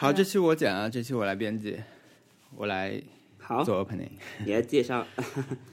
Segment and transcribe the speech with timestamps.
[0.00, 1.76] 好，这期我讲啊，这期我来编辑，
[2.56, 2.98] 我来
[3.38, 4.08] 好，做 opening。
[4.46, 5.06] 你来介绍。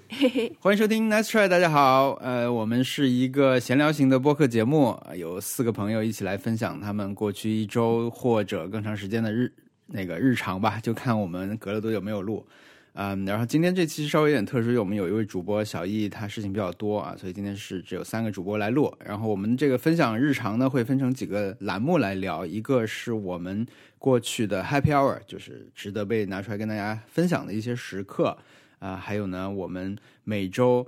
[0.09, 9.49] 嘿嘿，欢迎收听 Nice Try，大家好，呃，我们是一个闲聊型的播客节目，有四个朋友一起来分享他们过去一周或者更长时间的日
[9.85, 12.45] 那个日常吧，就看我们隔了多久没有录。
[12.99, 18.91] 嗯，然后今天这期稍微有点特殊，因为我们有一位主播小易，他事情比较多啊，所以今天是只有三个主播来录。
[19.05, 23.63] 然后我们这个分享日常呢，会分成几个栏目来聊，一个是我们
[23.99, 28.35] 过去的 Happy Hour，就是值得被拿出来跟大家分享的一些时刻
[28.79, 30.87] 啊、还有呢，我们每周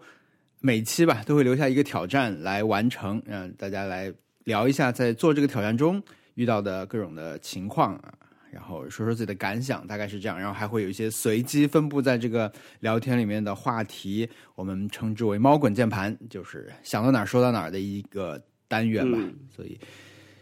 [0.61, 4.11] 每期吧都会留下一个挑战来完成，让大家来
[4.45, 6.01] 聊一下在做这个挑战中
[6.33, 8.11] 遇到的各种的情况啊。
[8.51, 10.37] 然后说说自己的感想，大概是这样。
[10.39, 19.17] 然后还会有一些随机分布在这个聊天里面的话题，我们称之为“猫滚键盘”，就是想到哪儿说到哪儿的一个单元吧。
[19.21, 19.79] 嗯所以，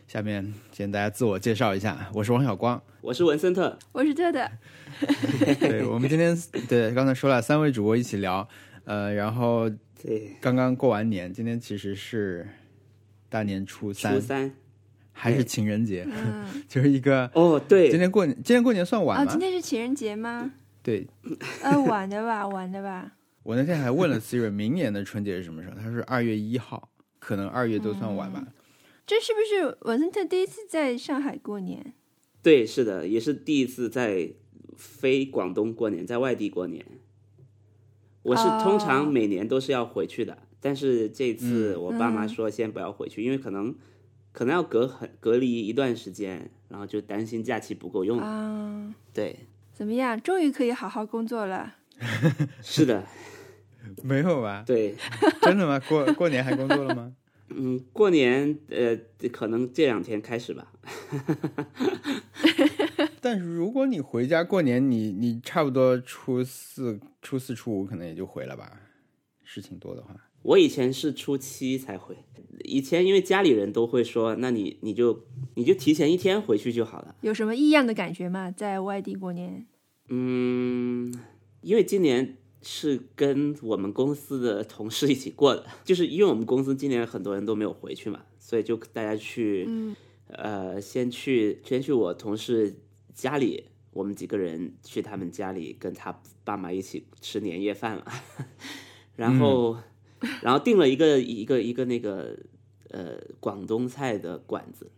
[0.07, 2.81] 下面先大家自我介绍一下，我是王小光。
[3.01, 4.49] 我是文森特，我是特特，
[5.59, 8.47] 对我们今天对刚才说了三位主播一起聊，
[8.85, 9.69] 呃，然后
[10.01, 12.47] 对，刚刚过完年，今天其实是
[13.29, 14.53] 大年初三，初三。
[15.19, 19.31] 还是情人节，嗯， 就是一个哦，对，今天过年，今天过年算晚哦，吗？
[19.31, 20.53] 今天是情人节吗？
[20.83, 21.07] 对，
[21.63, 23.13] 呃，晚的吧，晚的吧。
[23.41, 25.75] 我那天还问了 Siri，明年的春节是什么时候？
[25.75, 28.45] 他说二月一号，可能二月都算晚吧。
[29.07, 31.93] 这是不是文森特第一次在上海过年？
[32.43, 34.29] 对，是的，也是第一次在
[34.75, 36.85] 非广东过年，在外地过年。
[38.21, 43.73] 我是哦通常每年都是要回去的，但是这次嗯我爸妈说先不要回去，因为可能
[44.37, 48.19] 可能要隔很隔离一段时间，然后就担心假期不够用。
[48.19, 49.35] 啊，对，
[49.73, 50.21] 怎么样？
[50.21, 51.73] 终于可以好好工作了。
[52.61, 53.03] 是的，
[54.03, 54.63] 没有吧？
[54.63, 54.95] 对，
[55.41, 55.79] 真的吗？
[55.89, 57.15] 过过年还工作了吗？
[57.49, 58.95] 嗯，过年呃，
[59.29, 60.71] 可能这两天开始吧。
[63.19, 68.71] 但是如果你回家过年，你你差不多初四、初四、初五可能也就回了吧，
[69.43, 70.15] 事情多的话。
[70.47, 72.15] 我以前是初七才回，
[72.63, 75.25] 以前因为家里人都会说，那你你就
[75.55, 77.13] 你就提前一天回去就好了。
[77.19, 78.49] 有什么异样的感觉吗？
[78.49, 79.67] 在外地过年？
[80.07, 81.13] 嗯，
[81.59, 89.93] 因为今年是跟我们公司的同事一起过的，就是因为我们公司今年很多人都没有回去嘛，所以就大家去，嗯
[90.27, 92.73] 呃，先去先去我同事
[93.13, 98.05] 家里，我们几个人去他们家里跟他爸妈一起吃年夜饭了，
[99.17, 99.75] 然后、
[100.41, 102.37] 然后订了一个一个一个那个
[102.89, 104.91] 呃广东菜的馆子，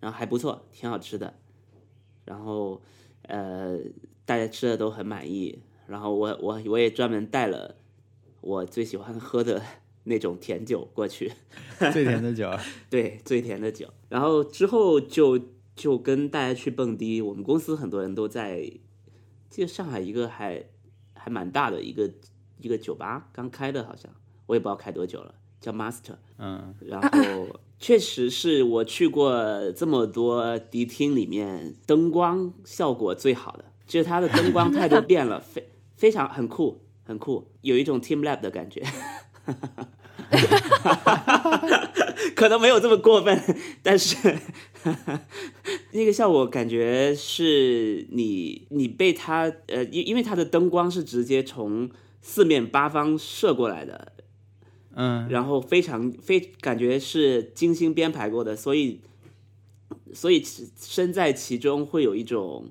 [0.00, 1.34] 然后还不错，挺好吃的，
[2.24, 2.80] 然后
[3.22, 3.78] 呃
[4.24, 7.76] 大家吃的都很满意，然后我我我也专门带了
[8.40, 9.62] 我最喜欢喝的
[10.04, 11.32] 那种甜酒过去，
[11.92, 12.50] 最甜的酒，
[12.88, 13.92] 对，最甜的酒。
[14.08, 15.38] 然后之后就
[15.74, 18.60] 就跟大家去蹦迪，我们公司很多人都在，
[19.50, 20.64] 记得上海一个还
[21.12, 22.10] 还蛮大的一个
[22.60, 24.10] 一个酒吧刚开的，好像
[24.46, 26.16] 我也不知道开多久了，叫 Master。
[26.38, 27.08] 嗯，然后
[27.78, 38.82] 确实是我去过这么多迪厅里面灯光效果最好的，就是它的灯光态度 变了，非非常很酷，很酷，有一种 Team Lab 的感觉。
[42.34, 43.42] 可能没有这么过分，
[43.82, 44.38] 但是
[45.92, 51.88] 那个效果感觉是你你被它呃，因因为它的灯光是直接从
[52.28, 54.12] 四面八方射过来的，
[54.94, 59.00] 嗯，然后非常非感觉是精心编排过的，所以
[60.12, 60.44] 所以
[60.78, 62.68] 身在其中会有一种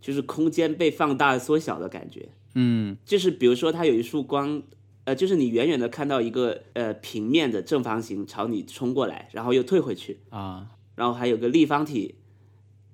[0.00, 2.30] 就是空间被放大缩小的感觉。
[2.54, 4.62] 嗯，就是比如说它有一束光，
[5.04, 12.14] 呃，就是你远远的看到一个呃平面的正方形朝你冲过来，然后又退回去，啊，然后还有个立方体，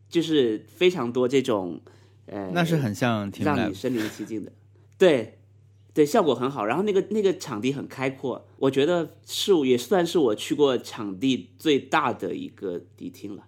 [0.09, 1.81] 就是非常多这种
[2.27, 4.51] 呃，那是很像让你身临其境的，
[4.99, 5.39] 对，
[5.95, 6.67] 对，效果很好。
[6.67, 13.45] 然后那个那个场地很开阔，我觉得是也算是我去过场地最大的一个迪厅了。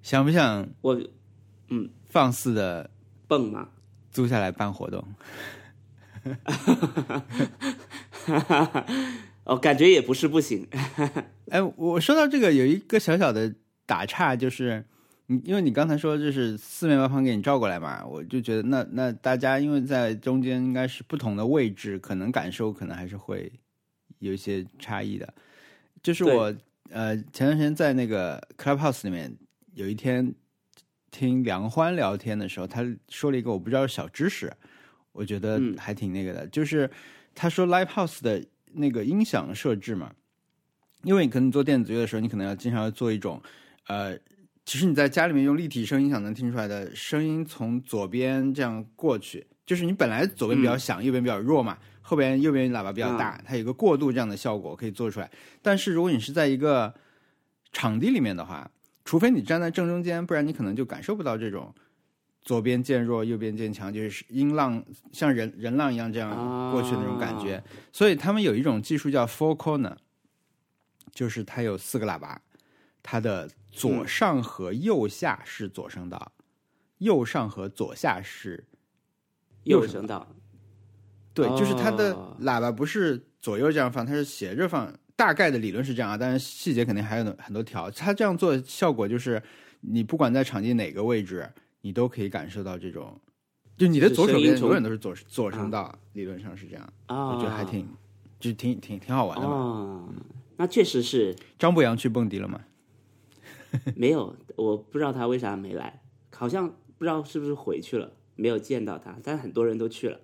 [0.00, 1.02] 想不想我
[1.68, 2.88] 嗯放肆的
[3.26, 3.70] 蹦吗？
[4.12, 5.04] 租下来办活动？
[9.44, 10.66] 哦，感觉也不是不行。
[11.50, 13.54] 哎，我说到这个有一个小小的
[13.86, 14.84] 打岔，就是
[15.30, 23.52] 你因为你刚才说就是四面八方给你照过来嘛，我就觉得那那大家因为在中间应该是不同的位置，可能感受可能还是会
[24.20, 25.34] 有一些差异的。
[26.02, 26.54] 就是我
[26.88, 29.30] 呃前段时间在那个 Clubhouse 里面
[29.74, 30.34] 有一天
[31.10, 34.50] 听梁欢聊天的时候，他说了一个我不知道小知识，
[35.12, 36.90] 我觉得嗯还挺那个的，就是
[37.34, 38.42] 他说 Live House 的
[38.72, 40.10] 那个音响设置嘛，
[41.02, 43.42] 因为你可能做电子乐的时候，你可能要经常要做一种
[43.88, 44.18] 呃
[44.68, 55.30] 其实你在家里面用立体声音响能听出来的声音从左边这样过去，就是你本来左边比较响，右边比较弱嘛，后边右边喇叭比较大，它有个过渡这样的效果可以做出来。
[55.62, 56.92] 但是如果你是在一个
[57.72, 58.70] 场地里面的话，
[59.06, 61.74] 除非你站在正中间，不然你可能就感受不到这种
[62.42, 67.64] 左边渐弱，右边渐强，就是音浪像人人浪一样这样过去的那种感觉。
[67.90, 69.96] 所以他们有一种技术叫 four corner，
[71.14, 72.38] 就是它有四个喇叭，
[73.02, 76.32] 它的左上和右下是左声道，
[76.98, 78.64] 右上和左下是
[79.64, 80.26] 右声道。
[81.32, 84.92] 对，就是它的哦喇叭不是左右这样放，它是斜着放。
[85.14, 87.90] 大概的理论是这样啊，但是细节肯定还有很多条。
[87.90, 89.42] 它这样做的效果就是，
[89.80, 91.48] 你不管在场地哪个位置，
[91.80, 93.20] 你都可以感受到这种，
[93.76, 96.92] 就你的左手边永远都是左左声道，理论上是这样。
[97.06, 97.88] 啊，我觉得还挺，
[98.38, 99.52] 就挺挺挺好玩的嘛。
[99.52, 100.08] 哦，
[100.56, 102.60] 那确实是张博洋去蹦迪了吗？
[103.96, 106.02] 没有，我不知道他为啥没来，
[106.34, 110.20] 好像不知道是不是回去了，没有见到他，但很多人都去了，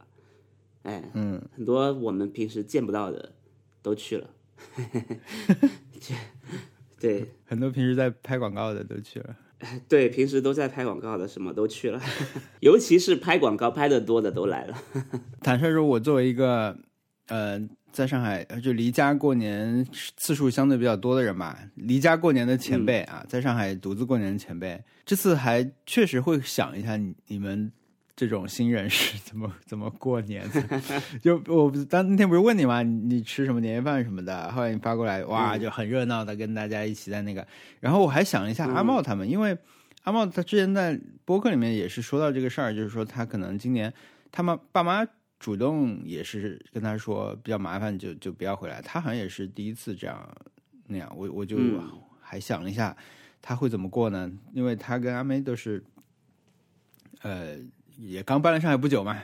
[0.83, 3.33] 哎，嗯，很多我们平时见不到的
[3.83, 4.31] 都去了，
[7.01, 7.35] 对。
[7.45, 9.37] 很多平时在拍广告的都去了。
[9.89, 12.01] 对，平时都在拍广告的什么都去了，
[12.61, 14.77] 尤其是拍广告拍的多的都来了，
[15.41, 16.77] 坦率说，我作为一个
[17.29, 17.59] 呃，
[17.95, 19.87] 在上海呃就离家过年
[20.17, 27.71] 次数相对比较多的人吧，离家过年的前辈啊，在上海独自过年的前辈，这次还确实会想一下你你们
[28.17, 30.81] 这种新人是怎么怎么过年的。
[31.23, 32.83] 就我当那天不是问你吗？
[32.83, 37.47] 你你吃什么年夜饭什么的，后来你发过来，哇，就很热闹的跟大家一起在那个。
[37.79, 39.57] 然后我还想了一下阿茂他们，因为
[40.03, 43.95] 阿茂他之前在播客里面也是说到这个事儿，就是说他可能今年
[44.33, 45.07] 他们爸妈
[45.39, 48.81] 主动也是跟他说比较麻烦就，就不要回来。
[48.83, 50.37] 他好像也是第一次这样
[50.87, 51.81] 那样，我我就嗯
[52.21, 52.97] 还想了一下
[53.43, 54.31] 他会怎么过呢？
[54.53, 55.83] 因为他跟阿梅都是
[57.23, 57.57] 呃
[57.99, 59.23] 也刚搬来上海不久嘛，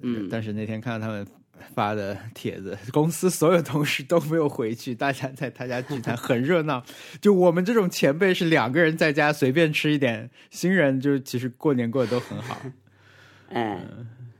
[0.00, 1.26] 嗯，但是那天看到他们
[1.74, 6.84] 发的帖子，公司所有同事都没有回去，大家在他家聚餐很热闹。
[7.20, 12.60] 就我们这种前辈是两个人在家随便吃一点，新人就其实过年过得都很好。
[13.50, 13.84] 哎，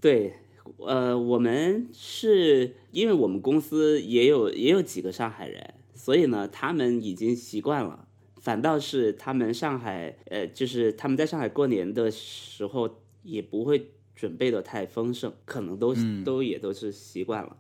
[0.01, 0.35] 对，
[0.79, 8.09] 呃，我们是因为我们公司也有也有几个上海人，所以呢，他们已经习惯了。
[8.41, 15.95] 反倒是他们上海，呃，就是他们在上海过年的时候也不会准备的太丰盛，可能都、
[16.25, 17.57] 都也都是习惯了。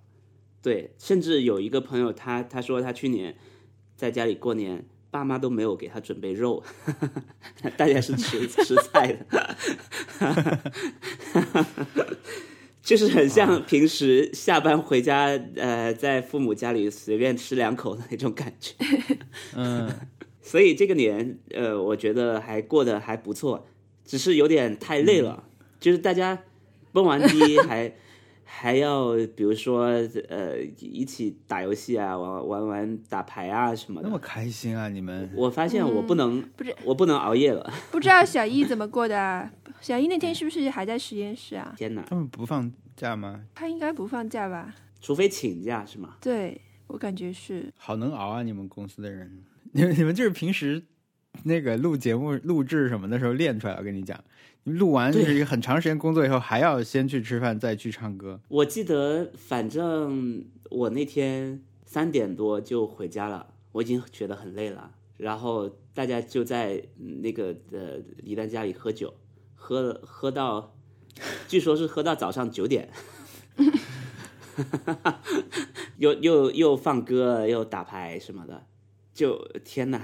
[0.60, 3.34] 对，甚至有一个朋友他他说他去年
[3.96, 6.62] 在家里过年，爸妈都没有给他准备肉，
[7.78, 9.56] 大家是吃 吃菜的。
[12.84, 18.74] 就是很像平时下班回家，呃，在父母家里随便吃两口的那种感觉。
[19.56, 19.90] 嗯，
[20.42, 23.66] 所以这个年，呃，我觉得还过得还不错，
[24.04, 25.44] 只是有点太累了。
[25.80, 26.38] 就是大家
[26.92, 27.90] 蹦完迪还
[28.44, 29.86] 还要，比如说，
[30.28, 34.18] 呃，一起打游戏啊，玩玩玩打牌啊什么的那么。
[34.18, 34.88] 开心啊！
[34.90, 37.72] 你们我发现我不能，不是我不能熬夜了。
[37.90, 39.50] 不知道小易怎么过的啊？
[39.84, 41.74] 小易那天是不是还在实验室啊？
[41.76, 43.44] 天哪，他们不放假吗？
[43.54, 44.74] 他应该不放假吧？
[44.98, 46.16] 除非请假是吗？
[46.22, 47.70] 对我感觉是。
[47.76, 48.42] 好能熬啊！
[48.42, 50.82] 你们公司的人，你 们你们就是平时
[51.42, 53.74] 那个录节目、录制什么的时候练出来。
[53.74, 54.18] 我跟你讲，
[54.62, 58.40] 你录完就是一个很长时间工作以后，还要先去吃饭，再去唱歌。
[58.48, 64.90] 我记得，反正我那天三点多就回家了，我已经觉得很累了。
[65.18, 69.12] 然后大家就在嗯那个呃李诞家里喝酒，
[69.66, 70.76] 喝喝到，
[71.48, 72.90] 据说是喝到早上九点，
[75.96, 78.66] 又又又放歌又打牌什么的，
[79.14, 80.02] 就天哪，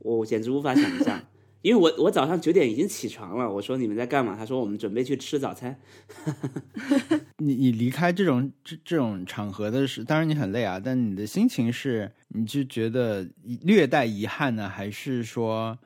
[0.00, 1.18] 我简直无法想象。
[1.62, 4.36] 因为我我早上九点已经起床了，我说你们在干嘛？
[4.36, 5.80] 他说我们准备去吃早餐。
[7.38, 13.26] 你你离开这种这这种场合的是，当然你很累啊，但你的心情是，你就觉得
[13.62, 15.78] 略带遗憾呢，还是说，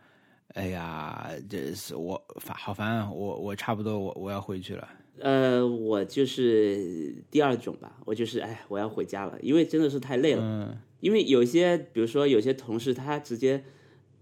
[0.54, 4.88] 哎呀，这是我烦好烦啊，我我差不多我我要回去了。
[5.18, 10.42] 呃，我就是第二种吧，我就是哎，我要回家了，因为真的是太累了。
[10.42, 13.64] 嗯因为有些，比如说有些同事，他直接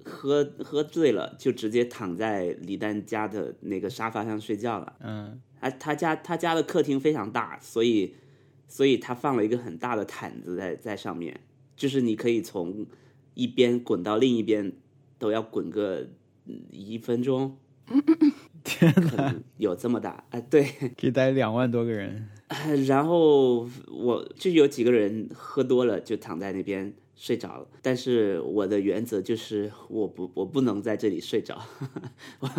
[0.03, 4.97] 喝喝醉了，就直接躺在李诞家的那个沙发上睡觉了。
[5.01, 8.15] 嗯他他家他家的客厅非常大，所以
[8.67, 11.39] 所以他放了一个很大的毯子在在上面，
[11.77, 12.87] 就是你可以从
[13.35, 14.73] 一边滚到另一边，
[15.19, 16.09] 都要滚个嗯
[16.71, 17.57] 一分钟。
[18.63, 20.63] 天可能有这么大哎、对。
[20.97, 22.29] 可以待两万多个人。
[22.87, 27.67] 然后我就有几个人喝多了，就躺在那边睡着了。
[27.81, 31.61] 但是我的原则就是我不我不能在这里睡着，
[32.41, 32.51] 我、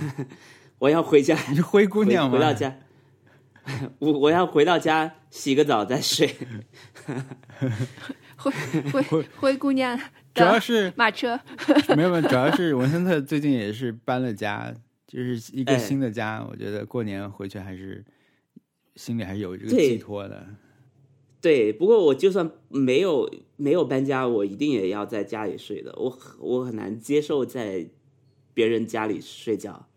[0.80, 2.36] 我要回家，你是灰姑回娘吗？
[2.36, 2.78] 回到家，
[3.98, 6.34] 我我要回到家洗个澡再睡。
[8.36, 8.50] 灰
[9.02, 9.98] 灰灰姑娘
[10.40, 11.38] 主要是马车，
[11.96, 14.74] 没有没有，主要是文森特最近也是搬了家，
[15.06, 16.44] 就是一个哎新的家。
[16.50, 18.04] 我觉得过年回去还是
[18.96, 20.46] 心里还是有这个寄托的。
[21.40, 25.94] 对，不过我就算没有没有搬家，我一定也要在家里睡的。
[25.96, 27.88] 我很我很难接受在
[28.52, 29.88] 别人家里睡觉，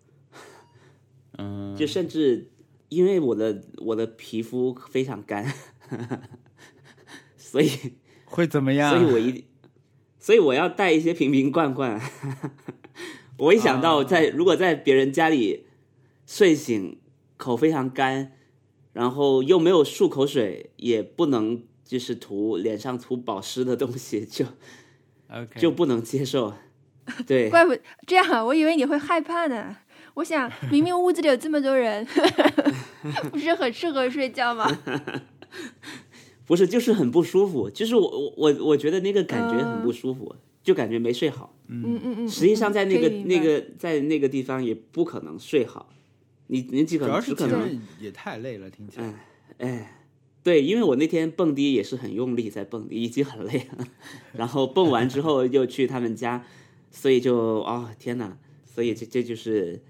[1.38, 2.50] 嗯，就甚至
[2.88, 5.46] 因为我的我的皮肤非常干，
[7.36, 7.70] 所以
[8.24, 8.98] 会怎么样？
[8.98, 9.44] 所以我一
[10.24, 12.00] 所以我要带一些瓶瓶罐罐。
[13.36, 15.66] 我一想到在、如果在别人家里
[16.26, 16.98] 睡醒，
[17.36, 18.32] 口非常干，
[18.94, 24.46] 然后又没有漱口水，也不能就是涂脸上涂保湿的东西，就
[25.30, 26.54] OK 就不能接受。
[27.28, 27.78] 对，怪不
[28.08, 29.76] 这样啊，我以为你会害怕呢。
[30.14, 32.08] 我想，明明屋子里有这么多人，
[33.30, 34.66] 不是很适合睡觉吗？
[36.54, 41.58] 不是就是很不舒服，就是我我我我觉得那个感觉很不舒服，就感觉没睡好。
[41.68, 42.30] 嗯嗯嗯。
[42.30, 45.90] 实际上在那个那个在那个地方也不可能睡好，
[46.46, 49.26] 你你只可主要能只可能也太累了，听起来。
[49.58, 50.04] 哎，
[50.44, 53.88] 对，因为我那天蹦迪也是很用力在蹦迪，已经很累了，
[54.34, 56.46] 然后蹦完之后又去他们家，
[56.92, 59.82] 所以就哦天哪，所以这这就是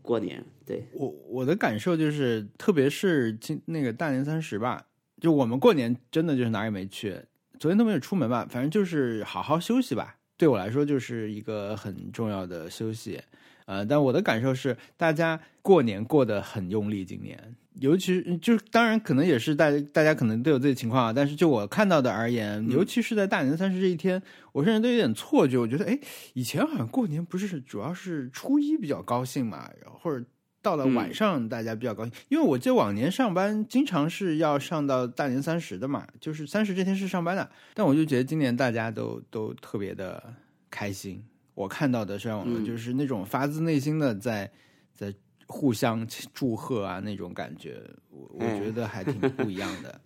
[0.00, 4.86] 过年，对，我我的感受就是，特别是今那个大年三十吧，
[5.24, 7.18] 就我们过年真的就是哪也没去，
[7.58, 10.16] 昨天都没有出门吧，反正就是好好休息吧。
[10.36, 13.18] 对我来说就是一个很重要的休息，
[13.64, 25.98] 呃，但我的感受是，大家过年过得很用力，今年，尤其就是当然可能也是大家大家可能都有这个情况啊，但是就我看到的而言，尤其是在大年三十这一天，我甚至都有点错觉，我觉得哎，
[26.34, 30.22] 以前好像过年不是主要是初一比较高兴嘛，然后或者
[30.64, 40.34] 到了晚上大家比较高兴，因为我记得往年上班经常是要上到大年三十的嘛，就是三十这天是上班的，但我就觉得今年大家都都特别的
[40.70, 41.22] 开心。
[41.54, 44.50] 我看到的社交网络就是那种发自内心的在
[44.94, 45.14] 在
[45.46, 50.00] 互相祝贺啊那种感觉，我我哎觉得还挺不一样的。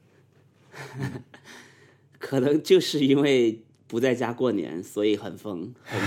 [2.19, 6.01] 可能就是因为不在家过年，所以很疯，很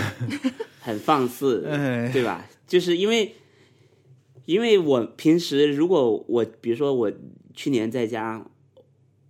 [0.82, 2.46] 很放肆， 哎对吧？
[2.68, 3.34] 就是因为，
[4.46, 7.12] 因为我平时如果我比如说我
[7.54, 8.46] 去年在家，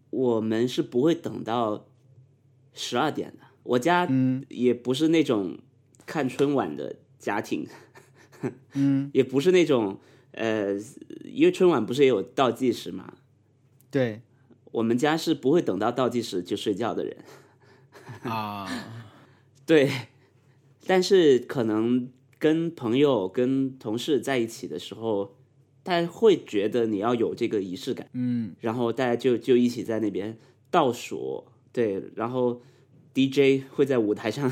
[0.10, 1.86] 我们是不会等到
[2.74, 3.46] 十二点的。
[3.64, 5.58] 我家嗯也不是那种
[6.06, 7.68] 看春晚的家庭，
[8.74, 10.00] 嗯， 也不是那种
[10.32, 10.74] 呃，
[11.24, 13.14] 因为春晚不是也有倒计时嘛，
[13.92, 14.22] 对
[14.72, 17.18] 我们家是不会等到倒计时就睡觉的人。
[18.24, 18.68] 啊，
[19.66, 19.92] 对，
[20.88, 22.10] 但是可能
[22.42, 25.36] 跟朋友、跟同事在一起的时候，
[25.84, 28.56] 大家会觉得你要有这个仪式感，嗯。
[28.62, 30.36] 然后大家就就一起在那边
[30.72, 32.60] 倒数，对，然后
[33.14, 34.52] DJ 会在舞台上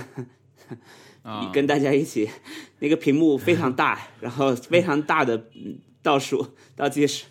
[1.23, 2.29] 啊，跟大家一起，
[2.77, 7.25] 那个屏幕非常大， 然后非常大的嗯倒数倒计时，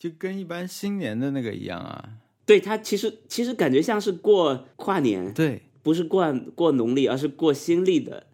[0.00, 2.10] 就跟一般新年的那个一样啊。
[2.44, 8.26] 对它其实其实感觉像是过跨年，对，不是过过农历，而是过新历的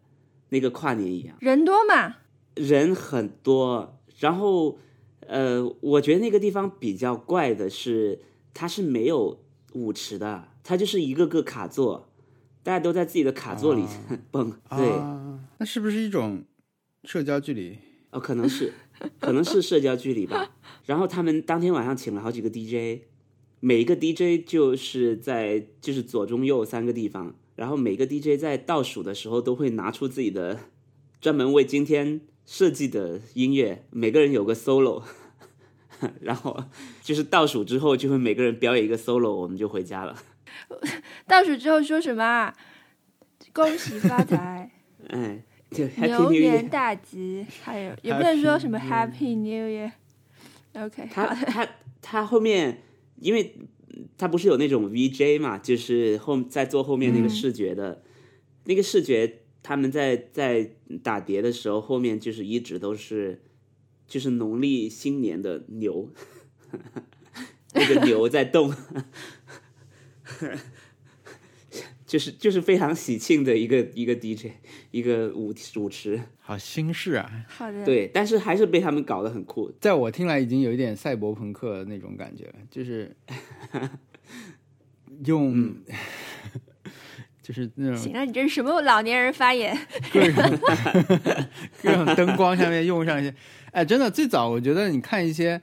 [0.52, 1.34] 那个跨年一样。
[1.40, 2.16] 人多嘛，
[2.54, 4.78] 人很多，然后
[5.26, 8.20] 呃，我觉得那个地方比较怪的是，
[8.52, 9.42] 它是没有
[9.72, 12.10] 舞池的，它就是一个个卡座，
[12.62, 13.84] 大家都在自己的卡座里
[14.30, 14.52] 蹦。
[14.76, 16.44] 对，啊，那是不是一种
[17.04, 17.78] 社交距离？
[18.10, 18.74] 哦，可能是，
[19.18, 20.54] 可能是社交距离吧。
[20.84, 23.04] 然后他们当天晚上请了好几个 DJ，
[23.60, 30.58] 每一个 DJ 就是在就是左中右三个地方，然后每个 DJ 在倒数的时候都会拿出自己的
[31.20, 35.04] 专门为今天设计的音乐，每个人有个 solo，
[36.22, 36.64] 然后
[37.02, 40.16] 就是倒数之后就会每个人表演一个 solo，我们就回家了。
[41.28, 42.52] 倒数之后说什么啊？
[43.52, 44.68] 恭喜发财，
[45.10, 45.40] 哎，
[45.70, 46.68] 就牛年。
[46.68, 49.92] 大吉，还有也不能说什么 Happy Happy New Year。
[50.72, 51.68] OK，他，他
[52.00, 52.82] 他后面，
[53.20, 53.56] 因为
[54.16, 58.02] 他不是有那种 VJ 嘛，就是后在做后面那个视觉的，
[58.64, 60.70] 那个视觉，他们在在
[61.02, 63.42] 打碟的时候，后面就是一直都是
[64.06, 66.10] 就是农历新年的牛，
[67.74, 68.74] 那个牛在动。
[72.12, 74.48] 就是就是非常喜庆的一个一个 DJ，
[74.90, 77.46] 一个舞主持，好新式啊！
[77.48, 79.72] 好的，对，但是还是被他们搞得很酷。
[79.80, 83.16] 在我听来，已经有一点赛博朋克那种感觉了，就是
[85.24, 85.74] 用、
[87.40, 89.74] 就是那种行了，你这是什么老年人发言？
[90.12, 90.58] 各种
[91.82, 93.34] 各种灯光下面用上一些，
[93.72, 95.58] 哎，真的最早我觉得你看一些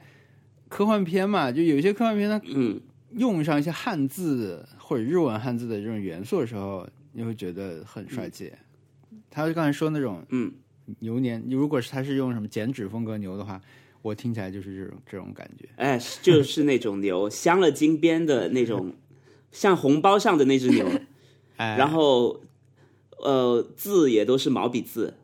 [0.68, 8.52] 科幻片嘛，就有一些科幻片它嗯用上一些汉字或者日文汉字的这种元素的时候，你会觉得很帅气。
[9.30, 10.52] 他刚才说那种嗯，
[11.00, 13.62] 牛年，如果是他是用什么剪纸风格牛的话，
[14.02, 15.68] 我听起来就是这种这种感觉。
[15.76, 18.94] 哎，就是那种牛，镶了金边的那种，
[19.52, 20.88] 像红包上的那只牛，
[21.58, 22.42] 哎，然后
[23.18, 25.16] 呃字也都是毛笔字，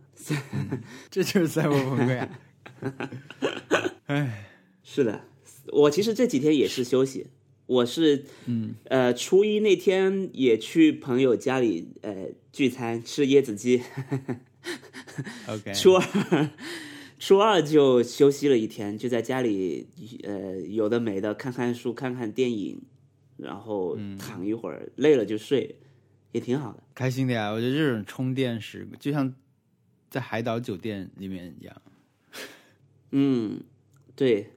[1.09, 2.29] 这就是赛博朋克呀。
[4.07, 4.45] 哎，
[4.83, 5.21] 是的，
[5.71, 7.27] 我其实这几天也是休息，
[7.67, 13.81] 我是嗯，呃初一那天也去朋友家里呃聚餐吃椰子鸡
[15.47, 16.49] ，OK， 初二
[17.17, 19.87] 初二就休息了一天，就在家里
[20.23, 22.81] 呃有的没的看看书看看电影，
[23.37, 25.75] 然后躺一会儿，累了就睡，
[26.33, 26.83] 也挺好的。
[26.93, 27.49] 开心的呀！
[27.49, 29.33] 我觉得这种充电时就像
[30.09, 31.81] 在海岛酒店里面一样。
[33.11, 33.61] 嗯，
[34.15, 34.51] 对，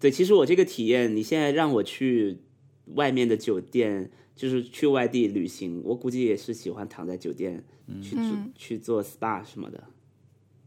[0.00, 2.38] 对，其实我这个体验，你现在让我去
[2.94, 7.62] 外面的酒店，就是去外地旅行，我估计也是喜欢躺在酒店
[8.02, 9.84] 去做、嗯去做 SPA 什么的，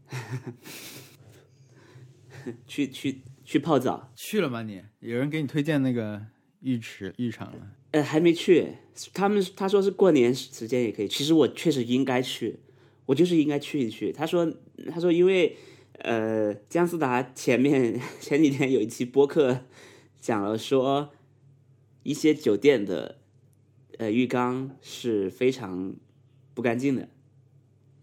[2.66, 4.12] 去去去泡澡。
[4.14, 4.80] 去了吗你？
[5.00, 6.22] 有人给你推荐那个
[6.60, 7.72] 浴池浴场了？
[7.90, 8.68] 呃，还没去，
[9.12, 12.60] 他们他说是过年时间也可以，其实我确实应该去，
[13.06, 14.12] 我就是应该去一去。
[14.12, 14.52] 他说
[14.92, 15.56] 他说因为
[15.98, 19.60] 呃姜思达前面前几天有一期播客
[20.20, 21.10] 讲了说
[22.02, 23.18] 一些酒店的
[23.98, 25.94] 呃浴缸是非常
[26.52, 27.08] 不干净的，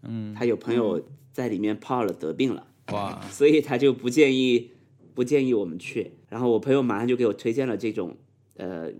[0.02, 2.66] 嗯，他有朋友在里面泡了得病了。
[2.92, 4.72] 哇， 所以他就不建议
[5.14, 6.12] 不建议我们去。
[6.28, 8.16] 然后我朋友马上就给我推荐了这种
[8.56, 8.90] 呃，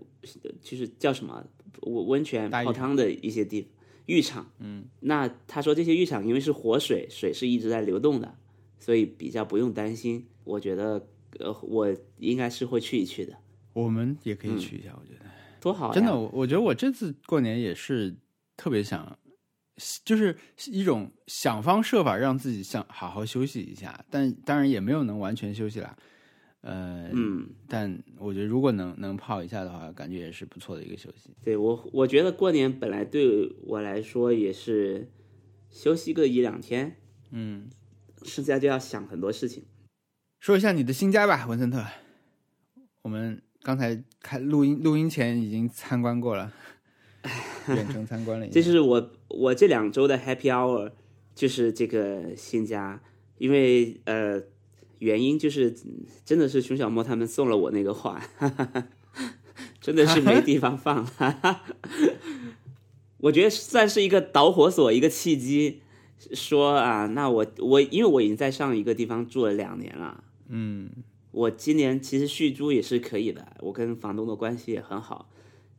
[0.61, 1.45] 就是叫什么
[1.81, 3.67] 温温泉泡汤的一些地
[4.05, 4.49] 浴场。
[4.59, 8.35] 嗯，那他说这些浴场因为是活水，水是一直在流动的，
[8.83, 10.27] 所以比较不用担心。
[10.43, 11.07] 我觉得
[11.39, 13.33] 呃，我应该是会去一去的，
[13.71, 15.25] 我们也可以去一下，我觉得
[15.61, 15.93] 多好！
[15.93, 18.13] 真的，我我觉得我这次过年也是
[18.57, 19.17] 特别想，
[20.03, 20.35] 就是
[20.69, 25.95] 一种想方设法让自己想好好休息一下，但当然也没有能完全休息啦。
[26.59, 31.29] 呃，嗯，但我觉得如果能能泡一下的话，感觉也是不错的一个休息。
[31.41, 35.09] 对我我觉得过年本来对我来说也是
[35.69, 36.97] 休息个一两天，
[37.31, 37.69] 嗯，
[38.23, 39.63] 剩下就要想很多事情。
[40.39, 41.83] 说一下你的新家吧，文森特。
[43.01, 46.51] 我们刚才开录音录音前已经参观过了，
[47.67, 48.53] 远程参观了一下。
[48.53, 50.91] 这是我我这两周的 Happy Hour，
[51.35, 53.01] 就是这个新家，
[53.37, 54.41] 因为呃
[54.99, 58.21] 原因就是嗯真的是熊小莫他们送了我那个画，
[59.79, 61.07] 真的是没地方放，
[63.19, 65.81] 我觉得算是一个导火索，一个契机，
[66.33, 70.89] 说啊，那我我因为我已经在上一个地方住了两年了，嗯。
[71.33, 75.27] 我今年其实续租也是可以的，我跟房东的关系也很好，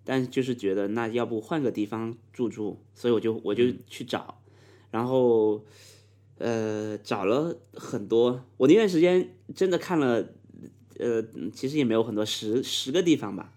[0.02, 4.40] 但就是觉得那要不换个地方住住，所以我就我就去找，
[4.90, 5.64] 然后
[6.38, 10.28] 呃找了很多，我那段时间真的看了，
[10.98, 13.52] 呃其实也没有很多十十个地方吧，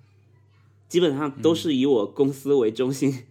[0.88, 3.24] 基本上都是以我公司为中心，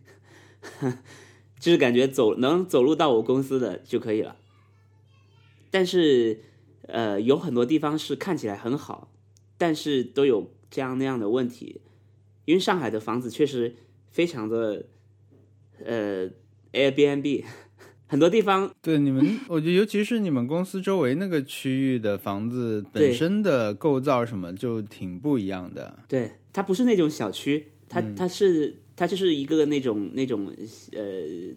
[1.66, 4.36] 就是感觉走能走路到我公司的就可以了，
[5.70, 6.40] 但是。
[6.88, 9.10] 呃，有很多地方是看起来很好，
[9.58, 11.80] 但是都有这样那样的问题，
[12.44, 13.74] 因为上海的房子确实
[14.08, 14.86] 非常的
[15.84, 16.30] 呃
[16.72, 17.44] Airbnb，
[18.06, 25.98] 很多地方对你们，我觉得尤其是你们公司周围那个区域的房子本身的构造什么就挺不一样的。
[26.06, 30.52] 对它不是那种小区，它它是它就是一个那种那种
[30.92, 31.02] 呃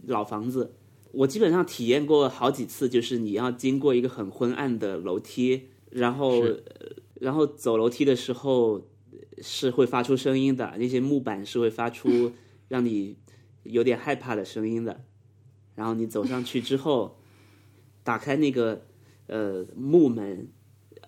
[0.06, 0.76] 老房子。
[1.12, 6.44] 我基本上体验过好几次，就是你要经过一个很昏暗的楼梯，然后
[7.16, 8.88] 然后走楼梯的时候
[9.42, 12.34] 是会发出声音的，那些木板是会发出
[12.70, 13.18] 让你
[13.64, 15.04] 有点害怕的声音的。
[15.74, 17.18] 然后你走上去之后，
[18.04, 18.86] 打开那个
[19.28, 20.50] 呃木门，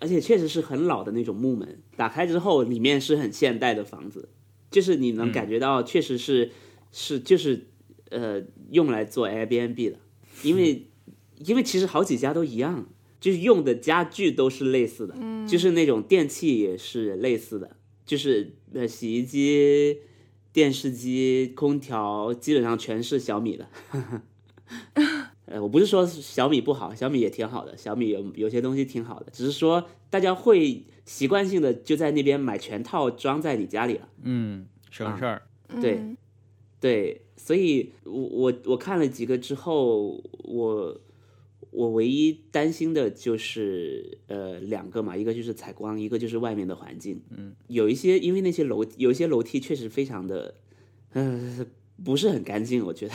[0.00, 4.30] 而且确实是很老的那种木门，打开之后里面是很现代的房子，
[4.72, 6.50] 就是你能感觉到确实是、
[6.90, 7.68] 是就是
[8.10, 9.98] 呃用来做 Airbnb 的，
[10.42, 10.88] 因为
[11.44, 12.88] 因为其实好几家都一样，
[13.20, 15.14] 就是用的家具都是类似的，
[15.46, 19.98] 就是那种电器也是类似的，就是呃洗衣机、
[20.52, 23.68] 电视机、空调基本上全是小米的。
[25.46, 34.08] 呃，我不是说小米不好，小米也挺好的，小米有有些东西挺好的，只是说大家会习惯性的就在那边买全套装在你家里了。
[34.22, 35.42] 嗯，省事儿。
[35.80, 36.16] 对嗯
[36.78, 41.00] 对，所以我我我看了几个之后，我
[41.70, 47.22] 我唯一担心的就是呃两个嘛，一个就是采光，一个就是外面的环境。
[47.30, 50.56] 嗯，有一些因为那些楼有一些楼梯确实非常的，
[51.12, 51.64] 呃
[52.04, 53.14] 不是很干净，我觉得。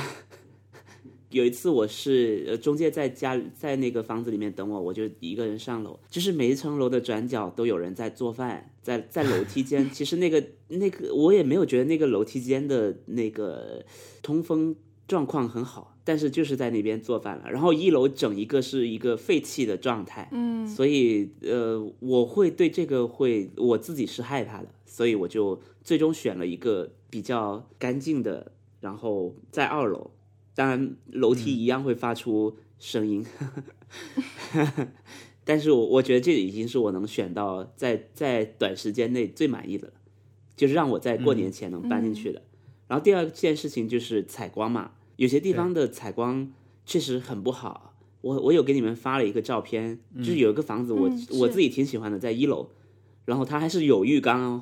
[1.38, 13.86] 有一次我是呃中介在家在那个房子里面等我，我就一个人上楼，就是每一层楼的转角都有人在做饭，在在楼梯间， 其实那个那个我也没有觉得那个楼梯间的那个
[14.23, 14.76] 通风
[15.08, 17.52] 状况很好，但是就是在那边做饭了。
[17.52, 20.67] 然后一楼整一个是一个废弃的状态，嗯。
[20.67, 30.10] 所以呃我会对这个会我自己是害怕的，所以我就最终选了一个比较干净的，然后在二楼。
[30.58, 33.24] 当然，楼梯一样会发出声音，
[35.46, 39.93] 但是我我觉得这已经是我能选到在在短时间内最满意的了，
[40.56, 42.41] 就是让我在过年前能搬进去的。
[42.88, 46.52] 然后第二件事情就是采光嘛，有些地方的采光
[46.88, 47.93] 确实很不好。
[48.22, 52.72] 我我有给你们发了一个照片，就是有一个房子我，嗯我自己挺喜欢的，在一楼，
[53.26, 54.62] 然后它还是有浴缸哦，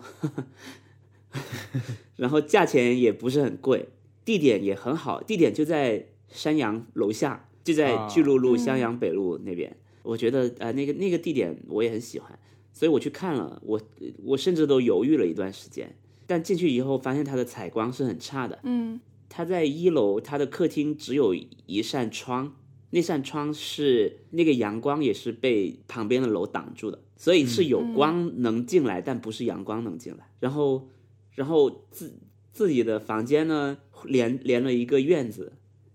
[2.18, 3.88] 然后价钱也不是很贵，
[4.26, 9.78] 地点也很好，地点就在山阳楼下，就在啊巨鹿路、嗯襄阳北路那边。
[10.02, 12.38] 我觉得呃那个那个地点我也很喜欢，
[12.74, 13.80] 所以我去看了，我
[14.24, 15.96] 我甚至都犹豫了一段时间，
[16.28, 18.60] 但进去以后发现它的采光是很差的。
[18.64, 21.34] 嗯它在一楼，它的客厅只有
[21.66, 22.56] 一扇窗，
[22.92, 30.30] 那扇窗是那个阳光也是被旁边的楼挡住的，所以是有光能进来，但不是阳光能进来。
[30.40, 30.88] 然后，
[31.34, 32.14] 然后自
[32.56, 35.52] 自己的房间呢，连连了一个院子，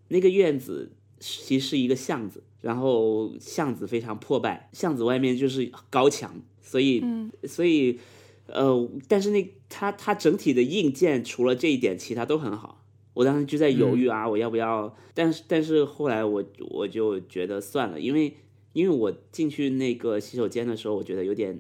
[0.09, 7.99] 那个院子其实是一个巷子，然后巷子非常破败，巷子外面就是高墙，所以嗯所以，
[8.45, 12.85] 呃，但是那它它整体的硬件除了这一点，其他都很好。
[13.15, 14.95] 我当时就在犹豫啊，我要不要？
[15.15, 18.35] 但是但是后来我我就觉得算了，因为
[18.75, 21.59] 因为我进去那个洗手间的时候，我觉得有点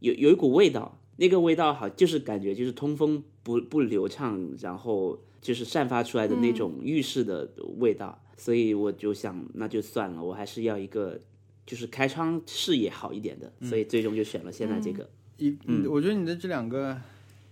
[0.00, 11.20] 有有一股味道，那个味道好就是感觉就是通风不不流畅，然后就是散发出来的那种浴室的味道，所以我就想那就算了，我还是要一个
[11.66, 15.10] 就是开窗视野好一点的，所以最终就选了现在这个。
[15.38, 17.00] 一，嗯，我觉得你的这两个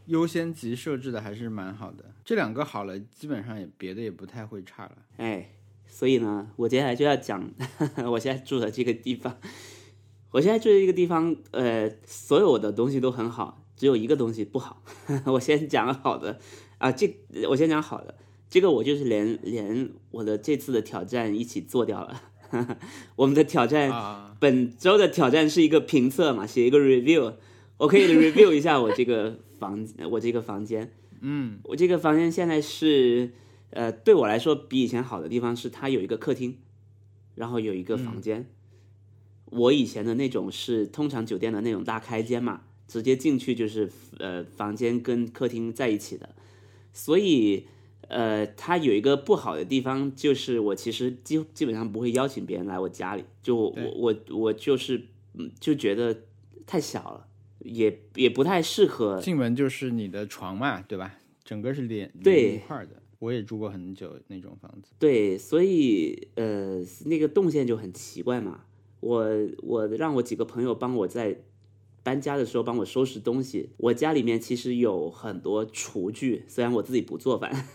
[0.06, 2.04] 优先级设置的还是蛮好的。
[2.24, 4.98] 这两个好了，基本上也别的也不太会差了。
[5.16, 5.50] 哎，
[5.88, 7.48] 所以呢，我接下来就要讲
[8.10, 9.36] 我现在住的这个地方。
[10.36, 14.82] 我现在住的这个地方，呃，所有的东西都很好，只有一个东西不好。
[15.24, 16.38] 我先讲好的
[16.76, 17.16] 啊，这
[17.48, 18.14] 我先讲好的，
[18.50, 22.20] 这个我就是连连我的这次的挑战一起做掉了。
[23.16, 27.32] 我们的挑战啊，本周的挑战是一个评测嘛，写一个 review，
[27.78, 30.92] 我可以 review 一下我这个房， 我这个房间。
[31.22, 33.32] 嗯，我这个房间现在是，
[33.70, 36.58] 呃，对我来说比以前好的地方是它有一个客厅，
[37.36, 38.50] 然后有一个房间。
[39.50, 46.34] 我以前的那种是通常酒店的那种大开间嘛，直接进去就是呃房间跟客厅在一起的，
[46.92, 47.66] 所以
[48.08, 56.22] 呃它有一个不好的地方就是我其实基基本上不会邀请别人来我家里，就我我我我就是嗯就觉得
[56.66, 57.26] 太小了，
[57.60, 61.18] 也也不太适合进门就是你的床嘛，对吧？
[61.44, 63.02] 整个是连对连一块儿的。
[63.18, 64.90] 我也住过很久那种房子。
[64.98, 68.64] 对，所以呃，那个动线就很奇怪嘛。
[69.00, 69.26] 我
[69.62, 71.42] 我让我几个朋友帮我在
[72.02, 73.70] 搬家的时候帮我收拾东西。
[73.76, 77.66] 我家里面其实有很多厨具，虽然我自己不做饭，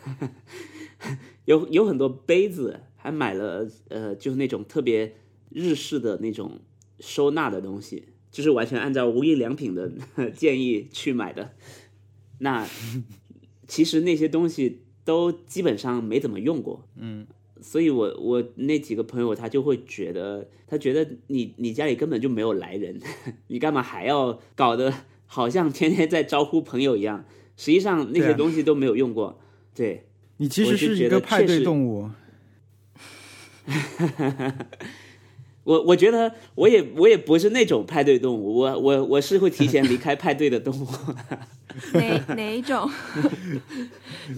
[1.46, 5.16] 有有很多杯子，还买了呃，就是那种特别
[5.50, 6.60] 日式的那种
[7.00, 9.92] 收纳的东西，就是完全按照无印良品的
[10.36, 11.54] 建议去买的。
[12.40, 12.68] 那
[13.68, 17.28] 其实那些东西都基本上没怎么用过，嗯，
[17.62, 23.00] 所以我我那几个朋友他就会觉得，他觉得你你家里根本就没有来人，
[23.48, 24.94] 你干嘛还要搞得
[25.26, 27.24] 好像天天在招呼朋友一样？
[27.58, 29.40] 实际上那些东西都没有用过。
[29.76, 30.06] 对，
[30.38, 32.10] 你其实是觉得个派对动物。
[35.64, 40.88] 我我觉得我也我也不是那种派对动物，我我我是会提前离开派对的动物。
[41.94, 42.90] 哪哪一种？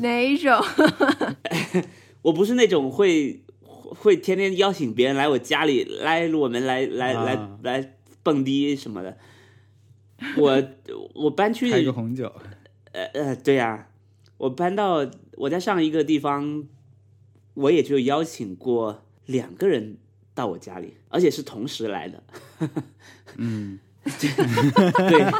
[0.01, 0.61] 哪一种？
[2.23, 9.17] 我不是那种会会天天邀请别人来我家里来我们来来来啊来蹦迪什么的。
[10.37, 10.63] 我
[11.13, 12.33] 我搬去开个红酒，
[12.93, 13.89] 呃呃，对呀、
[14.37, 16.65] 我搬到我在上一个地方，
[17.55, 19.97] 我也就邀请过两个人
[20.33, 22.23] 到我家里，而且是同时来的。
[23.35, 25.31] 嗯 对，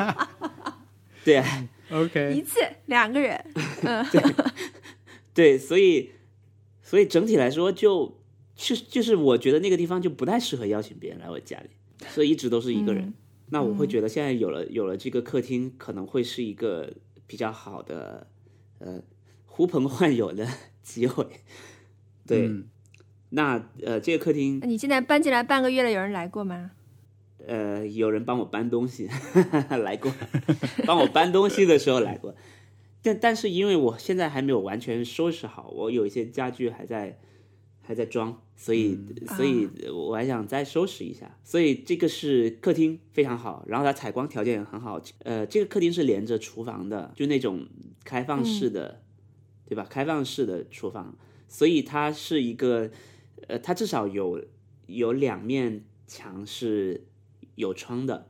[1.24, 1.44] 对
[1.92, 3.46] ，OK，一次两个人，
[5.34, 6.12] 对，所以
[6.94, 8.20] 所以整体来说就，
[8.56, 11.70] 就就是我觉得那个地方就不太适合邀请别人来我家里，
[12.10, 13.06] 所以一直都是一个人。
[13.06, 13.14] 嗯
[13.50, 16.94] 那我会觉得现在有了有了这个客厅，可能会是一个
[17.26, 18.28] 比较好的
[18.78, 19.02] 呃
[19.46, 20.48] 呼朋 唤友的
[20.84, 21.26] 机会。
[22.28, 22.66] 对，嗯
[23.30, 26.70] 那呃这个客厅那你现在搬进来半个月了，有人来过吗？
[27.48, 29.10] 呃，有人帮我搬东西
[29.84, 30.14] 来过，
[30.86, 32.36] 帮我搬东西的时候来过，
[33.04, 37.20] 但但是因为我现在还没有完全收拾好，我有一些家具还在
[37.82, 38.98] 还在装，所以、
[39.36, 41.38] 所以我还想再收拾一下。
[41.44, 45.02] 所以这个是客厅非常好，然后它采光条件也很好。
[45.20, 47.68] 呃，这个客厅是连着厨房的，就那种
[48.06, 49.02] 开放式的，
[49.68, 49.86] 对吧？
[49.90, 51.18] 开放式的厨房，
[51.50, 52.90] 所以它是一个
[53.48, 54.42] 呃，它至少有
[54.88, 57.06] 有两面墙是
[57.56, 58.30] 有窗的，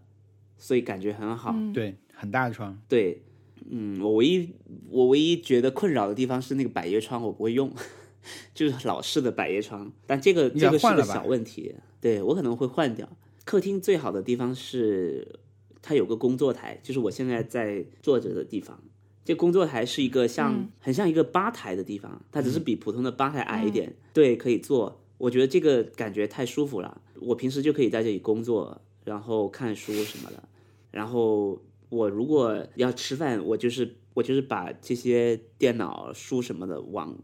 [0.58, 1.52] 所以感觉很好。
[1.54, 3.22] 嗯对，很大的窗，对，
[3.70, 4.50] 嗯，我唯一
[4.90, 7.72] 我唯一觉得困扰的地方是那个百叶窗，我不会用，
[8.54, 9.92] 就是老式的百叶窗。
[10.06, 13.08] 但这个这个是个小问题，对我可能会换掉。
[13.46, 15.40] 客厅最好的地方是
[15.82, 18.82] 它有个工作台，就是我现在在坐着的地方。
[19.26, 25.00] 这工作台是一个像、嗯很像一个吧台的地方，它只是比普通的吧台矮一点，对，可以坐。
[25.18, 30.44] 我觉得这个感觉太舒服了，我平时就可以在这里工作，然后看书什么的。
[30.92, 37.18] 然后我如果要吃饭，我就是我就是把这些电脑、书什么的往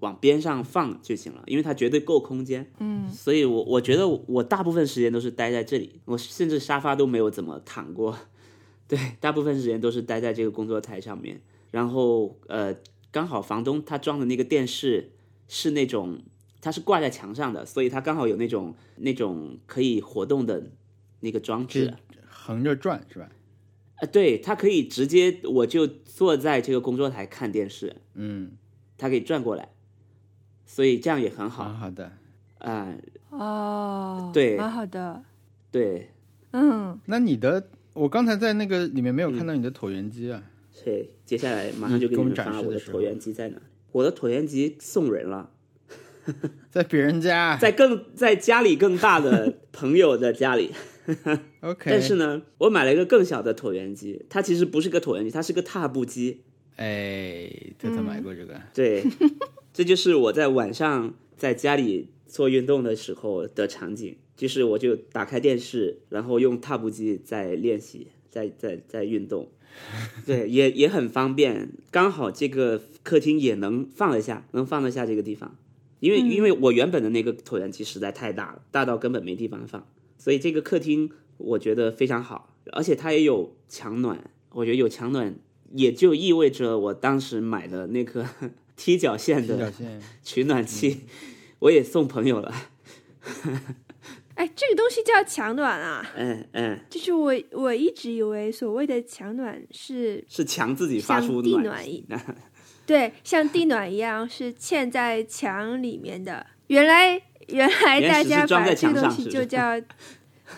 [0.00, 2.70] 往边上放就行了，因为它绝对够空间。
[2.78, 8.16] 嗯，所以我我觉得我大部分时间都是待在这里，我甚至沙发都没有怎么躺过。
[8.88, 11.40] 对，大部分时间都是待在这个工作台上面。
[11.70, 12.74] 然后呃，
[13.10, 15.12] 刚好房东他装的那个电视
[15.48, 16.20] 是那种
[16.60, 20.70] 它是挂在墙上的，所以它刚好有那种那种可以活动的
[21.20, 21.94] 那个装置。
[22.28, 23.28] 横着转是吧？
[23.98, 28.52] 呃，对，它可以直接我就坐在这个工作台看电视，嗯，
[28.98, 29.70] 它可以转过来，
[30.64, 32.12] 所以这样也很好好好的。
[32.58, 32.94] 啊、
[33.30, 35.22] 哦，对蛮好的，
[35.70, 36.10] 对，
[36.52, 40.42] 嗯，那你的，我刚才在那个里面没有看到你的椭圆机啊。
[40.72, 43.58] 所以接下来马上就给你们发展示我的椭圆机在哪。
[43.92, 45.50] 我的椭圆机送人了，
[46.70, 50.72] 在别人家在更在家里更大的朋友的家里。
[51.60, 56.40] ，OK，但是呢，我买了一个更小的椭圆机，它其实不是个椭圆机，它是个踏步机。
[56.76, 59.02] 哎，特特买过这个，对，
[59.72, 69.48] 这就是我在晚上在家里做运动的时候的场景，就是我就打开电视，然后用踏步机在练习，在在在运动。
[70.24, 75.56] 对，也也很方便，刚好这个客厅也能放得下，能放得下这个地方。
[76.00, 79.86] 因为、因为我原本的那个椭圆机实在太大了，大到根本没地方放，
[80.18, 85.34] 所以这个客厅我觉得非常好，而且它也有墙暖，我觉得有墙暖
[85.72, 88.26] 也就意味着我当时买的那颗
[88.76, 91.02] 踢脚线踢脚的线， 取暖器，
[91.60, 92.54] 我也送朋友了。
[94.34, 102.04] 哎，这个东西叫墙暖啊，嗯嗯，就是我我一直以为所谓的墙暖是是墙自己发出暖暖一，
[102.86, 106.46] 对，像地暖一样是嵌在墙里面的。
[106.66, 109.80] 原来原来大家把这个东西就叫，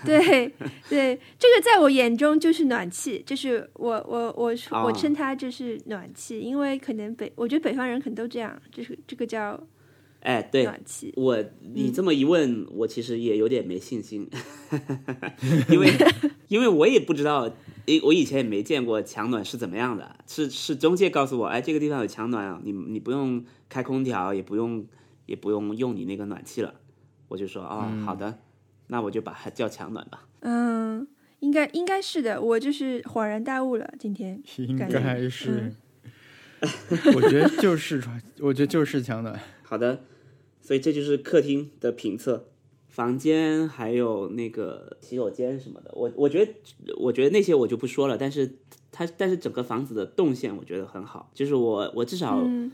[0.04, 0.52] 对
[0.88, 4.92] 对，这个在我眼中就是暖气，就是我我我说我哦。
[4.92, 9.58] 称它就是暖气，因为可能北我觉得北方人可能都这样，就是这个叫
[10.20, 11.12] 哎，对，暖气。
[11.16, 11.42] 我
[11.74, 14.28] 你这么一问，我其实也有点没信心，
[15.70, 15.92] 因为
[16.48, 17.50] 因为我也不知道，
[17.86, 24.84] 诶，我以前也没见过强暖是怎么样的，是是中介告诉我，哎，这个地方有强暖啊，你你不用开空调，也不用
[25.26, 26.74] 也不用用你那个暖气了，
[27.28, 28.38] 我就说哦，好的，
[28.88, 30.26] 那我就把它叫强暖吧。
[30.40, 31.06] 嗯，
[31.40, 33.94] 应该应该是的，我就是恍然大悟了。
[33.98, 35.72] 今天 应该是。
[37.14, 39.38] 我觉得就是传，我觉得就是强暖。
[39.62, 40.00] 好的，
[40.60, 42.48] 所以这就是客厅的评测，
[42.88, 46.52] 房间还有那个洗手间什么的，我我觉得
[46.98, 48.56] 我觉得那些我就不说了，但是
[48.90, 52.72] 它但是整个房子的动线我觉得很好，就是我我至少、嗯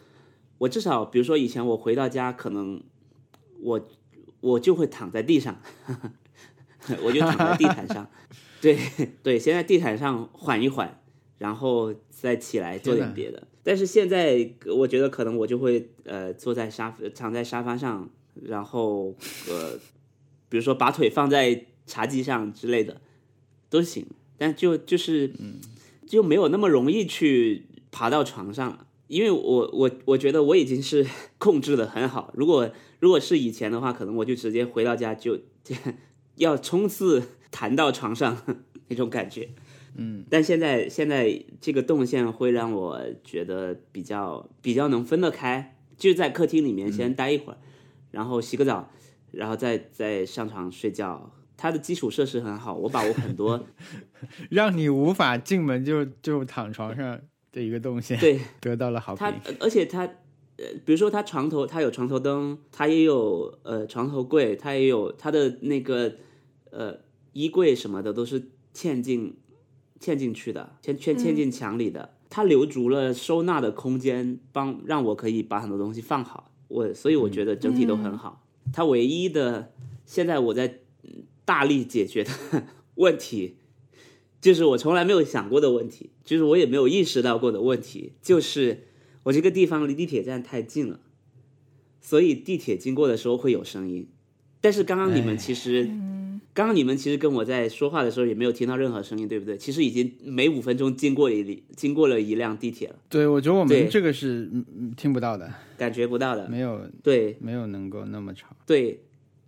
[0.58, 2.80] 我至少比如说以前我回到家可能
[3.60, 3.88] 我
[4.44, 5.58] 我就会躺在地上，
[7.02, 8.06] 我就躺在地毯上，
[8.60, 8.78] 对
[9.22, 11.00] 对，先在地毯上缓一缓，
[11.38, 13.42] 然后再起来做点别的。
[13.62, 18.10] 但是现在我觉得可能我就会呃坐在沙躺在沙发上，
[18.42, 19.14] 然后
[19.48, 19.78] 呃
[20.50, 23.00] 比如说把腿放在茶几上之类的
[23.70, 25.32] 都行，但就就是
[26.06, 28.86] 就没有那么容易去爬到床上了。
[29.06, 31.06] 因为我我我觉得我已经是
[31.38, 32.70] 控制的很好，如果
[33.04, 35.38] 如果是以前的话，可能我就直接回到家就
[36.36, 38.34] 要冲刺弹到床上
[38.88, 39.50] 那种感觉。
[39.96, 47.58] 嗯，但现在现在这个动线会让我觉得比较比较能分得开，就在客厅里面先待一会儿，
[48.10, 48.90] 然后洗个澡，
[49.32, 51.30] 然后再再上床睡觉。
[51.58, 53.66] 它的基础设施很好，我把我很多
[54.48, 57.20] 让你无法进门就就躺床上
[57.52, 60.08] 的一个动线，对得到了好评它。，而且它
[60.56, 66.14] 呃，比如说它床头它有床头灯，它也有呃床头柜，它也有它的那个
[66.70, 66.98] 呃
[67.32, 69.36] 衣柜什么的都是嵌进
[70.00, 72.14] 嵌进去的，嵌嵌嵌进墙里的。
[72.30, 76.50] 它留足了收纳的空间，帮让我可以把很多东西放好。
[76.66, 78.44] 我所以我觉得整体都很好。
[78.72, 79.72] 它唯一的
[80.04, 82.30] 现在我在嗯大力解决的
[82.96, 83.56] 问题，
[84.40, 88.88] 就是我从来没有想过的问题，就是我也没有意识到过的问题，就是
[89.24, 91.00] 我这个地方离地铁站太近了，
[92.00, 94.08] 所以地铁经过的时候会有声音。
[94.60, 95.84] 但是刚刚你们哎其实，
[96.54, 99.58] 刚刚你们其实跟我在说话的时候也没有听到任何声音，对不对？
[99.58, 106.48] 其实已经每五分钟经过一经过了一辆地铁了，对，我觉得我们这个是嗯嗯听不到的，感觉不到的。
[106.48, 108.56] 没有对没有能够那么吵。
[108.66, 109.00] 对，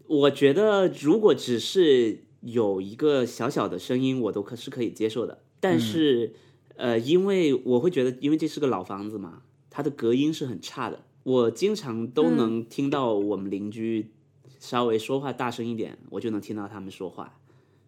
[0.07, 5.43] 我觉得如果只是有一个小小的声音，我都可是可以接受的。
[5.61, 6.35] 但是，
[6.77, 9.43] 呃，因为我会觉得，因为这是个老房子嘛，
[9.77, 14.11] 它的隔音是很差的，我经常都能听到我们邻居
[14.59, 17.39] 稍微说话大声一点，我就能听到他们说话。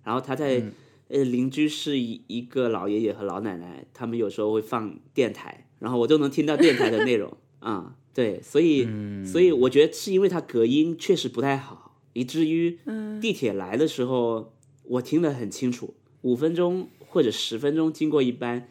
[0.05, 0.71] 然后他在、
[1.09, 8.87] 呃邻居是一一个老爷爷和老奶奶，他们有时候会放电台，然后我都能听到电台的内容啊、 对，所以、
[9.25, 12.79] 所以我觉得是因为它隔音确实不太好，以至于
[13.19, 14.53] 地铁来的时候
[14.85, 18.69] 我听得很清楚，五分钟或者十分钟经过一班。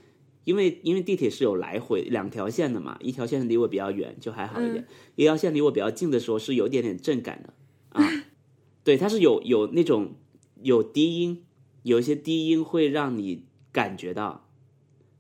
[0.48, 7.54] 因为因为地铁是有来回两条线的嘛，一条线离我比较远就还好一点，一条线离我比较近的时候是有点点震感的
[7.90, 8.10] 啊。
[8.82, 10.16] 对，它是有有那种
[10.62, 11.44] 有低音，
[11.84, 14.48] 有一些低音会让你感觉到，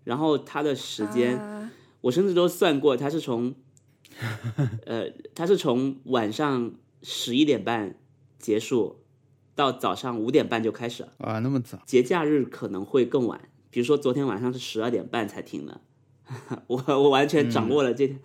[0.06, 3.54] 然后它的时间，啊我甚至都算过，它是从，
[4.88, 8.00] 呃，它是从晚上十一点半
[8.40, 9.02] 结束，
[9.56, 11.12] 到早上五点半就开始了。
[11.18, 15.82] 啊，那么早，节假日可能会更晚，比如说昨天晚上是十二点半才停的，
[16.67, 18.15] 我我完全掌握了这、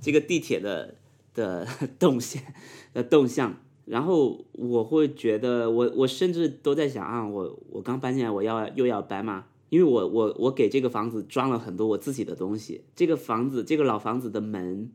[0.00, 0.94] 这个地铁的
[1.34, 1.66] 的
[1.98, 2.54] 动线
[2.92, 9.46] 的动向，然后我会觉得我我甚至都在想啊，我我刚搬进来，我要又要搬嘛。
[9.70, 14.90] 因为我我我给这个房子装了很多我自己的东西，这个房子这个老房子的门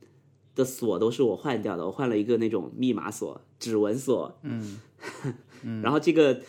[0.55, 4.79] 的锁都是我换掉的，我换了一个那种密码锁、指纹锁，嗯，
[5.83, 6.41] 然后这个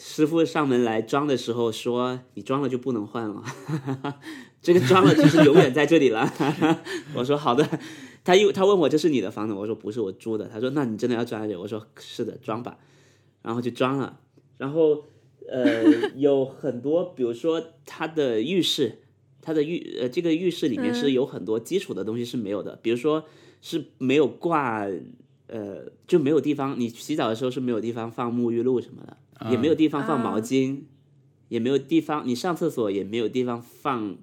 [0.00, 3.42] 师傅上门来装的时候说：“你装了就不能换了，
[4.62, 6.32] 这个装了就是永远在这里了。
[7.14, 7.68] ”我说：“好的。”
[8.22, 12.78] 他又他问我：“这是你的房子？”我说：“不是，我租的。”他说：“那你真的要装下去？”我说：“是的，装吧。”
[13.42, 14.20] 然后就装了。
[14.56, 15.04] 然后
[15.50, 15.82] 呃，
[16.14, 18.98] 有很多，比如说他的浴室，
[19.42, 23.24] 他的浴呃这个浴室里面是有很多基础的东西是没有的，比如说
[23.60, 24.86] 是没有挂
[25.48, 29.16] 呃就没有地方，你洗澡的时候是没有地方放沐浴露什么的。
[29.50, 30.82] 也没有地方放毛巾，
[31.48, 34.16] 也没有地方，你上厕所也没有地方放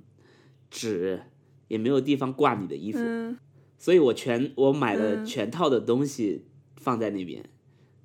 [0.70, 1.22] 纸，
[1.68, 3.38] 也没有地方挂你的衣服，嗯
[3.78, 7.44] 所以我全我买了全套的东西放在那边，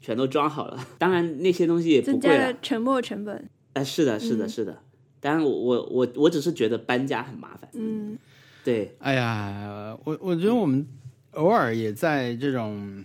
[0.00, 0.86] 全都装好了。
[0.98, 3.48] 当然那些东西也不贵了增加了，沉没成本。
[3.74, 4.82] 哎、是的，是的，是的。
[5.20, 8.18] 当然我我我我只是觉得搬家很麻烦，嗯，
[8.64, 10.86] 对，哎呀，我我觉得我们
[11.32, 13.02] 偶尔也在这种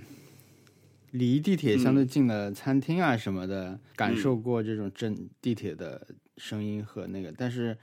[1.18, 7.78] 离地铁相对近的餐厅啊什么的，感受过这种震地铁的声音和那个，但是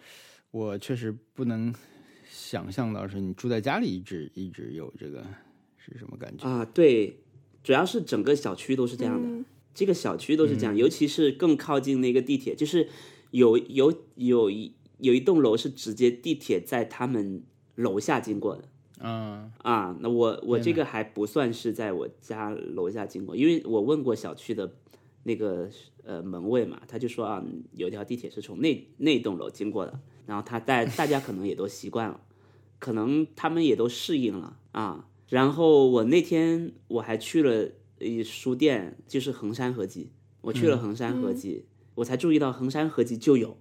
[0.50, 1.74] 我确实不能
[2.30, 5.24] 想象到是你住在家里一直一直有这个
[5.78, 6.46] 是什么感觉。
[6.46, 7.18] 啊，对，
[7.64, 9.44] 主要是整个小区都是这样的，嗯。
[9.74, 12.90] 这个小区都是这样，尤其是更靠近那个地铁，就是
[13.30, 17.42] 有有有一有一栋楼是直接地铁在他们
[17.76, 18.68] 楼下经过的
[19.02, 19.96] 嗯啊。
[20.00, 24.72] 那我我这个还不算是在我家楼下经过，因为我问过小区的
[25.24, 25.68] 那个
[26.04, 32.20] 呃门卫嘛，他就说啊，有一条地铁是从那那栋楼经过的，然后他大大家可能也都习惯了，
[32.78, 35.08] 可能他们也都适应了啊。
[35.28, 40.10] 然后我那天我还去了呃书店，就是衡山合集，
[40.42, 43.56] 我去了衡山合集，我才注意到衡山合集就有，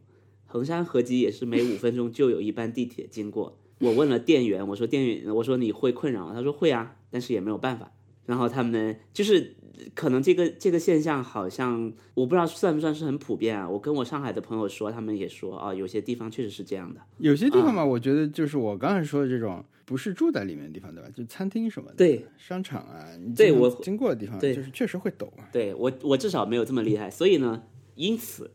[0.46, 3.58] 衡山合集也是每五分钟就有一班地铁经过。
[3.82, 6.34] 我问了店员，我说店员，我说你会困扰吗？
[6.34, 7.92] 他说会啊，但是也没有办法。
[8.26, 9.56] 然后他们就是
[9.96, 13.68] 可能这个这个现象好像我不知道算不算是很普遍啊。
[13.68, 17.02] 我跟我上海的朋友说，他们也说啊，有些地方确实是这样的。
[17.18, 21.10] 有些地方嘛，我觉得就是我刚才说的这种，不是住在里面的地方，对吧？
[21.14, 23.04] 就餐厅什么的，对，商场啊，
[23.36, 25.50] 对我经过的地方，对就是确实会抖啊。
[25.52, 27.64] 对我我至少没有这么厉害，所以呢，
[27.96, 28.52] 因此，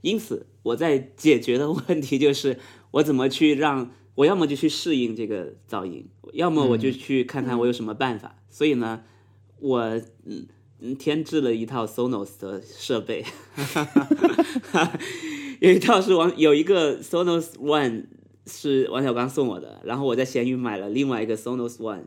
[0.00, 2.58] 因此我在解决的问题就是
[2.92, 8.36] 我怎么去让我要么就去适应这个噪音，要么我就去看看我有什么办法。
[8.48, 9.02] 所以呢，
[9.60, 9.80] 我
[10.24, 10.46] 嗯
[10.80, 13.24] 嗯添置了一套 Sonos 的设备，
[15.60, 18.06] 有一套是王有一个 Sonos One
[18.46, 22.04] 是王小刚送我的，然后我在闲鱼买了另外一个 Sonos One。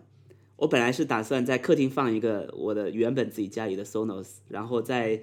[0.58, 5.22] 我本来是打算在客厅放一个我的原本自己家里的 Sonos，然后在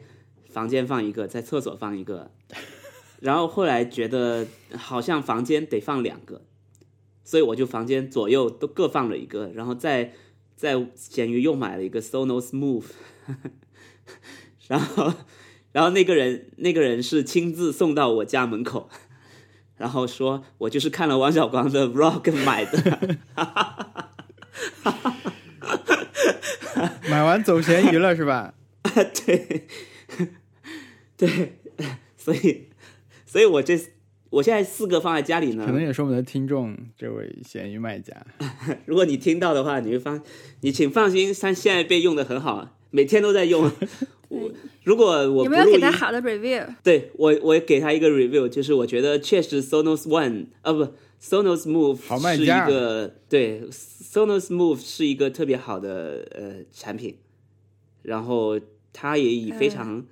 [0.49, 2.31] 房间放一个，在厕所放一个，
[3.21, 4.47] 然后后来觉得
[4.77, 6.43] 好像房间得放两个，
[7.25, 10.13] 所以我就房间左右都各放了一个，然后在
[10.57, 12.85] 在闲鱼又买了一个 Sonos Move，
[14.67, 15.13] 然后
[15.73, 18.89] 然后那个人那个人是亲自送到我家门口，
[19.77, 23.19] 然后说我就是看了王小光的 Vlog 买的。
[27.09, 28.55] 买完走闲鱼了是吧？
[29.27, 29.67] 对，
[31.19, 31.59] 对，
[32.17, 32.69] 所以，
[33.27, 33.79] 所以我这
[34.31, 35.67] 我现在四个放在家里呢。
[35.67, 38.15] 可能也是我们的听众，这位咸鱼卖家。
[38.87, 40.23] 如果你听到的话，你会放，
[40.61, 43.71] 你请放心，他现在被用的很好，每天都在用。
[44.29, 44.53] 我
[44.85, 46.63] 如果我有没有给他好的 review？
[46.85, 50.87] 对我，我给他一个 review，就是我觉得确实 Sonos One 啊不
[51.19, 57.17] Sonos Move 是一个对 Sonos Move 是一个特别好的呃产品，
[58.03, 58.61] 然后
[58.93, 60.05] 他也以非常、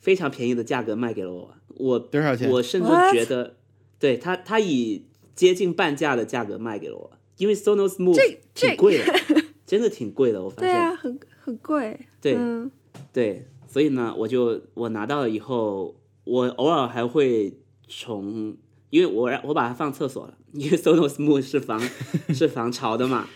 [0.00, 2.50] 非常便宜的价格卖给了我，我多少钱？
[2.50, 3.54] 我甚至觉得，
[3.98, 8.18] 对他他以接近半价的价格卖给了我，因为 Sonos Move
[8.54, 9.04] 挺贵的，
[9.64, 12.70] 真的挺贵的，我发现对啊，很很贵，对、嗯、
[13.12, 15.94] 对，所以呢，我就我拿到了以后，
[16.24, 18.56] 我偶尔还会从。
[18.90, 21.80] 因为我我把它放厕所了，因为 Sonos Move 是防
[22.34, 23.28] 是防潮的嘛，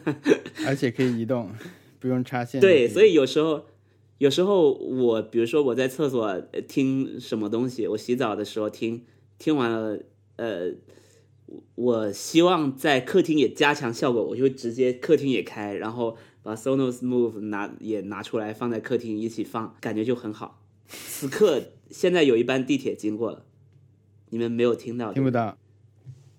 [0.66, 1.52] 而且可以移动，
[2.00, 2.58] 不用插线。
[2.58, 3.66] 对，所以有时候
[4.18, 9.04] 有时候我比如说我在厕所听什么东西，我洗澡的时候听，
[9.38, 9.98] 听完了，
[10.36, 10.72] 呃，
[11.74, 20.62] 我希望在客厅也加强效果，我就直接客厅也开，然后把 Sonos Move 拿也拿出来放在客厅一起放，感觉就很好。
[20.86, 23.44] 此刻现在有一班地铁经过了。
[24.30, 25.12] 你们没有听到？
[25.12, 25.56] 听不到，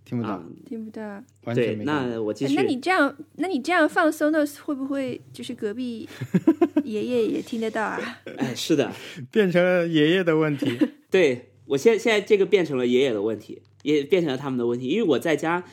[0.06, 1.02] 听不到，啊、听不到。
[1.46, 1.84] 完全对，没。
[1.84, 2.54] 那我继续。
[2.54, 6.08] 那你这样，那你这样放 Sonos 会不会就是隔壁
[6.86, 8.00] 爷爷也听得到啊？
[8.38, 8.92] 哎，是的，
[9.32, 10.78] 变成了爷爷的问题。
[11.10, 14.88] 对我现现在这个变成了爷爷的问题，也变成了他们的问题。
[14.88, 15.64] 因为我在家，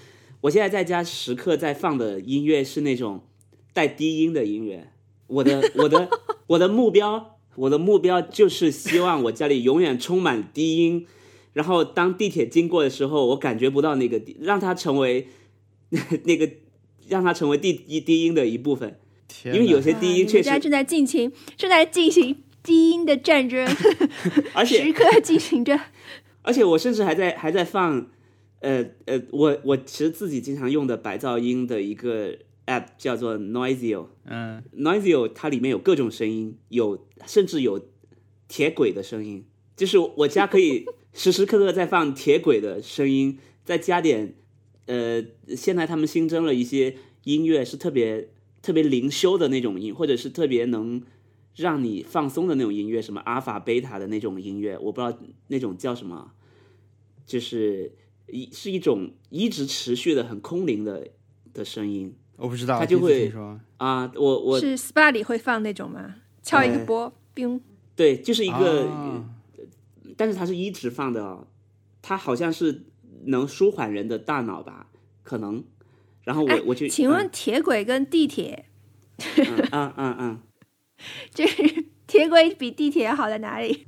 [0.40, 3.22] 我现在在家时刻在放的音乐是那种
[3.74, 4.88] 带低音的音乐。
[5.26, 6.08] 我的 我的
[6.46, 11.06] 我的目标，我的目标就是希望我家里永远充满低音。
[11.52, 15.28] 然后当地铁经过的时候，我感觉不到那个低，让它成为
[16.24, 16.50] 那个，
[17.08, 18.98] 让它成为低低低音的一部分。
[19.46, 23.66] 因为有些低音确实、啊、正在进行正在进行低音的战争，
[24.52, 25.78] 而且时刻进行着。
[26.42, 28.06] 而且我甚至还在还在放，
[28.60, 32.34] 呃呃，我我其实自己经常用的白噪音的一个
[32.66, 37.88] app 叫做 Noisio，嗯，Noisio 它里面有各种声音，有甚至有
[38.48, 39.44] 铁轨的声音，
[39.76, 40.84] 就是我家可以。
[41.12, 44.34] 时时刻刻在放铁轨的声音，再加点，
[44.86, 45.22] 呃，
[45.54, 48.30] 现在他们新增了一些音乐，是特别
[48.62, 51.02] 特别灵修的那种音，或者是特别能
[51.54, 56.32] 让你放松的那种音乐，什么阿法、贝塔的那种音乐，我不知道那种叫什么，
[57.26, 57.92] 就是
[58.28, 61.08] 一是一种一直持续的很空灵的
[61.52, 62.14] 的声音。
[62.38, 63.30] 我不知道，他就会
[63.76, 66.14] 啊，我我是 SPA 里会放那种吗？
[66.42, 67.60] 敲一个波，冰、呃。
[67.94, 68.88] 对，就是一个。
[68.88, 69.28] 啊
[70.16, 71.46] 但是它是一直放的哦，
[72.00, 72.86] 它好像是
[73.26, 74.88] 能舒缓人的大脑吧？
[75.22, 75.64] 可能。
[76.24, 78.66] 然后我、哎、我就请问铁轨跟地铁，
[79.36, 80.40] 嗯嗯嗯嗯，
[81.34, 83.86] 就是 铁轨比地铁好在哪里？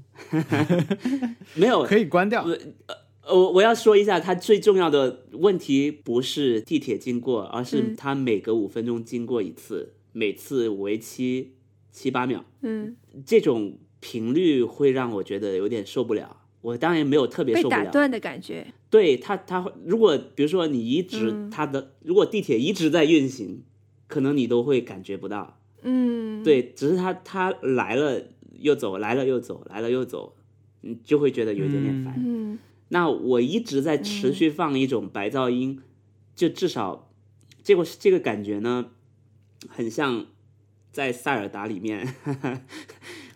[1.55, 2.45] 没有，可以关掉。
[2.45, 11.55] 呃，我我要说一下，它最重要的问题不是地铁经过，而是它每隔五分钟经过一次，嗯、每次为期
[11.93, 12.45] 七八秒。
[12.63, 13.79] 嗯，这种。
[14.05, 17.79] 频率会让我觉得有点受不了，我当然没有特别受不了。
[17.79, 18.67] 被打断的感觉。
[18.91, 23.63] 对他，他如果比如说你一直、嗯、他的，如果地铁一直在运行，
[24.07, 25.59] 可能你都会感觉不到。
[25.81, 28.23] 嗯，对，只是他他来了
[28.59, 30.37] 又走，来了又走，来了又走，
[30.83, 32.15] 你就会觉得有一点点烦。
[32.19, 32.59] 嗯，
[32.91, 35.83] 那我一直在持续放一种白噪音，嗯、
[36.37, 37.11] 就至少
[37.63, 38.91] 这个这个感觉呢，
[39.67, 40.27] 很像
[40.93, 42.15] 在塞尔达里面。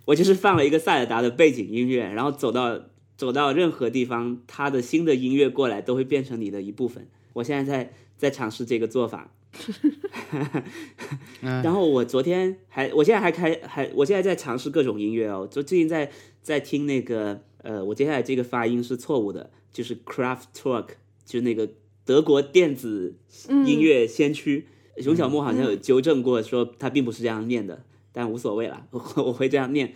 [0.09, 2.81] 我就是放了一个塞尔达的背景音乐，然后走到
[3.15, 7.07] 走到任何地方，它的新的音乐过来都会变成你的一部分。
[7.35, 9.31] 我现在在在尝试这个做法，
[11.43, 15.47] 然后我昨天还，我现在还开还，我现在在尝试各种音乐哦。
[15.51, 20.89] 就最近在在听那个呃，我接下来这个发音是错误的，就是 Kraftwerk，
[21.27, 21.69] 就那个
[22.07, 23.15] 德国电子
[23.51, 24.69] 嗯音乐先驱。
[24.97, 27.85] 熊小莫好像有纠正过，说他并不是这样念的，
[28.19, 29.95] 但无所谓了，我 我会这样念。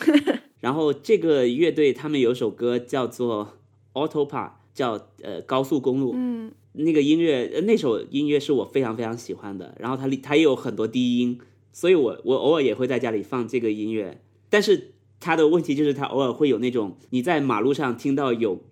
[0.60, 3.54] 然后这个乐队他们有首歌叫做
[3.98, 4.28] 《Autopa》，
[4.74, 6.12] 叫呃高速公路。
[6.14, 9.74] 嗯那个音乐，呃那首音乐是我非常非常喜欢的。
[9.80, 11.38] 然后它里它也有很多低音，
[11.72, 14.20] 所以我我偶尔也会在家里放这个音乐。
[14.50, 18.62] 但是它的问题就是它偶尔会有那种你在马路上听到有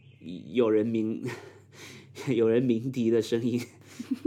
[0.53, 1.25] 有人鸣
[2.29, 3.63] 有人鸣笛的声音，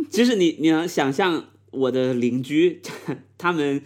[0.10, 2.82] 就是你你能想象我的邻居
[3.38, 3.84] 他们。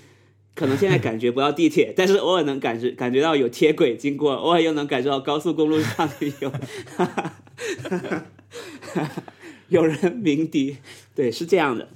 [0.58, 6.10] 可能现在感觉不到地铁，但是偶尔能感觉感觉到有铁轨经过，偶尔又能感受到高速公路上
[6.41, 6.51] 有
[9.70, 10.78] 有人鸣笛，
[11.14, 11.88] 对，是这样的。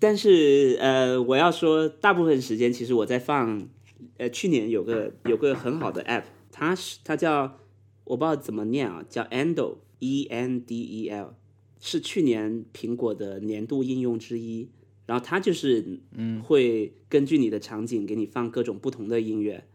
[0.00, 3.68] 但是呃，我要说，大部分时间其实我在放，
[4.16, 7.60] 呃，去年有个有个很好的 app，它是它叫
[8.02, 11.34] 我不知道怎么念啊，叫 Endel E N D E L，
[11.78, 14.68] 是去年苹果的年度应用之一。
[15.06, 19.66] 然后它就是嗯，会根据你的场景给你放各种不同的音乐，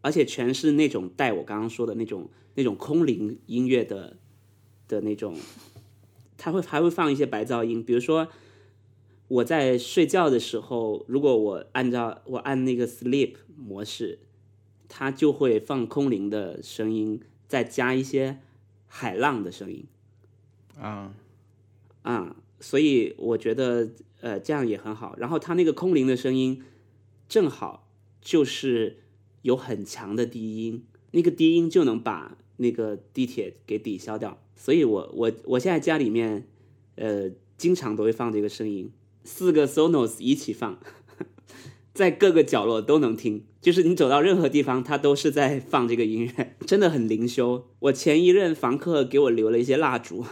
[0.00, 4.16] 而且全是那种带我刚刚说的那种那种空灵音乐的
[4.88, 5.36] 的那种。
[6.36, 8.28] 它会还会放一些白噪音，比如说
[9.28, 14.18] 我在睡觉的时候，如果我按照我按那个 sleep 模式，
[14.88, 18.40] 它就会放空灵的声音，再加一些
[18.86, 19.86] 海浪的声音。
[20.78, 21.14] 啊。
[22.02, 23.88] 啊，所以我觉得
[24.24, 25.14] 呃这样也很好。
[25.18, 26.62] 然后它那个空灵的声音
[27.28, 27.90] 正好
[28.22, 29.02] 就是
[29.42, 34.40] 有很强的低音，那个低音就能把那个地铁给抵消掉。
[34.56, 36.46] 所以我我我现在家里面，
[36.94, 38.90] 呃，经常都会放这个声音，
[39.24, 40.78] 四个 Sonos 一起放，
[41.92, 47.68] 在各个角落都能听，就是你走到任何地方，它都是在放这个音乐， 真的很灵修。
[47.80, 50.24] 我前一任房客给我留了一些蜡烛，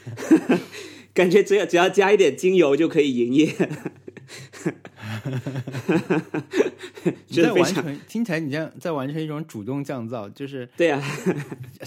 [1.18, 3.52] 感觉只要只要加一点精油就可以营业。
[7.26, 11.02] 你在完成，听起来你这样在完成一种主动降噪，就是对啊，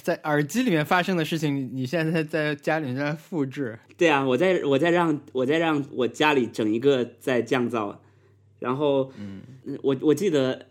[0.03, 3.79] 在耳机里面发生的事情，你现在在家里面在复制。
[3.95, 7.95] 对啊，我在我在让我在让我家里整一个在降噪，
[8.59, 9.41] 然后，嗯，
[9.81, 10.65] 我我记得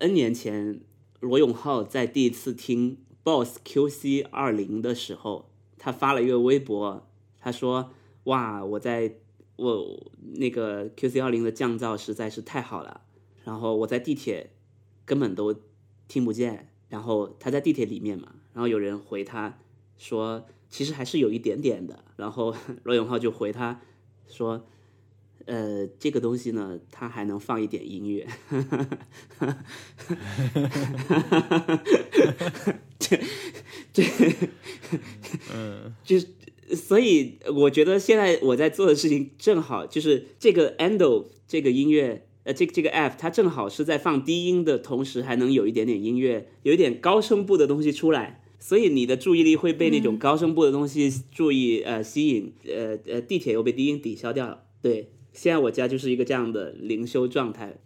[0.00, 0.80] N 年前
[1.20, 5.48] 罗永浩在第一次听 BOSS QC 二零的时候，
[5.78, 7.08] 他发了一个微博，
[7.44, 7.90] 他说
[8.24, 9.16] ：“哇，我在。”
[9.56, 13.02] 我那个 QC 幺零的降噪实在是太好了，
[13.44, 14.50] 然后我在地铁
[15.04, 15.54] 根本都
[16.08, 19.56] 听不见，然后他在地铁里面嘛，然后有人回他
[19.96, 23.80] 说其实还是有一点点的，然后 罗永浩就回他
[24.26, 24.66] 说，
[25.44, 28.26] 呃，这个东西呢，它还能放一点音乐，
[32.98, 33.16] 这
[33.94, 34.02] 这，
[35.54, 36.26] 嗯， 就是。
[36.72, 54.62] 所以我觉得现在我在做的事情正好就是这个 Endo 这个音乐，呃，这个这个 app 它正好是在放低音的同时，还能有一点点音乐，有一点高声部的东西出来，所以你的注意力会被那种高声部的东西注意呃吸引，呃呃，地铁又被低音抵消掉了。
[54.80, 57.76] 对，现在我家就是一个这样的灵修状态，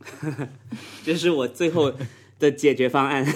[1.04, 1.92] 这是我最后
[2.38, 3.26] 的解决方案。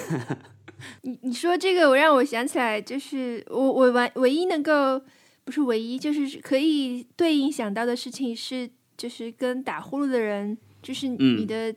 [1.03, 5.03] 你你说这个，我让我想起来，就是我我完唯一能够。
[5.45, 11.75] 不是唯一，就是可以对应想到的事情是，就是跟打呼噜的人，就是你的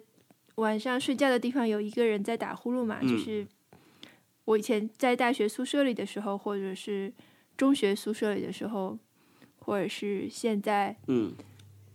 [0.56, 3.02] 晚上睡觉的地方有一个人在打呼噜嘛。
[3.02, 3.46] 就是
[4.46, 7.12] 我以前在大学宿舍里的时候，或者是
[7.58, 9.00] 中学宿舍里的时候，
[9.58, 11.34] 或者是现在，嗯，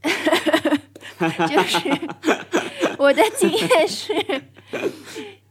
[1.49, 1.89] 就是
[2.99, 4.13] 我的经验是，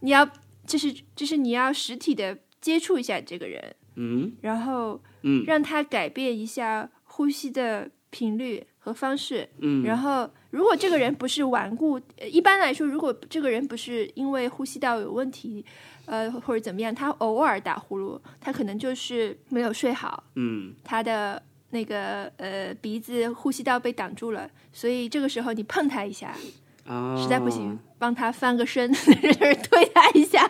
[0.00, 0.30] 你要
[0.66, 5.00] 就是就是你要实体的接触一下这个人，嗯，然后。
[5.22, 9.48] 嗯，让他改变一下呼吸的频率和方式。
[9.58, 12.00] 嗯，然后如果这个人不是顽固，
[12.30, 15.64] 一般来说，如果这个人不是因为呼吸道有问题，
[16.06, 20.24] 呃，或者怎么样，他偶尔打呼噜，他可能就是没有睡好。
[20.34, 21.40] 嗯，他的
[21.70, 26.34] 那个呃鼻子呼吸道被挡住了，所以这个时候你碰他一下，
[26.86, 28.98] 啊，实在不行，帮他翻个身，就
[29.32, 30.48] 是推他一下，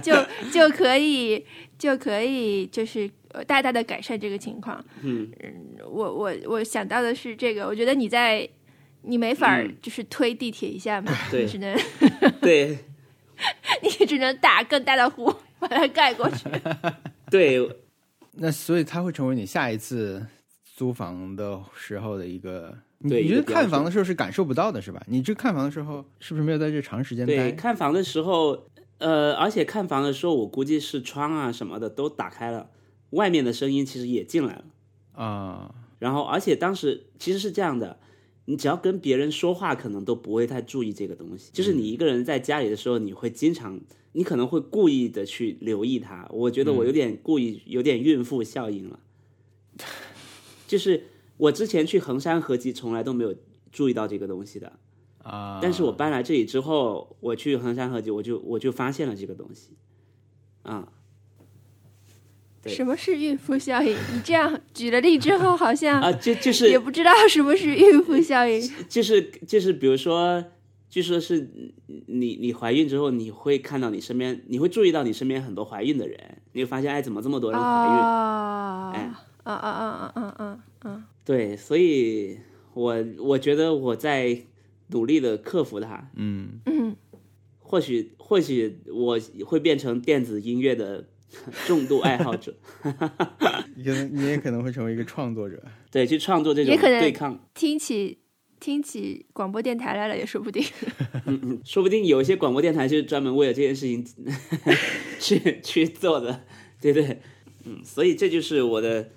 [0.00, 0.14] 就
[0.52, 1.44] 就可以
[1.78, 3.10] 就可以就是。
[3.32, 4.84] 呃，大大的改善这个情况。
[5.02, 5.30] 嗯，
[5.84, 8.48] 我我我想到的是这个，我觉得你在
[9.02, 11.78] 你没法就是推地铁一下嘛，对，只能
[12.40, 12.76] 对，
[13.82, 16.48] 你只能打更大的呼把它盖过去。
[17.30, 17.60] 对，
[18.32, 20.26] 那所以它会成为你下一次
[20.64, 25.00] 租房的时候的一个，你觉得看房的时候是感受不到的是吧？
[25.06, 27.52] 你这看房的时候是不是没有在这长时间待？
[27.52, 28.66] 看房的时候，
[28.98, 32.68] 呃，而且看房的时候，我估计是窗啊什么的都打开了。
[33.10, 34.64] 外面的声音其实也进来了，
[35.12, 37.98] 啊，然后，而且当时其实是这样的，
[38.46, 41.50] 你只要跟别人说话，可能都不会太注意这个东西。
[41.52, 43.80] 就是你一个人在家里的时候，你会经常，
[44.12, 46.28] 你可能会故意的去留意它。
[46.30, 49.00] 我觉得我有点故意，有点孕妇效应了。
[50.66, 51.04] 就是
[51.36, 53.34] 我之前去衡山合集，从来都没有
[53.72, 54.78] 注意到这个东西的。
[55.22, 55.58] 啊！
[55.60, 59.76] 但是我搬来这里之后，我去衡山合集，我就我就发现了这个东西。
[60.62, 60.99] 啊，对
[62.66, 63.92] 什么是孕妇效应？
[64.14, 68.60] 你这样举了例之后，好像啊，就就是也不知道什么是孕妇效应。
[68.88, 70.44] 就 是就是，比如说，
[70.88, 71.48] 据说是
[72.06, 76.18] 你你怀孕之后，你会看到你身边，你会注意到你身边很多怀孕的人，
[76.52, 77.70] 你会发现，哎，怎么这么多人怀孕？
[77.70, 79.10] 啊哎
[79.44, 81.04] 啊啊啊啊啊啊啊！
[81.24, 82.38] 对，所以
[82.74, 84.38] 我我觉得我在
[84.88, 86.94] 努力的克服它，嗯，嗯，
[87.58, 91.06] 或许或许我会变成电子音乐的
[91.66, 92.54] 重度爱好者，
[93.76, 95.62] 你可能你也可能会成为一个创作者。
[95.90, 98.18] 对，去创作这种也可能对抗，听起
[98.58, 100.62] 听起广播电台来了也说不定。
[101.26, 104.04] 嗯说不定有一些广播电台就是专门为了这件事情
[105.18, 106.44] 去去做的，
[106.80, 107.20] 对对，
[107.64, 109.10] 嗯，所以这就是我的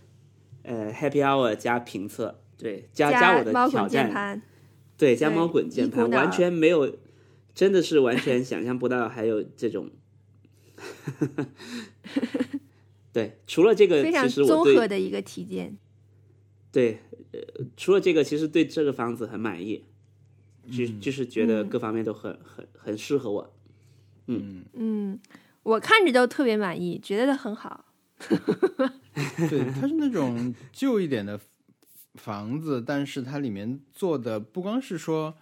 [0.64, 4.41] 呃 Happy Hour 加评测，对，加加我的猫挑战，滚键盘，
[4.97, 6.97] 对，加猫滚键盘，完全没有，
[7.55, 9.89] 真的是完全想象不到还有这种，
[13.14, 15.78] 对，除了这个，非常其实我对综合的一个体检。
[16.72, 16.99] 对，
[17.32, 17.39] 呃，
[17.78, 19.84] 除了这个，其实对这个房子很满意，
[20.72, 23.54] 就就是觉得嗯各方面都很很很适合我。
[24.26, 25.20] 嗯嗯，
[25.62, 27.86] 我看着都特别满意，觉得很好。
[29.49, 31.39] 对，它是那种旧一点的
[32.16, 35.36] 房子，但是它里面做的不光是说，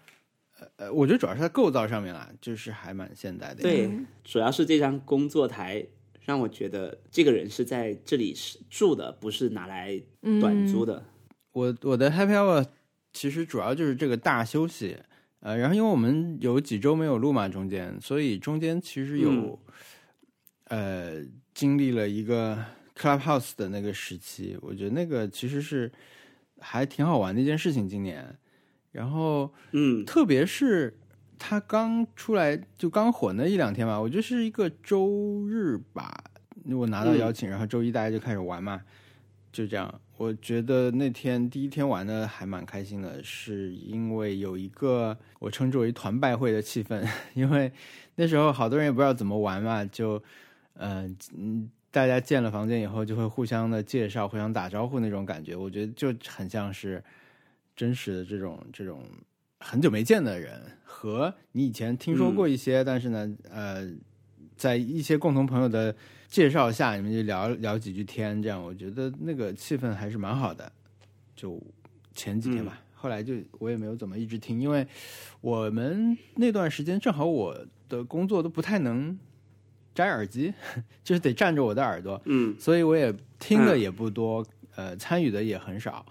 [0.60, 3.62] 呃呃，我觉得主要是在构造上面啦，就是还蛮现代的。
[3.62, 5.86] 对，嗯主要是这张工作台
[6.26, 10.02] 让我觉得这个人是在这里是住的，不是拿来
[10.40, 11.04] 短租的。
[11.52, 12.66] 我我的 Happy Hour
[13.12, 14.98] 其实主要就是这个大休息，
[15.42, 19.58] 呃，然后因为我们有几周没有录嘛，中间，所以中间其实有、嗯。
[20.72, 21.22] 呃
[21.54, 22.58] 经历了一个
[22.96, 25.92] Clubhouse 的那个时期，我觉得那个其实是
[26.60, 28.34] 还挺好玩的一件事情，今年，
[28.94, 30.06] 然后嗯。
[30.06, 30.98] 特别是
[31.44, 36.24] 他刚出来就刚火那一两天吧，我觉得是一个周日吧，
[36.70, 38.80] 我拿到邀请，然后周一大家就开始玩嘛，
[39.52, 40.00] 就这样。
[40.18, 47.72] 我觉得那天第一天玩的还蛮开心的，是因为有一个我称之为团拜会的气氛， 因为
[48.18, 50.22] 那时候好多人也不知道怎么玩嘛，就
[50.76, 57.04] 嗯嗯，大家建了房间以后就会互相的介绍、互相打招呼那种感觉，我觉得就很像是
[57.76, 59.04] 真实的这种这种
[59.62, 63.90] 很久没见的人，和你以前听说过一些，但是呢，呃，
[64.58, 65.96] 在一些共同朋友的
[66.28, 70.72] 介绍下，你们就聊聊几句天，这样我觉得那个气氛还是蛮好的。
[71.36, 71.62] 就
[72.14, 74.86] 前几天吧，后来就我也没有怎么一直听，因为
[75.40, 77.56] 我们那段时间正好我
[77.88, 79.18] 的工作都不太能
[79.96, 80.54] 摘耳机，
[81.04, 82.56] 就是得占着我的耳朵，嗯。
[82.60, 84.46] 所以我也听的也不多，
[84.76, 86.06] 呃，参与的也很少，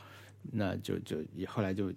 [0.52, 1.92] 那就就也后来就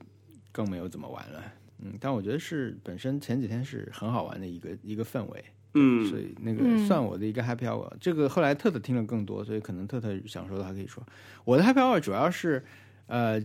[0.54, 1.44] 更没有怎么玩了。
[1.80, 5.44] 嗯，但我觉得是本身前几天是很好玩的一个一个氛围，
[5.74, 7.92] 嗯所嗯以那个嗯算我的一个 happy hour。
[8.00, 11.04] 这个后来特特听了更多，所以可能特特想说的还可以说。
[11.44, 12.64] 我的 happy hour 主要是
[13.08, 13.44] 呃，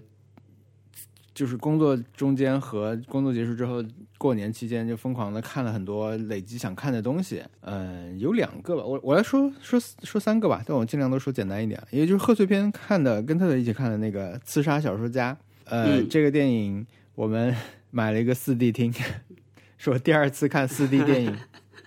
[1.34, 3.82] 就是工作中间和工作结束之后，
[4.18, 7.42] 过年期间就疯狂的看了很多累积想看的东西。
[7.62, 11.82] 嗯、有两个吧，我我来说说说三个吧，但我尽量都说简单一点。
[11.90, 15.34] 也就是贺岁片看的，跟特特一起看的那个《刺杀小说家》。
[15.68, 17.54] 呃，嗯这个电影我们
[17.90, 18.92] 买了一个四 D 厅，
[19.78, 21.36] 是我第二次看四 D 电影。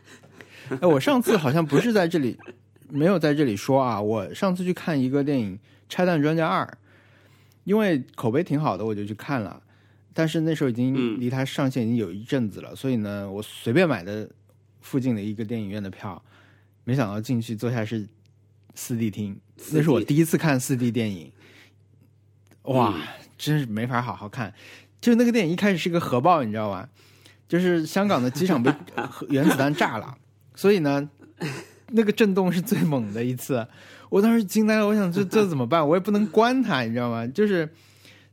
[0.82, 2.38] 哎，我上次好像不是在这里，
[2.89, 3.99] 没有在这里说啊。
[4.01, 5.57] 我上次去看一个电影
[5.89, 6.65] 《拆弹专家二》，
[7.65, 9.61] 因为口碑挺好的，我就去看了。
[10.13, 14.29] 但是那时候已经嗯离它上线已经有一阵子了，所以呢，我随便买的
[14.82, 16.21] 附近的一个电影院的票，
[16.84, 18.07] 没想到进去坐下是
[18.75, 19.38] 四 D 厅，
[19.73, 21.32] 那是我第一次看四 D 电影，
[22.63, 23.01] 哇，嗯
[23.42, 24.54] 真是没法好好看。
[25.02, 26.88] 就那个电影一开始是个核爆，你知道吧？
[27.48, 28.72] 就是香港的机场被
[29.10, 30.16] 核 原子弹炸了，
[30.56, 31.10] 所以呢，
[31.88, 33.68] 那个震动是最猛的一次。
[34.10, 35.86] 我当时惊呆了，我想这 这怎么办？
[35.86, 37.26] 我也不能关它，你知道吗？
[37.28, 37.68] 就是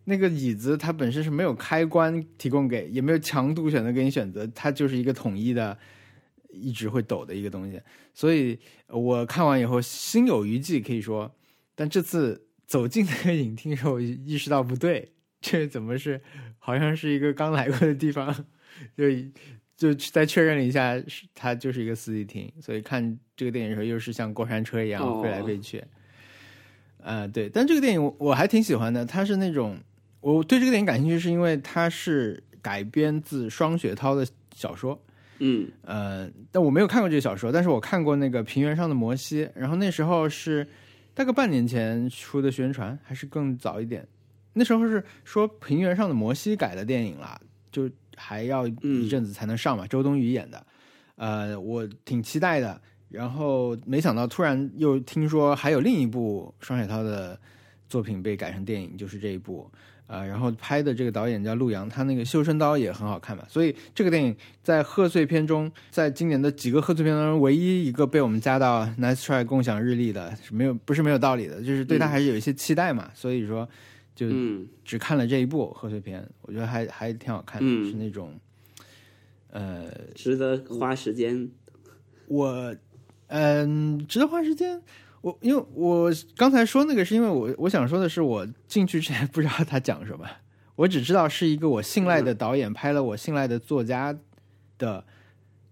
[0.05, 5.77] 那个椅子它本身是没有开关提供给，也没有强度选择给你选择，它就是一个统一的，
[6.51, 7.81] 一直会抖的一个东西。
[8.13, 11.35] 所以我看完以后心有余悸，可以说，
[11.75, 15.11] 但这次走进那个影厅的时候，我意识到不对，
[15.41, 16.21] 这怎么是
[16.59, 18.45] 好像是一个刚来过的地方，
[18.95, 19.05] 就
[19.75, 25.83] 就再确认了一下，是它就是一个四 D 厅，所以看这个电影的时候又是像过山车一样哦飞来飞去。
[27.01, 29.79] 呃，对，但这个电影我我还挺喜欢的，它是那种
[30.21, 35.01] 我对这个电影感兴趣，是因为它是改编自双雪涛的小说。
[35.39, 40.67] 嗯呃，但我没有看过这个小说，但是我看过那个《平原上的摩西》，然后那时候是
[41.19, 44.07] 大概半年前出的宣传，还是更早一点。
[44.53, 47.37] 那时候是说《平原上的摩西》改的电影啦，
[47.73, 50.65] 就还要一阵子才能上嘛，周冬雨演的。
[51.17, 52.81] 呃，我挺期待的。
[53.09, 57.37] 然后没想到突然又听说还有另一部双雪涛的
[57.89, 59.69] 作品被改成电影，就是这一部。
[60.09, 73.69] 呃，然后拍的这个导演叫陆阳，他那个《绣春刀》也很好看嘛，所以这个电影在贺岁片中，在今年的几个贺岁片当中，唯一一个被我们加到 Nice Try 共享日历的，是没有不是没有道理的，就是对他还是有一些期待嘛，所以说
[74.15, 74.27] 就
[74.83, 78.33] 只看了这一部贺岁片，我觉得还还挺好看的，是那种
[79.51, 81.49] 呃值得花时间。
[82.29, 82.75] 我
[83.27, 84.81] 嗯，值得花时间。
[85.21, 90.25] 我因为我刚才说那个是因为我我想说的是我进去之前不知道他讲什么，
[90.77, 94.17] 我只知道是一个我信赖的导演拍了我信赖的作家
[94.79, 95.05] 的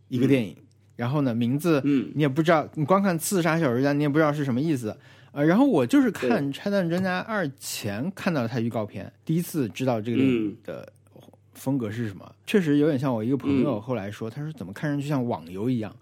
[0.09, 0.57] 一个电影，
[0.97, 2.11] 然后呢名字嗯。
[2.15, 4.97] 你也不知道，你光看《刺杀小说家》你也不知道是什么意思，
[5.31, 10.93] 呃，然后我就是看《拆弹专家二》前看到他预告片，第一次知道这个电影的
[11.55, 15.95] 风格是什么，确实有点像我一个朋友后来说，他说怎么看上去像网游一样。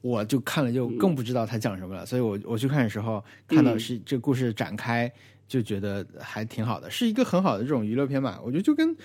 [0.00, 2.06] 我就看了，就更不知道他讲什么了。
[2.06, 5.12] 所以我我去看的时候，看到是这故事展开，
[5.48, 8.40] 就觉得还挺好的，是一个很好的这种娱乐片吧。
[8.44, 8.96] 我觉得就跟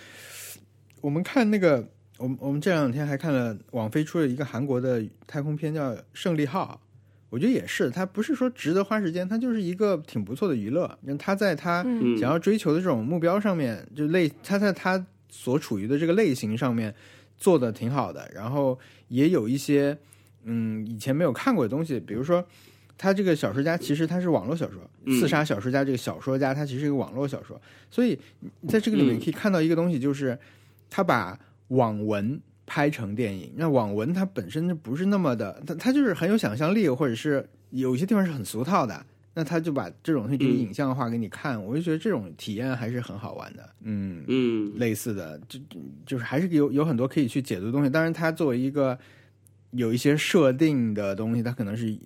[1.02, 1.89] 我们看那个，
[2.20, 6.80] 我们我们这两天还看了网飞出了一个韩国的太空片叫《胜利号》，
[7.32, 11.00] 我觉得也是，它不是说值得花时间，它就是一个挺不错的娱乐。
[11.18, 11.84] 他在他
[12.20, 16.94] 想要追求的这种目标上面，就类他在他所处于的这个类型上面
[17.36, 18.78] 做的挺好的，然后
[19.08, 19.98] 也有一些。
[20.44, 22.46] 嗯，以前没有看过的东西，比如说，
[22.98, 24.80] 他这个小说家其实他是网络小说，
[25.20, 28.18] 《刺杀小说家》这个小说家他其实是一个网络小说，所以
[28.68, 30.38] 在这个里面可以看到一个东西，就是
[30.89, 31.39] 他把
[31.70, 33.52] 网文拍成电影。
[33.56, 43.70] 那网文它本身就不是那么的，它它就是很有想象力，或者是有一些地方是很俗套的，那他就把这种东西给影像化给你看，我就觉得这种体验还是很好玩的。
[43.82, 45.60] 嗯嗯，类似的，就
[46.06, 47.89] 就是还是有有很多可以去解读的东西。
[47.89, 48.98] 当然，他作为一个。
[49.74, 51.98] 有一些设定的东西，它可能是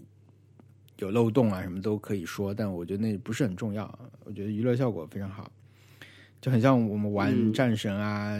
[0.98, 3.84] 有漏洞啊，什么都可以说，但我觉得那不是很重要。
[4.24, 5.52] 我觉得娱乐效果非常好，
[6.42, 8.40] 就很像我们玩战神啊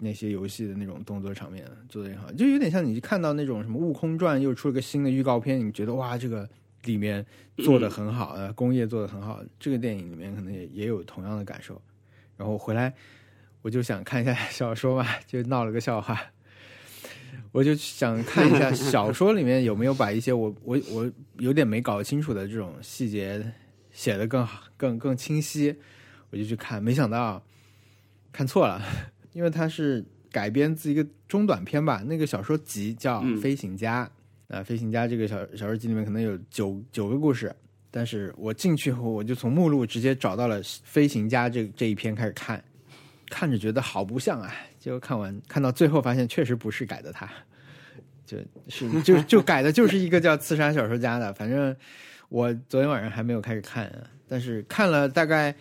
[0.00, 6.48] 那些游戏的那种动作场面做的也好，就有点像你看到那种什么《悟空传》又出了个新的预告片，你觉得哇，这个
[6.84, 7.26] 里面
[7.56, 9.42] 做的很好，呃，工业做的很好。
[9.58, 11.82] 这个电影里面可能也也有同样的感受。
[12.36, 12.94] 然后回来
[13.62, 16.16] 我就想看一下小说嘛，就闹了个笑话。
[17.52, 23.52] 我就想看一下小说里面有没有把一些我我我有点没搞清楚的这种细节
[23.90, 25.74] 写的更好、更更清晰，
[26.30, 27.42] 我就去看，没想到
[28.30, 28.82] 看错了，
[29.32, 34.10] 因为它是改编自一个中短篇吧，那个小说集叫《飞行家》
[34.54, 37.54] 啊，《飞行家》这个小小说集里面可能有九九个故事，
[37.90, 42.62] 但是我进去后我就从目录直接找到了《飞行家》这这一篇开始看。
[43.30, 47.28] 看着觉得好不像啊，结果看完看到最后发现确实不是改的，他
[48.24, 51.32] 就是就就改的就是一个叫刺杀小说家的。
[51.34, 51.74] 反正
[52.28, 53.90] 我昨天晚上还没有开始看，
[54.28, 55.54] 但是看了大概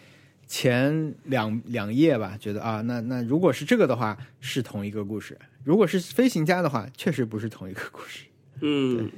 [0.45, 8.25] 前两两页吧，觉得啊，那那如果是这个的话是同一个故事，如果是飞行家的话，确实不是同一个故事。
[8.61, 9.09] 嗯，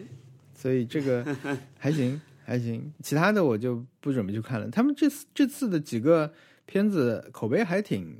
[0.53, 1.25] 所以这个
[1.77, 4.69] 还行还行，其他的我就不准备去看了。
[4.69, 6.31] 他们这次这次的几个
[6.65, 8.15] 片子口碑还挺。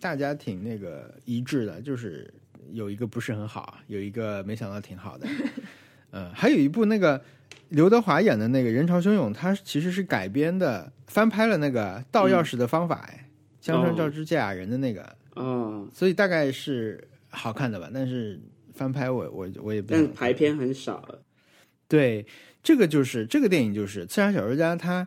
[0.00, 2.32] 大家挺那个一致的，就是
[2.72, 5.26] 有一个不是很好，有一个没想到挺好的，
[6.10, 7.20] 嗯， 还有一部那个
[7.70, 13.28] 刘德华演的那个人潮汹涌，他其实是改编的，翻拍了那个盗钥匙的方法，哎，
[13.60, 18.40] 江川照之芥雅人的那个，嗯，所以大概是好看的吧，但是
[18.74, 21.06] 翻拍我我我也不，但排片很少，
[21.88, 22.26] 对，
[22.62, 25.06] 这个就是这个电影就是《刺杀小说家》，他。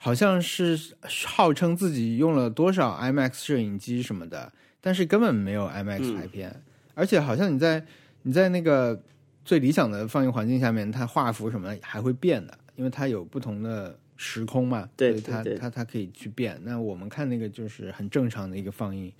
[0.00, 0.78] 好像是
[1.26, 6.62] 号称自己用了多少 IMAX 摄影机什么的，但是根本没有 IMAX 拍片，
[6.94, 7.84] 而且好像你在
[8.22, 9.02] 你在那个
[9.44, 16.56] 最理想的放映环境下面，它画幅什么还会变的，因为它有不同的时空嘛，对，它它它可以去变。
[16.62, 19.12] 那我们看那个就是很正常的一个放映，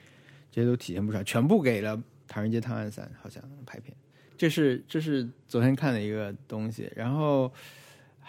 [0.53, 1.97] 这些都体现不出来，全部给了
[2.29, 3.93] 《唐人街探案三》好像拍片，
[4.37, 7.53] 这是这是昨天看的一个东西，然后。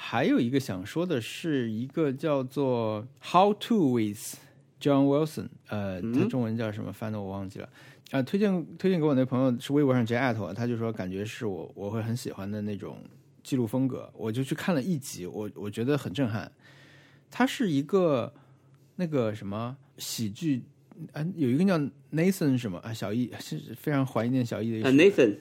[0.02, 4.38] 还有一个想说的是一个叫做《How to with
[4.80, 7.70] John Wilson》，呃，他中文叫什么翻的我忘记了。
[8.12, 12.98] 啊，推荐推荐给我那朋友是微博上直接艾特我，他就说感觉是我我会很喜欢的那种
[13.44, 16.50] 记录风格，我就去看了一集，我我觉得很震撼。
[17.30, 18.34] 它是一个
[18.96, 20.64] 那个什么喜剧，
[21.12, 21.78] 啊，有一个叫
[22.14, 25.36] Nathan 什么啊，小易是非常怀念小易的啊，Nathan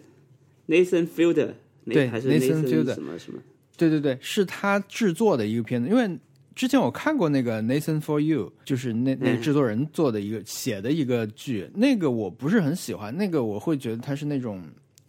[0.66, 1.54] Nathan Fielder，
[1.84, 3.40] 对还是 Nathan Fielder 什么什么？
[3.78, 6.18] 对对对，是他制作的一个片子，因为
[6.54, 14.60] 之前我看过那个 Nathan for You，就是那那个制作人做的一个、写的一个剧，那个我不是很喜欢，那个我会觉得他是那种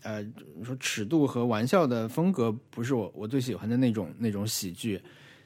[0.04, 0.24] 呃
[0.64, 5.02] 说尺度和玩笑的风格不是我我最喜欢的那种那种喜剧，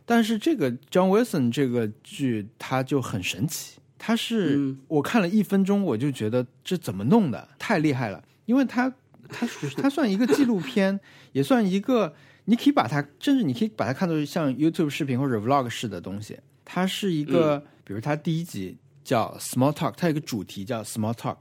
[0.06, 4.78] 但是这个 John Wilson 这个剧它就很神奇，它是、嗯。
[4.90, 8.94] 我看了一分钟我就觉得这怎么弄的，太厉害了，因为它
[9.30, 11.00] 它属它算一个纪录片，
[11.32, 12.14] 也算一个。
[12.46, 16.38] 你可以把它，甚至你可以把它看作像 YouTube 视频或者 Vlog 式的东西。
[16.66, 21.38] 它是一个，比如它第一集叫 Small Talk，它有一个主题叫 Small Talk。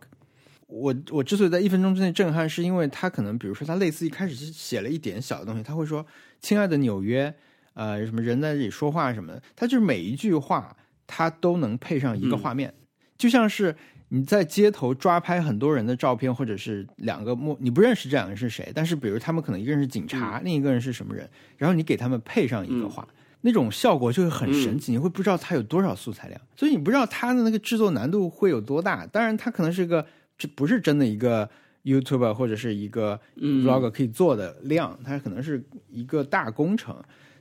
[0.66, 6.05] 我我之所以在一分钟之内震撼，是因为它可能，比如说它类似一开始是写了一点小的东西，他会说
[6.40, 7.34] “亲爱的纽约”，
[7.74, 10.76] 呃，什么人在这里说话什么的，它就是每一句话
[11.07, 12.72] 它都能配上一个画面，
[13.18, 13.74] 就像是。
[14.14, 23.08] 你在街头抓拍很多人的照片，或者是两个陌你不认识这两个人是谁，但是比如他们可能一个人是警察，另一个人是什么人，然后你给他们配上一个话，
[23.40, 29.06] 那种效果就会很神奇，你会不知道它有多少素材量，所以你不知道它的那个制作难度会有多大。
[29.06, 30.04] 当然，它可能是个
[30.36, 31.48] 这不是真的一个
[31.84, 36.94] YouTuber 或者是一个 Vlog 可以做的量，它可能是一个大工程。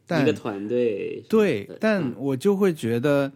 [0.07, 3.29] 但一个团队对，但我就会觉得。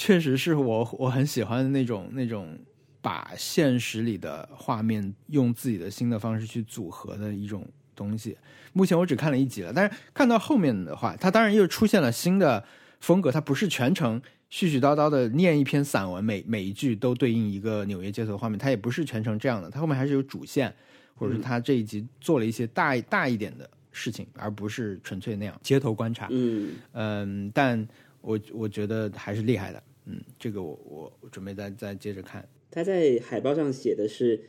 [0.00, 2.58] 确实是我我很喜欢的那种那种
[3.02, 8.34] 把现实里的画面用自己的新的方式去组合的一种东西。
[8.72, 12.64] 目前我只看了一集了，但是看到后面的话，它当然又出现了新的
[13.00, 13.30] 风格。
[13.30, 14.18] 它不是全程
[14.50, 18.58] 絮絮叨叨的念一篇散文，每每一句都对应一个纽约街头画面。
[18.58, 20.74] 它也不是全程这样的，它后面还是有主线，
[21.14, 26.26] 或者是他这一集做了一些大大一点的事情，而不是纯粹那样街头观察。
[26.30, 27.86] 嗯嗯，但
[28.22, 29.82] 我我觉得还是厉害的。
[30.06, 32.48] 嗯，这个我我我准备再再接着看。
[32.70, 34.40] 他在海报上写的是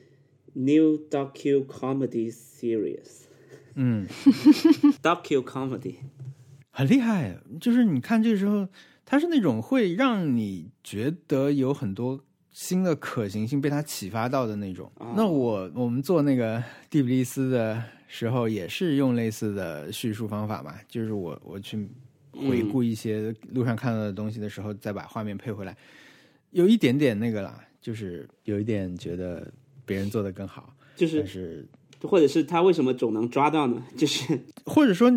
[0.54, 3.24] New Docu Comedy Series，
[3.76, 4.08] 嗯，
[5.02, 5.96] Docu Comedy
[6.72, 7.38] 很厉害。
[7.60, 8.68] 就是你看这个时候，
[9.06, 14.92] 它是那种会让你觉得有很多新的可行性被它启发到的那种。
[14.96, 21.90] 哦那我我们做那个蒂比利斯的时候，也是用类似的叙述方法嘛，就是我我去。
[22.32, 25.76] 回顾一些路上看到的东西的时候，再把画面配回来，
[26.52, 29.52] 有一点点那个啦，就是有一点觉得
[29.86, 31.68] 别人做的更好，就是是
[32.02, 33.84] 或者是他为什么总能抓到呢？
[33.96, 35.12] 就是或者说，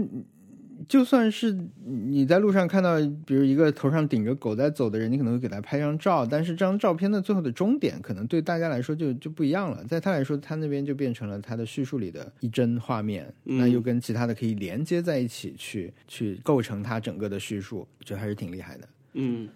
[0.89, 9.85] 就算是你在路上看到，比如一个头上顶着狗在走的人，你可能会给他拍张照，但是这张照片的最后的终点，可能对大家来说就就不一样了。
[9.85, 18.89] 在他来说，他那边就变成了他的叙述里的一帧画面，那又跟其他的可以连接在一起去，去构成他整个的叙述，我觉得还是挺厉害的。
[19.15, 19.49] 嗯，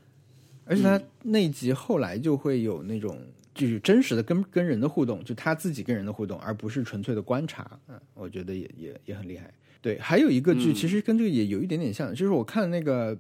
[0.65, 3.19] 而且他那集后来就会有那种。
[3.55, 7.69] 就是真实的跟跟人的互动，就他自己跟人的互动，而不是纯粹的观察。
[7.89, 9.53] 嗯，我觉得也也也很厉害。
[9.81, 13.17] 对，还有一个剧，其实跟这个也有一点点像，就是我看那个，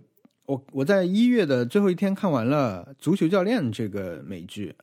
[0.46, 4.74] 我我在一月的最后一天看完了《足球教练》这个美剧，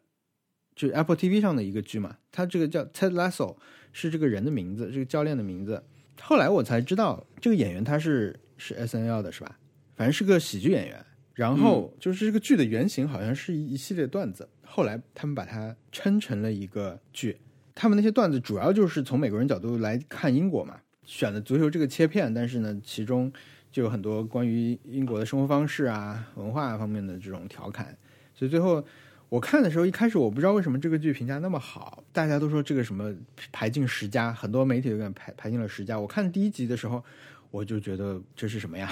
[0.76, 2.18] 就是 Apple TV 上的一个剧嘛。
[2.32, 3.56] 它这个叫 Ted Lasso，
[3.92, 5.84] 是这个人的名字，这个教练的名字。
[6.22, 9.60] 后来我才知道，这个演员他是是 S N L 的，是吧？
[9.96, 11.06] 反正是个喜剧演员。
[11.34, 17.38] 然后就是这个剧的原型好像是一一系列段子，后来他们把它撑成了一个剧。
[17.74, 23.32] 他们那些段子主要就是从美国人角度来看英国嘛，选了足球这个切片，但是呢，其中
[23.72, 27.96] 就有很多关于英国的生活方式啊、文化方面的这种调侃。
[28.34, 28.84] 所以最后
[29.30, 33.14] 我看的时候，一开始我不知道为什么这个剧评价那么好，大家都说这个什么
[33.52, 36.00] 排进十佳，很多媒体都敢排排进了十佳。
[36.00, 37.04] 我看第一集的时候，
[37.52, 38.90] 我就觉得这是什么呀？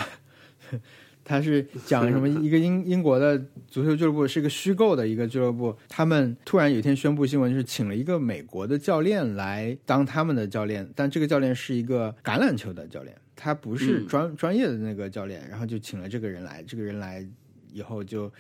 [1.24, 2.28] 他是讲什么？
[2.42, 17.26] 一个英英国的足球俱乐部是一个虚构的一个俱乐部，他们突然有一天宣布新闻，就是请了一个美国的教练来当他们的教练，但这个教练是一个橄榄球的教练，他不是专、专业的那个教练，然后就请了这个人来，这个人来
[17.72, 18.32] 以后就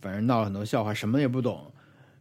[0.00, 1.70] 反正闹了很多笑话，什么也不懂，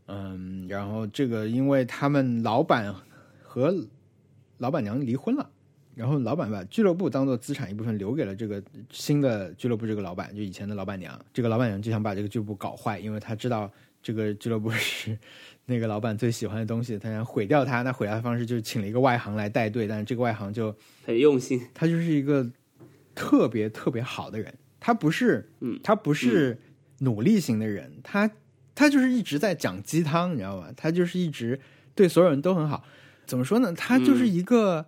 [0.07, 2.93] 嗯，然后这个因为他们老板
[3.41, 3.73] 和
[4.57, 5.49] 老板娘离婚了。
[5.95, 11.17] 然后老板把俱乐部当做资产一部分留给了这个新的俱乐部这个老板，就以前的老板娘。
[11.33, 13.71] 这个老板娘就想把这个俱乐部搞坏，因为她知道
[14.03, 15.17] 这个俱乐部是
[15.65, 17.81] 那个老板最喜欢的东西，她想毁掉它。
[17.81, 20.75] 那毁掉的方式就是请了一个外行来带队，但是这个外行就
[21.05, 22.45] 很用心，他就是一个
[23.15, 24.53] 特别特别好的人。
[24.81, 26.59] 他不是， 嗯，他不是
[26.99, 28.29] 努力型的人，他
[28.75, 30.67] 他就是一直在讲鸡汤，你知道吗？
[30.75, 31.57] 他就是一直
[31.95, 32.83] 对所有人都很好。
[33.25, 33.71] 怎么说呢？
[33.73, 34.85] 他就是一个。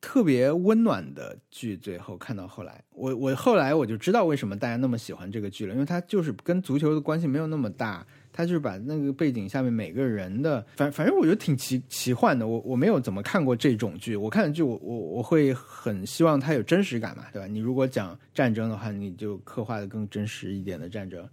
[0.00, 1.76] 特别温暖的剧。
[1.76, 12.46] 最后看到后来，我我后来我就知道为什么大家那么喜欢这个剧了，因为它就是跟足球的关系没有那么大，它就是把那个背景下面每个人的，反反正我觉得挺奇奇幻的。
[12.46, 17.46] 我我没有怎么看过这种剧，我看的剧我我我会很希望它有真实感嘛，对吧？
[17.46, 21.28] 你如果讲战争的话，你就刻画的更真实一点的战争，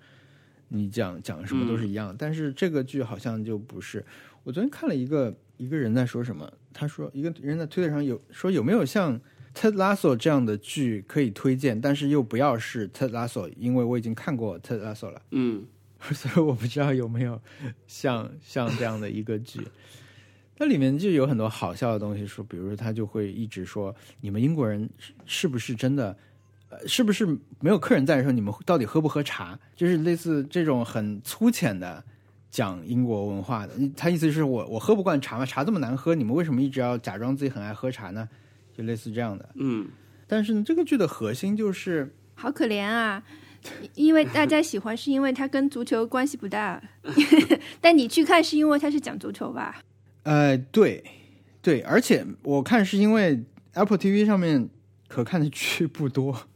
[0.68, 2.16] 你讲讲什么都是一样。
[2.18, 4.04] 但是这个剧好像就不是。
[4.44, 9.20] 我昨天看了一个一个人在说什么，他说一个人在推特上有说有没有像
[9.54, 15.66] Ted Lasso 这样的剧可以推荐，但是又不要是 Ted Lasso，因为我已经看过 Ted Lasso 了，嗯，
[16.14, 17.42] 所以我不知道有没有
[17.88, 19.66] 像像这样的一个剧。
[20.58, 26.18] 那里面就有很多好笑的东西，说比如说他就会一直说你们英国人是是不是真的，
[26.70, 27.26] 呃，是不是
[27.60, 29.60] 没有客人在的时候你们到底喝不喝茶？
[29.76, 32.04] 就是类似这种很粗浅的。
[32.56, 38.30] 讲英国文化的，他意思是我我喝不惯茶嘛，茶这么难喝，你们为什么一直要假装自己很爱喝茶呢？
[38.74, 39.50] 就类似这样的。
[39.56, 39.90] 嗯，
[40.26, 43.22] 但是呢，这个剧的核心就是好可怜啊，
[43.94, 46.82] 因为大家喜欢是因为它跟足球关系不大，
[47.82, 49.82] 但你去看是因为它是讲足球吧？
[50.24, 51.04] 呃，对
[51.62, 53.44] 对，而且我看是因为
[53.74, 54.70] Apple TV 上面
[55.10, 56.48] 可看的剧不多，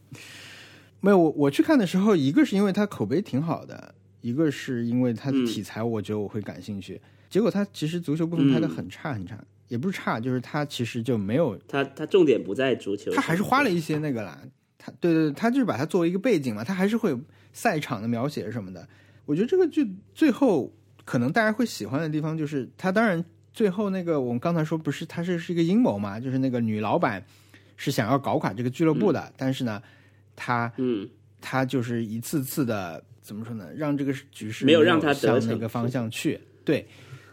[1.02, 3.94] 没有我我去看的时候，一个是因为它口碑挺好的。
[4.20, 7.00] 一个是因为它的题材，我觉得我会感兴趣。
[7.28, 11.56] 结果它其实足球部分拍的很差很差，也不是差，就是它其实就没有。
[11.68, 14.40] 它它重点不在足球，它还是花了一些那个啦。
[14.76, 17.16] 它对对对，它就是把它作为一个背景嘛，它还是会
[17.52, 18.86] 赛场的描写什么的。
[19.26, 20.72] 我觉得这个剧最后
[21.04, 27.24] 可能大家会喜欢的地方，就是它当然最后那个我们刚才说不是它是是一个阴谋嘛，就是那个女老板
[27.76, 29.80] 是想要搞垮这个俱乐部的，但是呢，
[30.34, 31.08] 她嗯，
[31.40, 33.02] 她就是一次次的。
[33.20, 33.68] 怎么说呢？
[33.74, 36.40] 让这个局势没有让他向那个方向去。
[36.64, 36.86] 对，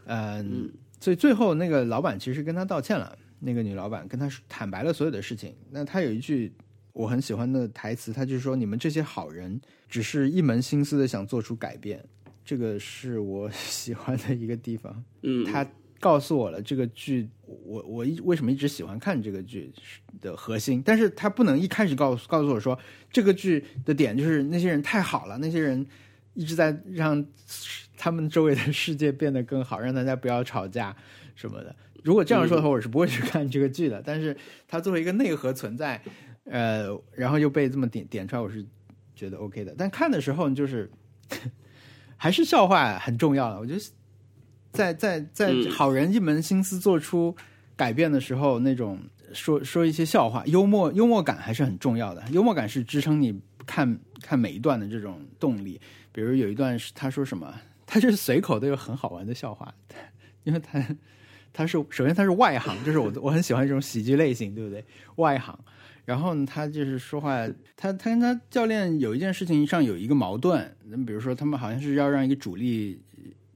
[0.05, 0.69] 嗯，
[0.99, 3.17] 所以最后那个老板其实跟他道歉了。
[3.39, 5.55] 那个女老板跟他坦白了所有的事情。
[5.69, 6.51] 那他有一句
[6.93, 12.03] 我很喜欢的台词，他就是说：“你们这些好人只是一门心思的想做出改变。”
[12.43, 15.03] 这个是我 喜欢的一个地方。
[15.23, 15.65] 嗯，他。
[15.99, 19.71] 告诉我了这个剧，我我一为什么一直喜欢看这个剧
[20.19, 22.77] 的核心，但是他不能一开始告诉告诉我说
[23.09, 25.85] 这个剧的点就是那些人太好了，那些人
[26.33, 27.25] 一直在让
[27.97, 30.95] 他们周围的世界变得更好，让大家不要吵架
[31.35, 31.73] 什么的。
[32.03, 34.01] 如果这样说的话，我是不会去看这个剧的。
[34.05, 34.35] 但是
[34.67, 36.01] 它作为一个内核存在，
[36.43, 38.65] 呃，然后又被这么点点出来，我是
[39.15, 39.73] 觉得 OK 的。
[39.77, 40.91] 但看的时候就是
[42.17, 43.79] 还是笑话很重要的，我觉得。
[44.73, 47.35] 在在在好人一门心思做出
[47.75, 48.99] 改变的时候，那种
[49.33, 52.23] 说说一些笑话，幽默幽默感还是很重要的。
[52.31, 55.79] 幽默感是支撑你看看每一段的这种动力。
[56.11, 57.53] 比如有一段是他说什么，
[57.85, 59.73] 他就是随口都有很好玩的笑话，
[60.43, 60.83] 因为他
[61.53, 64.83] 他是首先他是外行，就是我我很喜欢这种喜剧类型，对不对？
[65.15, 65.57] 外行，
[66.05, 73.01] 然后呢他就是说话，他他跟他教练有一件事情上有一个矛盾，那比如说他们好像是要让一个主力。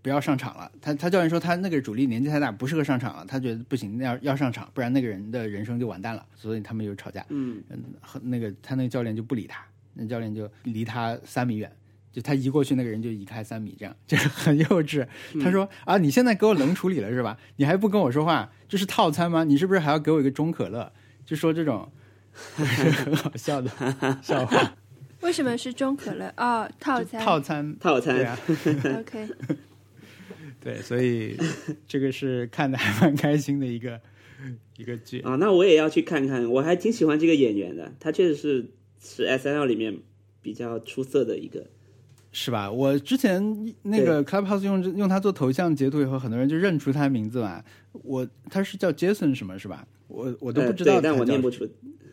[0.02, 3.26] 不要上场了，他他教练说他那个主力年纪太大，不适合上场了。
[3.28, 6.26] 他觉得不行，要要上场，不然那个人的人生就完蛋了。
[6.36, 7.26] 所以他们就吵架。
[7.30, 7.84] 嗯嗯，
[8.24, 11.72] 那个他那个教练就不理他，那教练就离他三米远，
[12.12, 15.08] 就他移过去，那个人就移开三米，这样就是 很幼稚。
[15.44, 17.38] 他说啊，你现在给我冷处理了是吧？
[17.58, 19.44] 你还不跟我说话，这是套餐吗？
[19.44, 20.92] 你是不是还要给我一个中可乐？
[21.26, 21.88] 就说这种
[22.32, 23.70] 很好笑的
[24.24, 24.74] 笑话。
[25.22, 26.34] 为什么是中可乐？
[26.38, 28.36] 哦，套餐套餐套餐啊。
[29.00, 29.30] OK。
[30.64, 31.36] 对，所以
[31.88, 34.00] 这个是看的还蛮开心的一个
[34.78, 35.36] 一个剧啊。
[35.36, 38.66] 那我也要去看看，我还挺喜欢这个演员的，他确实是
[39.04, 39.98] 是 S N L 里面
[40.42, 41.66] 比较出色的一个，
[42.32, 42.72] 是吧？
[42.72, 47.64] 我之前那个 Clubhouse 用用他做头像截图以后，很多人就认出他名字嘛。
[47.92, 49.86] 我他是叫 Jason 什么是吧？
[50.08, 51.68] 我我都不知道，但我念不出。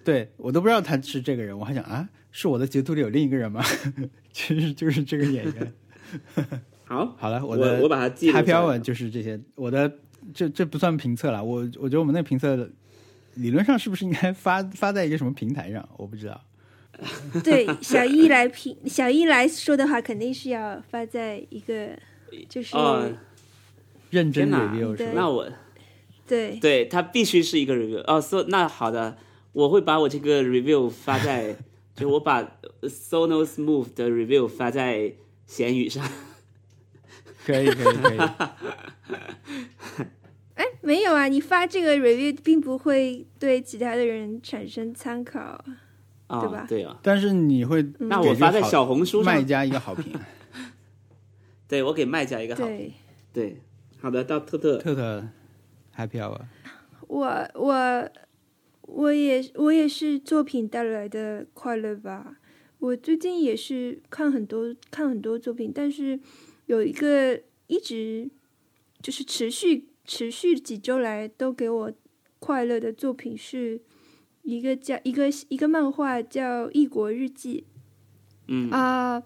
[0.05, 3.62] 对我都不知道他是这个人，我还想啊，是我的截图里有另一个人吗？
[4.32, 5.72] 其实就是这个演员。
[6.89, 9.39] 好，好了，我的我把它记 Happy Hour 就是这些。
[9.55, 9.93] 我的
[10.32, 12.57] 这这不算评测了，我我觉得我们那评测
[13.34, 15.86] 理论上是不是应该发 发在一个什么平台上？
[15.99, 16.41] 我不知道。
[17.45, 21.91] 对，小一来评，小一来说的话，肯定是要发在一个
[22.49, 22.74] 就是
[24.09, 25.12] 认真 review 是吧？
[25.14, 25.47] 那我
[26.26, 28.18] 对对，它必须是一个 review 哦。
[28.18, 29.18] So 那好的，
[29.53, 31.55] 我会把我这个 review 发在，
[31.95, 32.43] 就我把
[32.82, 35.12] Sonos Move 的 review 发在
[35.47, 36.03] 闲鱼上。
[37.49, 38.18] 可以可以可以。
[40.55, 41.28] 哎，没有啊！
[41.28, 45.64] 你发这个 review 并不会对其他的人产生参考，
[46.28, 46.66] 对吧？
[46.68, 46.99] 对啊。
[47.03, 50.12] 但是你会，那我发在小红书上，卖家一个好评。
[51.66, 52.92] 对，我给卖家一个好评。
[53.32, 53.62] 对，
[54.01, 55.28] 好的，到特特特特
[55.96, 56.40] happy hour。
[57.07, 58.11] 我我
[58.82, 62.34] 我也我也是作品带来的快乐吧。
[62.80, 66.18] 我最近也是看很多看很多作品，但是
[66.68, 68.30] 有一个一直
[69.02, 71.92] 就是持续持续几周来都给我
[72.38, 73.80] 快乐的作品，是
[74.42, 77.64] 一个叫一个一个漫画叫《异国日记》。
[78.46, 79.22] 嗯啊。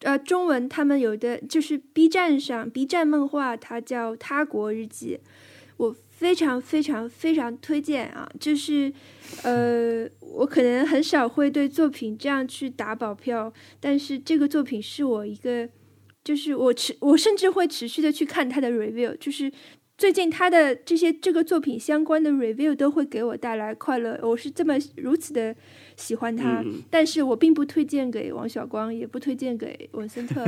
[0.00, 5.18] 呃，中文他们有的就是 B 站上 B 站漫画，它叫《他国日记》，
[5.78, 8.30] 我非常非常非常推荐啊！
[8.38, 8.92] 就是
[9.42, 15.68] 呃，我可能很少会对作品这样去打保票，但是这个作品是我一个，
[16.26, 19.52] 就是我持我甚至会持续的去看他的 review，就是
[19.96, 25.54] 最近他的这些这个作品相关的 review 都会给我带来快乐，我是这么如此的。
[25.96, 30.44] 喜欢他，但是我并不推荐给王小光，也不推荐给文森特，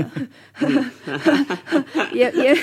[2.12, 2.54] 也也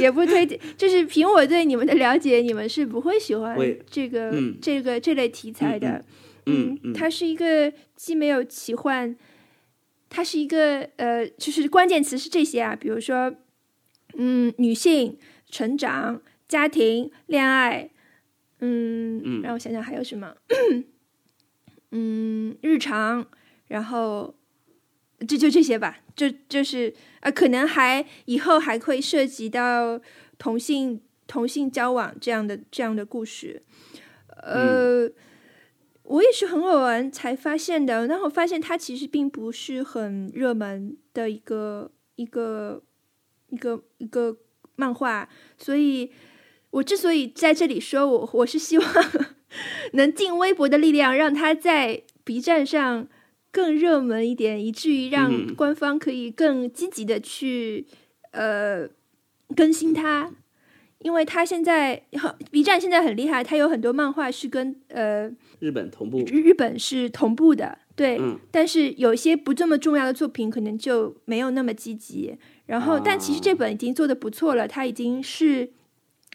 [0.00, 0.58] 也不推荐。
[0.74, 3.58] 就是凭我对你们的了解，你们是不会喜欢
[3.90, 6.02] 这个这个这类题材的。
[6.46, 9.14] 嗯，它是一个既没有奇幻，
[10.10, 13.32] 它是一个呃，就是关键词是这些啊，比如说，
[14.14, 15.16] 嗯，女性
[15.48, 17.88] 成长、家庭、恋爱，
[18.58, 20.34] 嗯，让我想想还有什么。
[21.92, 23.26] 嗯，日常，
[23.68, 24.34] 然后
[25.26, 30.00] 这就这些吧，就就是呃，可能还以后还会涉及到
[30.38, 33.62] 同性同性交往这样的这样的故事。
[34.42, 35.08] 呃，
[36.10, 42.82] 我也是很偶然才发现的，然后发现它其实并不是很热门的一个一个
[43.50, 44.36] 一个一个
[44.74, 46.10] 漫画，所以
[46.70, 48.86] 我之所以在这里说我我是希望。
[49.94, 53.08] 能尽微薄的力量，让它在 B 站上
[53.50, 57.84] 更热门一点，以至于让官方可以更积极的去
[58.30, 58.88] 呃
[59.56, 60.32] 更新它。
[61.00, 62.02] 因为他现在
[62.50, 68.20] B 站现在很厉害，他有很多漫画是跟呃日本同步，日本是同步的，对。
[68.50, 72.36] 但是有些不这么重要的作品，可能就没有那么积极。
[72.66, 75.70] 然后，但其实这本已经做的不错了，它已经是。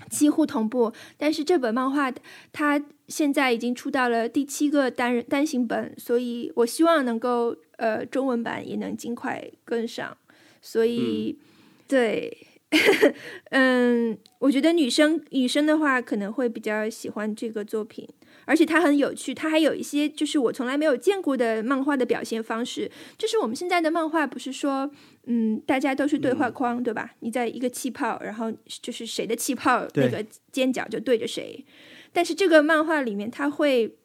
[0.09, 2.13] 几乎同步，但是这本漫画
[2.51, 10.17] 它现在已经出到了第七个单人单行本，所以我希望能够呃中文版也能尽快跟上。
[10.61, 11.39] 所以，
[11.87, 12.44] 对，
[13.51, 18.07] 嗯，我觉得女生女生的话可能会比较喜欢这个作品。
[18.47, 22.91] 而且它很有趣，它还有一些就是我从来没有见过的漫画的表现方式。
[23.17, 24.91] 就是我们现在的漫画不是说，
[25.25, 27.15] 嗯，大家都是对话框，对吧？
[27.21, 28.53] 你在一个气泡，然后
[28.83, 31.65] 就是谁的气泡那个尖角就对着谁。
[32.13, 33.97] 但是这个漫画里面，它会，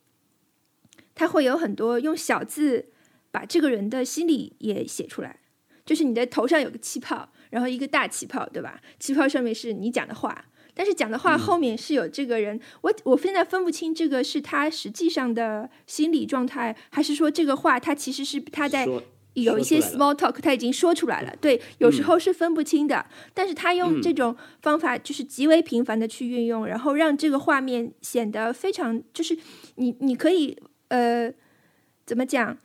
[1.15, 2.87] 它会有很多用小字
[3.31, 5.41] 把这个人的心理也写出来。
[5.85, 8.81] 就是你的头上有个气泡，然后一个大气泡，对吧？
[8.99, 10.47] 气泡上面是你讲的话。
[10.73, 18.87] 但是讲的话后面是有这个人，我我现在分不清这个是他实际上的心理状态，还是说这个话他其实是他在
[19.35, 21.35] 有一些 small talk 他已经说出来了。
[21.41, 23.05] 对，有时候是分不清的。
[23.35, 29.37] 但是他用这种方法就是极为频繁的去运用，然后让这个画面显得非常就是
[29.75, 30.57] 你你可以
[30.89, 31.31] 呃
[32.07, 32.57] 怎么讲，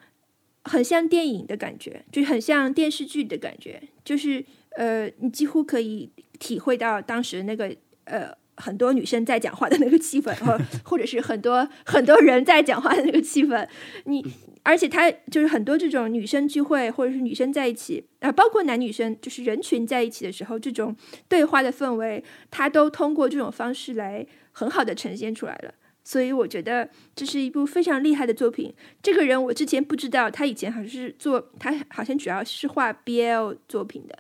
[0.64, 4.46] 很像电影的感觉，就很像电视剧的感觉，就是
[4.76, 7.76] 呃你几乎可以体会到当时那个。
[8.08, 10.56] 呃，很多女生在讲话的那个气氛，或
[10.86, 13.68] 或者是很多很多人在讲话的那个气氛，
[14.04, 14.24] 你
[14.62, 20.96] 而且他就是很多这种女生聚会，或者是女生在一起啊，包括男女生，就是人群在一起的时候，这种
[21.28, 25.74] 对话的氛围，他都通过这种方式来很好的呈现出来了。
[26.06, 28.74] 所以我觉得这是一部非常厉害的作品。
[29.04, 34.18] 这个人我之前不知道，他以前好像是做，他好像主要是画 BL 作品的，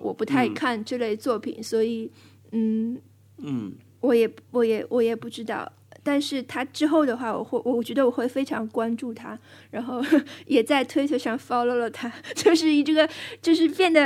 [0.00, 2.12] 我不太看这类作品，所以
[2.52, 3.00] 嗯。
[3.38, 5.70] 嗯，我也我也我也不知道，
[6.04, 9.36] 但是他之后的话，我会我觉得我会非常关注他，
[9.72, 10.00] 然后
[10.46, 13.10] 也在推特上 follow 了他， 就是以这个
[13.42, 14.04] 就是变得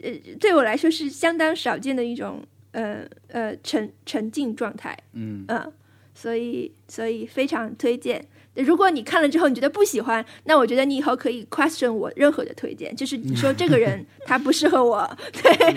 [0.00, 5.72] 呃对我来说是相当少见的一种呃呃沉沉浸状态，嗯嗯，
[6.22, 8.24] 所以所以非常推荐。
[8.54, 15.74] 如果你看了之后你觉得不喜欢，那我觉得你以后可以 question 我任何的推荐，就是你说这个人他不适合我， 对，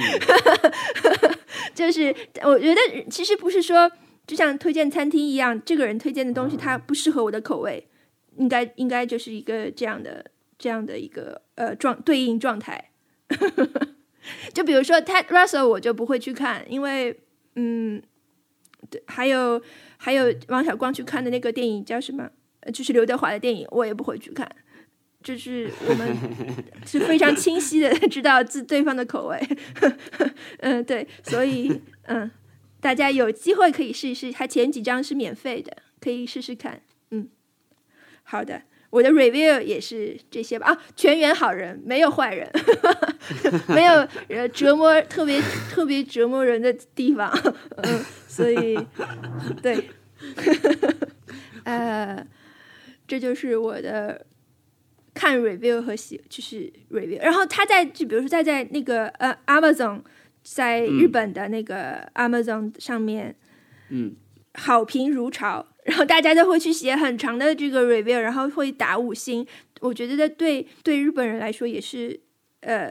[1.74, 3.92] 就是我觉得其实不是说
[4.28, 7.88] 就像推荐餐厅一样，这个人推荐的东西他不适合我的口味，
[8.38, 10.24] 应该应该就是一个这样的
[10.60, 12.92] 这样的一个呃状对应状态。
[14.54, 17.18] 就比如说 Ted Russell，我就不会去看，因为
[17.56, 18.02] 嗯，
[18.90, 19.62] 对，还有
[20.06, 22.30] 还有王小光去看的那个电影叫什么？
[22.72, 24.48] 就是刘德华的电影，我也不会去看。
[25.24, 26.16] 就是我们
[26.86, 29.40] 是非常清晰的知道自对方的口味，
[30.62, 32.30] 嗯，对，所以嗯，
[32.80, 36.84] 大家有机会可以试一试，它前几张是免费的，可以试试看。
[37.10, 37.28] 嗯
[38.22, 38.62] 好的，
[38.96, 40.68] 我的 review 也是这些吧。
[40.68, 42.50] 啊，全员好人，没有坏人，
[43.68, 47.30] 没有呃折磨特别特别折磨人的地方。
[47.76, 48.80] 嗯，所以
[49.62, 49.90] 对，
[51.66, 52.26] 呃，
[53.06, 54.26] 这就是我的
[55.14, 57.22] 看 review 和写，就是 review。
[57.22, 60.04] 然后他在就比如说他在那个呃 Amazon，
[60.42, 63.36] 在日本的那个 Amazon 上面，
[63.90, 64.16] 嗯，
[64.54, 65.68] 好评如潮。
[65.86, 69.46] 然后大家都会去写很长的这个 review，然后会打五星。
[69.82, 72.20] 我觉得对对日本人来说也是，
[72.62, 72.88] 呃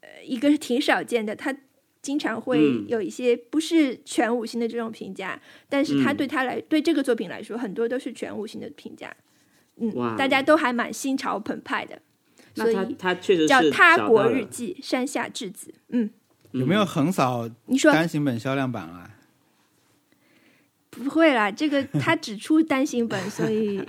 [0.00, 1.34] 呃，一个是挺少见的。
[1.34, 1.56] 他
[2.02, 9.14] 经常会有一些不是全五星的这种评价，但是他对他来对这个作品来说，很多都是全五星的评价。
[9.76, 12.00] 嗯，大家都还蛮心潮澎湃的。
[12.54, 15.72] 所以他确实叫《他国日记》山下智子。
[15.90, 16.10] 嗯，
[16.52, 19.10] 有没有横扫你说单行本销量榜啊？
[21.02, 23.84] 不会啦，这个他只出单行本，所以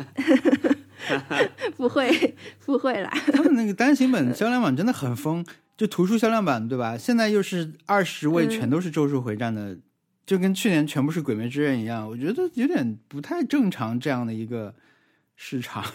[1.77, 2.35] 不会
[2.65, 3.09] 不会啦。
[3.33, 5.45] 他们那个单行本销量榜真的很疯，
[5.77, 6.97] 就图书销量榜对吧？
[6.97, 9.77] 现在又是二十位全都是《咒术回战》的，
[10.25, 14.73] 就跟去年全部是《鬼灭之刃》一样，我觉得有点不太正常这样的一个
[15.37, 15.85] 市场。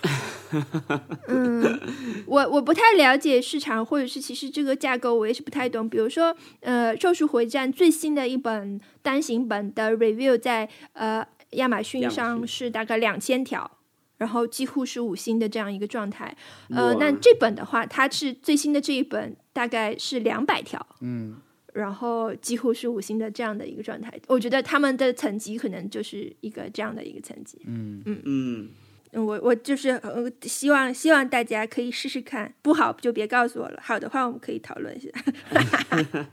[1.29, 1.81] 嗯，
[2.27, 5.89] 我我不太了解市场，或者是其实这个架构我也是不太懂。
[5.89, 13.79] 比如说，呃，《咒术回战》最新的一本单行本的 review 在呃亚马逊上是大概两千条，
[14.19, 16.37] 然后几乎是五星的这样一个状态。
[16.69, 21.39] 呃，那这本的话，它是最新的这一本大概是两百条，嗯，
[21.73, 24.13] 然后几乎是五星的这样的一个状态。
[24.27, 27.63] 我觉得他们的层级可能就是一个这样的一个层级。
[27.65, 28.69] 嗯嗯嗯。
[29.13, 33.79] 我我就是呃，希望希望大家可以试试看，不好就别告诉我了。
[33.83, 35.11] 好的话，我们可以讨论一下。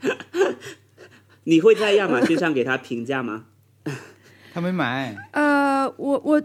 [1.44, 3.46] 你会在亚马逊上给他评价吗？
[4.54, 5.16] 他没买。
[5.32, 6.42] 呃，我我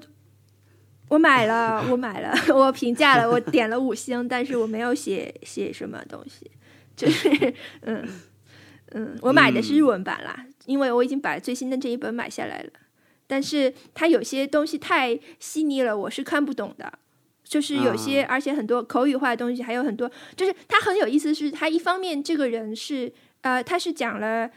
[1.08, 6.50] 我买了，我买了， 我评价了，我点了五星，但是我没有写写什么东西，
[6.96, 8.08] 就是嗯
[8.92, 12.70] 嗯，我买的是日文版啦，因为我已经把最新的这一本买下来了。
[13.26, 16.98] 但是它有些东西太细腻了，我是看不懂的。
[17.46, 21.32] 就是有些，而且很多口语化的东西，还有很多，就是他很有意思。
[21.32, 24.50] 是他一方面，这个人是呃，他是讲了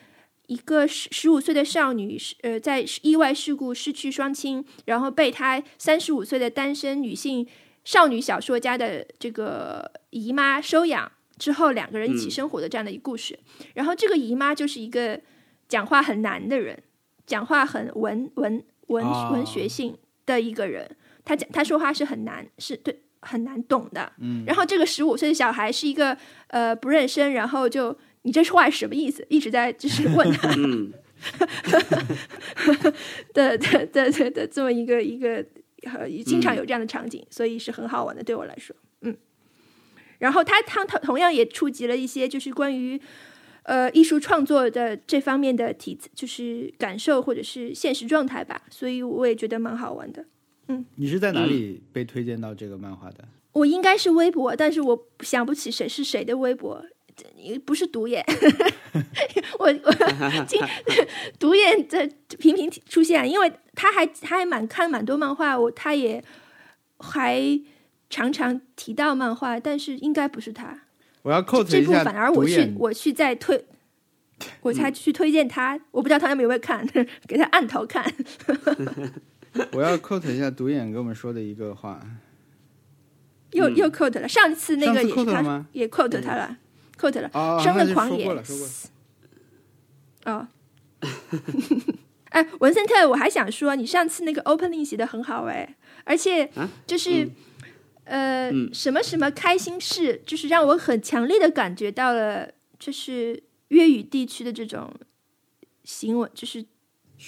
[0.48, 7.46] 一个十十五岁的少女，呃，在意外事故失去双亲，然后被他三十五岁的单身女性
[7.84, 13.38] 少女小说家的这个姨妈收养之后，两个人一起生活的这样的一个故事。
[13.74, 15.20] 然后这个姨妈就是一个
[15.68, 16.82] 讲话很难的人。
[17.28, 19.96] 讲话很文文文文学性
[20.26, 20.90] 的一个人，
[21.26, 24.14] 他讲他说话是很难，是对很难懂的。
[24.20, 26.18] 嗯，然后这个十五岁的小孩是一个
[26.48, 29.26] 呃不认生，然后就你这话是什么意思？
[29.30, 30.48] 一直在就是问他，
[33.34, 35.46] 的的的的的这么一个一个，
[36.26, 39.16] 经常有这样的场景，所以是很好玩的，对我来说，嗯。
[40.20, 43.02] 然后他他同同样也触及了一些就是关于。
[43.68, 50.26] 呃，艺术创作的这方面的体就是感受或者是现实状态吧，所以我也觉得蛮好玩的。
[50.70, 53.28] 嗯，你是在哪里被推荐到这个漫画的？
[53.52, 56.82] 我应该是微博，但是我想不起谁是谁的微博，
[57.66, 58.24] 不是独眼。
[59.60, 60.62] 我我今
[61.38, 62.08] 独眼在
[62.40, 66.24] 频频出现，因为他还他还蛮看蛮多漫画，我他也
[67.00, 67.60] 还
[68.10, 70.84] 常常提到漫画，但是应该不是他。
[71.28, 73.62] 我要扣这部反而我去我去再推，
[74.62, 75.78] 我才去推荐他。
[75.92, 76.88] 我不知道他们有没有看，
[77.28, 78.02] 给他按头看。
[79.74, 82.00] 我要 quote 一下独眼跟我们说的一个话，
[83.52, 84.26] 又又 quote 了。
[84.26, 86.58] 上次那个也是他，也 quote 他了
[86.98, 87.30] ，quote 了。
[87.62, 88.26] 生的狂野。
[90.24, 90.48] 哦。
[92.30, 95.76] 哎，文森特，我还想说，你上次那个 opening 写的很好哎，
[96.06, 96.50] 而且
[96.86, 97.30] 就是。
[98.08, 104.94] 呃，什么什么开心事，就是让我很强烈的感觉到了，就是粤语地区的这种
[105.84, 106.66] 行为，就是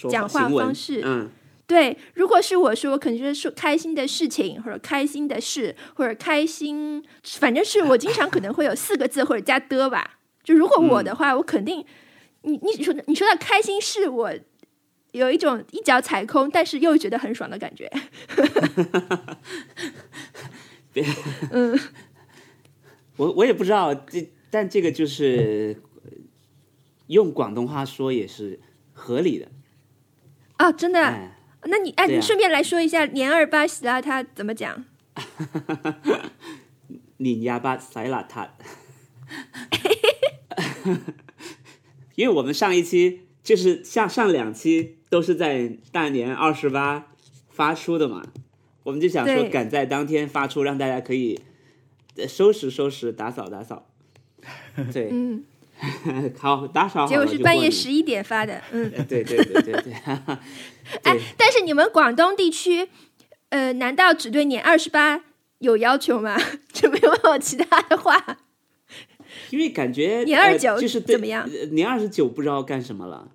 [0.09, 1.01] 讲话方式。
[1.03, 1.29] 嗯，
[1.67, 10.19] 对，如果是我说，我肯定是说开心的事情，或者开心的事，或者开心，反正是我经常可能会有四个字或者加的吧。
[10.43, 11.85] 就如果我的话，我肯定，
[12.43, 14.33] 你你说你说到开心事，我
[15.11, 17.91] 有一种一脚踩空，但是又觉得很爽的感觉。
[20.93, 21.05] 别，
[21.51, 21.79] 嗯，
[23.17, 25.81] 我我也不知道这，但这个就是
[27.07, 28.59] 用广东话说也是
[28.93, 29.47] 合理的
[30.57, 30.71] 啊！
[30.71, 31.31] 真的？
[31.63, 34.85] 那你哎，你顺便来说一下“年二八洗邋遢”怎么讲
[37.17, 38.47] ？“年廿八洗邋遢”，
[42.15, 47.07] 因为我们上一期就是像上两期都是在大年二十八
[47.49, 48.25] 发出的嘛。
[48.89, 51.39] 我们就想说赶在当天发出，让大家可以
[52.17, 53.85] 呃收拾收拾、打扫打扫。
[54.91, 55.43] 对，嗯，
[56.39, 58.91] 好打扫好结果是半夜十一点发的，嗯。
[58.97, 59.93] 呃对对对对对，
[61.03, 62.89] 哎，但是你们广东地区，
[63.49, 65.21] 呃，难道只对年二十八
[65.59, 66.35] 有要求吗？
[66.73, 68.39] 就没有其他的话？
[69.51, 73.29] 因为感觉年呃29就是对怎么样呃年二十九不知道干什么了，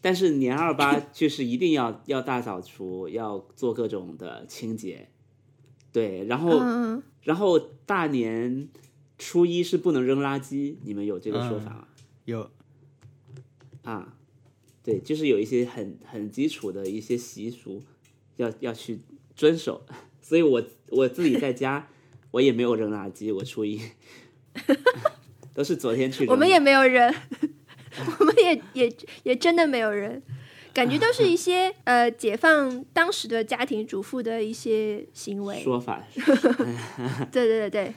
[0.00, 5.08] 但是年二八就是一定要要大扫除，要做各种的清洁，
[5.92, 8.68] 对，然后、嗯，然后大年
[9.18, 11.88] 初一是不能扔垃圾，你们有这个说法吗？
[12.24, 12.50] 有。
[13.82, 14.16] 啊，
[14.82, 17.82] 对，就是有一些很很基础的一些习俗
[18.36, 19.00] 要要去
[19.34, 19.84] 遵守，
[20.20, 21.88] 所以我我自己在家
[22.32, 23.80] 我也没有扔垃圾，我初一。
[25.54, 26.32] 都是昨天去扔的。
[26.32, 27.14] 我们也没有人，
[28.20, 30.22] 我们也也也真的没有人，
[30.72, 35.60] 感觉都是一些呃解放当时的家庭主妇的一些行为。
[35.62, 36.02] 说法
[37.32, 37.94] 对对对对，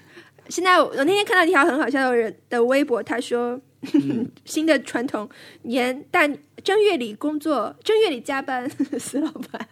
[0.47, 3.59] 现在我我那天看到一条很好笑的人的微博，他说、
[4.45, 5.29] 新的传统，
[5.63, 6.27] 年大
[6.63, 8.69] 正月里工作，正月里加班，
[8.99, 9.67] 死老板。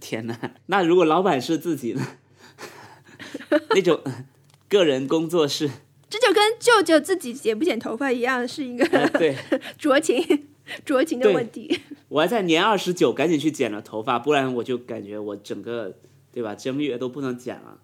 [0.00, 0.38] 天哪！
[0.66, 2.06] 那如果老板是自己呢？
[3.70, 4.02] 那种
[4.68, 5.70] 个人工作室，
[6.08, 9.36] 这就跟舅舅自己剪不剪头发一样，是一个呃对
[9.80, 10.46] 酌情
[10.86, 11.80] 酌情的问题。
[12.08, 15.98] 我还在年二十九赶紧去剪了头发，不然我就感觉我整个
[16.32, 17.78] 对吧正月都不能剪了。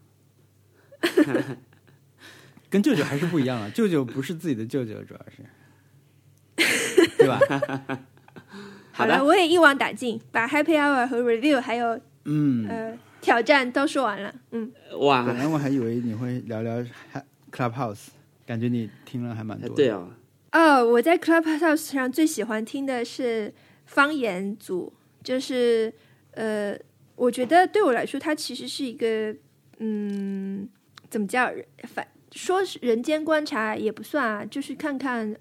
[2.71, 7.39] 跟舅舅还是不一样了，舅舅不是自己的舅舅，主要是，对吧？
[8.93, 14.33] 好的了，我也一网打尽，把 Happy Hour 和 Review 还有嗯，呃挑战都说完了。
[14.53, 14.71] 嗯，
[15.01, 16.79] 哇，本来我还以为你会聊聊
[17.13, 17.23] Ha-
[17.53, 18.09] Clubhouse，
[18.47, 19.75] 感觉你听了还蛮多的。
[19.75, 20.09] 对哦，
[20.53, 23.53] 哦，我在 Clubhouse 上最喜欢听的是
[23.87, 24.93] 方言组，
[25.23, 25.93] 就是
[26.33, 26.77] 呃，
[27.17, 29.37] 我觉得对我来说，它其实是一个
[29.79, 30.69] 嗯，
[31.11, 31.51] 怎么叫
[31.85, 35.37] 反说是人间观察也不算啊，就是看看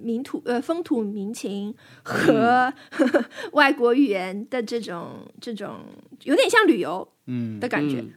[0.00, 1.74] 民土呃风土民情
[2.04, 2.72] 和、
[3.52, 5.80] 外国语言的这种这种，
[6.22, 7.58] 有点像旅游嗯。
[7.58, 7.98] 的感觉。
[8.00, 8.12] 嗯。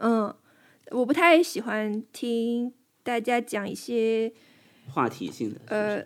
[0.00, 0.34] 嗯，
[0.90, 4.32] 我不太喜欢听大家讲一些
[4.88, 6.04] 话题性的，呃，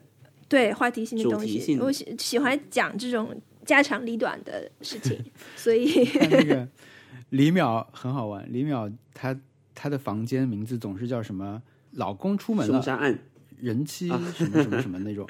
[0.48, 5.18] 对话题性的东西，我喜喜欢讲这种家长里短的事情，
[5.56, 6.08] 所以。
[6.30, 6.68] 那个
[7.30, 9.38] 李淼很好玩，李淼他
[9.74, 13.18] 他的房间名字总是叫什么“老公出门了，凶杀案，
[13.58, 15.26] 人妻什么什么什么那种，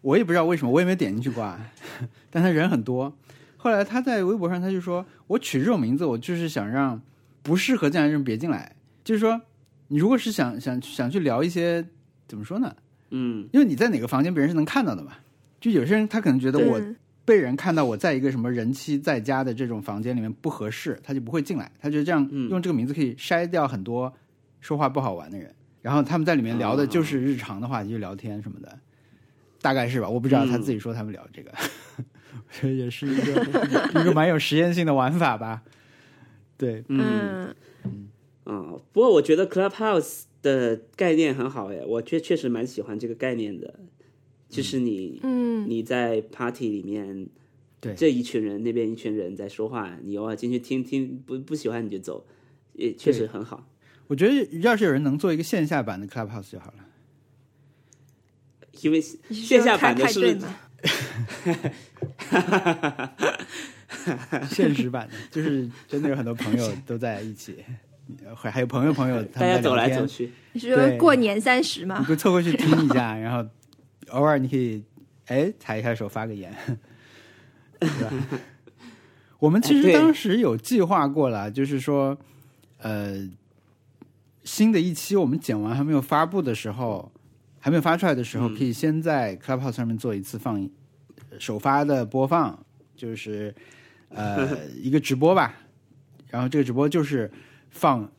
[0.00, 1.72] 我也不知道为什么，我也没点进去过啊，
[2.30, 3.16] 但他人很多。
[3.56, 7.00] 后来他在微博上他就说，我取这种名字，我就是想让
[7.42, 8.74] 不适合这样的人别进来，
[9.08, 9.40] 就是说，
[9.86, 11.82] 你如果是想想想去聊一些
[12.26, 12.76] 怎么说呢？
[13.10, 15.12] 嗯因为你在哪个房间，别人是能看到的嘛。
[15.58, 16.94] 就有些人他可能觉得我嗯
[17.24, 21.72] 被人看到我在一个什么人妻在家的这种房间里面不合适，他就不会进来。
[21.80, 24.12] 他觉得这样嗯用这个名字可以筛掉很多
[24.60, 25.54] 说话不好玩的人。
[25.80, 28.78] 然后他们在里面聊的就是日常的话题，就聊天什么的，
[29.62, 30.06] 大概是吧？
[30.10, 31.50] 我不知道嗯他自己说他们聊这个，
[32.60, 35.62] 这也是一个一个蛮有实验性的玩法吧。
[36.58, 37.54] 对，嗯
[37.84, 38.08] 嗯
[38.48, 43.78] 嗯，不过我觉得 Clubhouse 的概念很好哎，我确确实蛮喜欢这个概念的，
[44.48, 45.68] 就是你嗯。
[45.68, 47.28] 你在 party 里面，
[47.78, 47.94] 对。
[47.94, 52.26] 这一群人那边一群人在说话，你偶尔进去听听，不不喜欢你就走，
[52.72, 53.68] 也确实很好。
[54.06, 56.86] 我觉得要是有人能做一个线下版的 Clubhouse 就好了。
[58.80, 60.38] 因为线下版的是
[62.16, 63.14] 哈哈哈？
[64.48, 67.56] 现实版的，就是真的有很多朋友都在一起，
[68.34, 72.04] 还还有朋友朋友 他大家走们在聊天来走去，你是说过年三十你吗？
[72.08, 73.48] 就凑过去听一下，然后
[74.10, 74.82] 偶尔你可以
[75.26, 76.54] 哎抬一下手发个言，
[77.78, 78.12] 对吧？
[79.38, 82.18] 我们其实当时有计划过了，就是说，
[82.78, 83.28] 呃，
[84.42, 87.12] 新的一期我们剪完还没有发布的时候，
[87.60, 90.68] 还没有发出来的时候，嗯可以先在 Clubhouse 上面做一次放
[91.38, 92.58] 首发的播放，
[92.96, 93.54] 就是
[94.08, 95.54] 呃 一个直播吧。
[96.26, 97.30] 然后这个直播就是
[97.70, 98.10] 放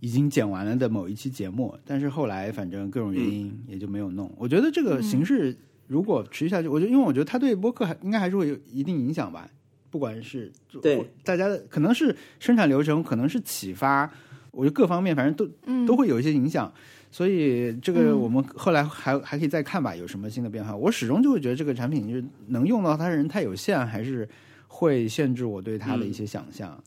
[0.00, 4.32] 已经剪完了的某一期节目，但是后来反正各种原因也就没有弄。
[4.36, 5.56] 我觉得这个形式
[5.86, 9.48] 如果持续下去，我觉得因为我觉得它对播客还应该还是会有一定影响吧，
[9.90, 14.08] 不管是对大家的可能是生产流程，可能是启发，
[14.50, 16.72] 我觉得各方面反正都嗯，都会有一些影响。
[17.10, 20.76] 所以这个嗯我们后来还还可以再看吧，有什么新的变化。
[20.76, 24.28] 我始终就会觉得这个产品就是能用到它的人太有限，还是
[24.66, 26.78] 会限制我对它的一些想象。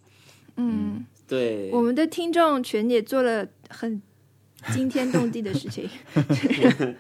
[0.57, 4.01] 嗯，对，我们的听众群也做了很
[4.73, 5.89] 惊天动地的事情，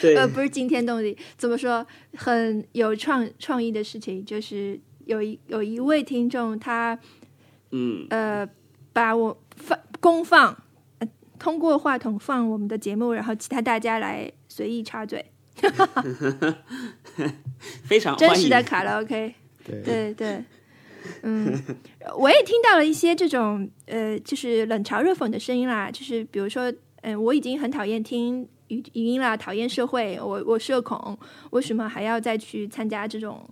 [0.00, 0.14] 对。
[0.14, 1.84] 呃，不是惊天动地，怎么说？
[2.16, 6.96] 很有创创意的事情，就是有一有一位听众他
[7.72, 8.06] 嗯。
[8.10, 8.48] 呃
[8.92, 10.56] 把我放公放、
[11.00, 11.08] 呃，
[11.38, 15.32] 通过话筒放我们的节目，然后其他大家来随意插嘴，
[17.84, 18.34] 非常欢迎。
[18.34, 19.34] 真实的卡拉 OK。
[19.64, 19.82] 对。
[19.82, 20.44] 对对，
[21.22, 21.52] 嗯，
[22.18, 26.72] 我也听到了一些这种呃，就是冷嘲热讽的声音啦，就是比如说，
[27.02, 31.18] 嗯、我已经很讨厌听语语音啦，讨厌社会，我我社恐，
[31.50, 33.48] 为什么还要再去参加这种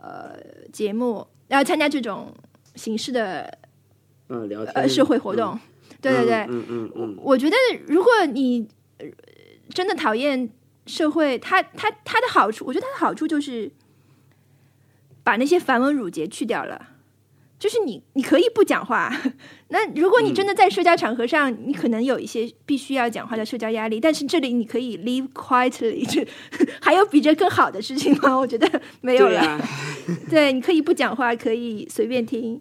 [0.00, 0.36] 呃
[0.72, 2.32] 节目，要参加这种
[2.74, 3.58] 形式的
[4.28, 5.58] 嗯聊天呃社会活动？
[6.00, 7.56] 对对对，嗯嗯嗯我觉得
[7.86, 8.66] 如果你
[8.98, 9.06] 呃
[9.70, 10.50] 真的讨厌
[10.86, 13.70] 社会，它它它的好处，我觉得它的好处就是
[15.22, 16.88] 把那些繁文缛节去掉了。
[17.64, 19.10] 就是你，你可以不讲话。
[19.68, 26.26] 那如果你真的在社交场合上，你可能有一些必须要讲话的社交压力，但是这里你可以 live quietly，这
[26.78, 28.36] 还有比这更好的事情吗？
[28.36, 28.68] 我觉得
[29.00, 29.58] 没有了。
[30.28, 32.60] 对你可以不讲话，可以随便听。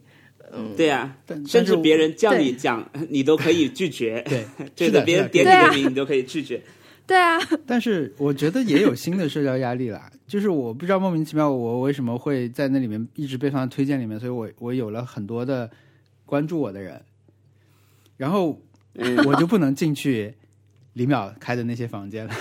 [0.53, 4.23] 嗯对呀，但甚至别人叫你讲，你都可以拒绝。
[4.29, 6.61] 对对是的别人点你的名，你都可以拒绝。
[7.05, 15.69] 对啊，但是我觉得也有新的社交压力啦，就是我不知道莫名其妙我为什么会在那里面一直被放在推荐里面，所以我我有了很多的
[16.25, 17.01] 关注我的人，
[18.15, 18.59] 然后
[18.93, 20.33] 嗯我就不能进去
[20.93, 22.33] 李淼开的那些房间了。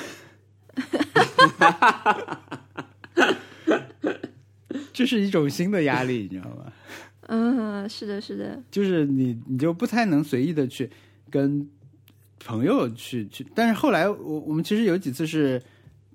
[4.93, 6.73] 这是一种新的压力，你知道吗？
[7.23, 10.89] 嗯，是的，是的，就是你你就不太能随意的去
[11.31, 11.69] 跟
[12.45, 15.63] 朋友去去，但是后来我我们其实有几次是，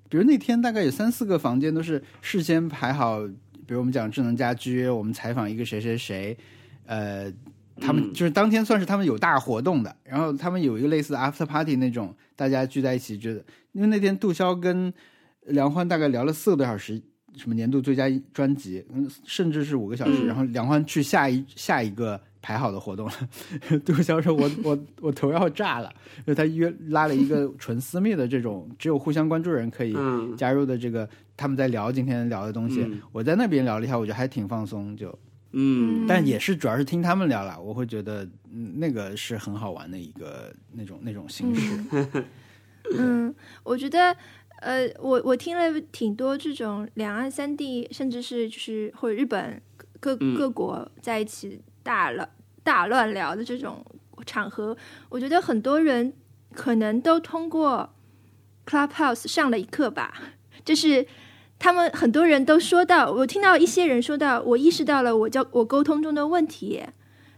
[0.08, 3.20] 比如那天大概有三四个房间都是事先排好，
[3.66, 6.36] 比如我们讲智能家居，我们采访一个谁谁谁，
[6.86, 7.32] 呃，
[7.80, 14.92] 他们嗯就是当天算是他们有大活动的，然后他们有一个类似的 after party 那种，大家聚在一起，觉得因为那天杜潇跟
[15.46, 17.00] 梁欢大概聊了四个多小时。
[17.36, 23.12] 什么年度最佳专辑，嗯，甚至是五个小时，嗯然后梁欢去下一下一个排好的活动了。
[23.84, 31.06] 杜潇说我：“我我头要炸了。”因为他约拉了一个纯私密的这种，只有互相关注人可以嗯加入的这个，
[31.36, 32.80] 他们在聊今天聊的东西。
[32.80, 35.14] 嗯我在那边聊了一下，我觉得还挺放松，就
[35.52, 42.24] 嗯但也是主要是听他们聊了，我会觉得嗯那个是很好玩的一个那种那种形式。
[42.96, 44.16] 嗯，我觉得，
[44.62, 49.60] 呃，我我听了挺多这种两岸三地，甚至是就是或者日本
[50.00, 52.26] 各嗯各国在一起大乱
[52.68, 53.82] 大乱聊的这种
[54.26, 54.76] 场合，
[55.08, 56.12] 我觉得很多人
[56.52, 57.94] 可能都通过
[58.66, 60.12] Clubhouse 上了一课吧，
[60.64, 61.06] 就是。
[61.60, 66.84] 他们很多人都说到，我听到一些人说到，我意识到了我交我沟通中的问题，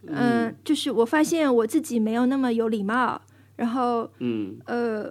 [0.07, 3.23] 嗯、就是我发现我自己没有那么有礼貌，
[3.57, 5.11] 然后嗯呃，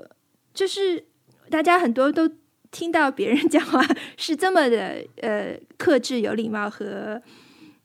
[0.53, 1.03] 就是
[1.49, 2.29] 大家很多都
[2.69, 3.83] 听到别人 讲话
[4.15, 7.19] 是这么的呃克制、有礼貌和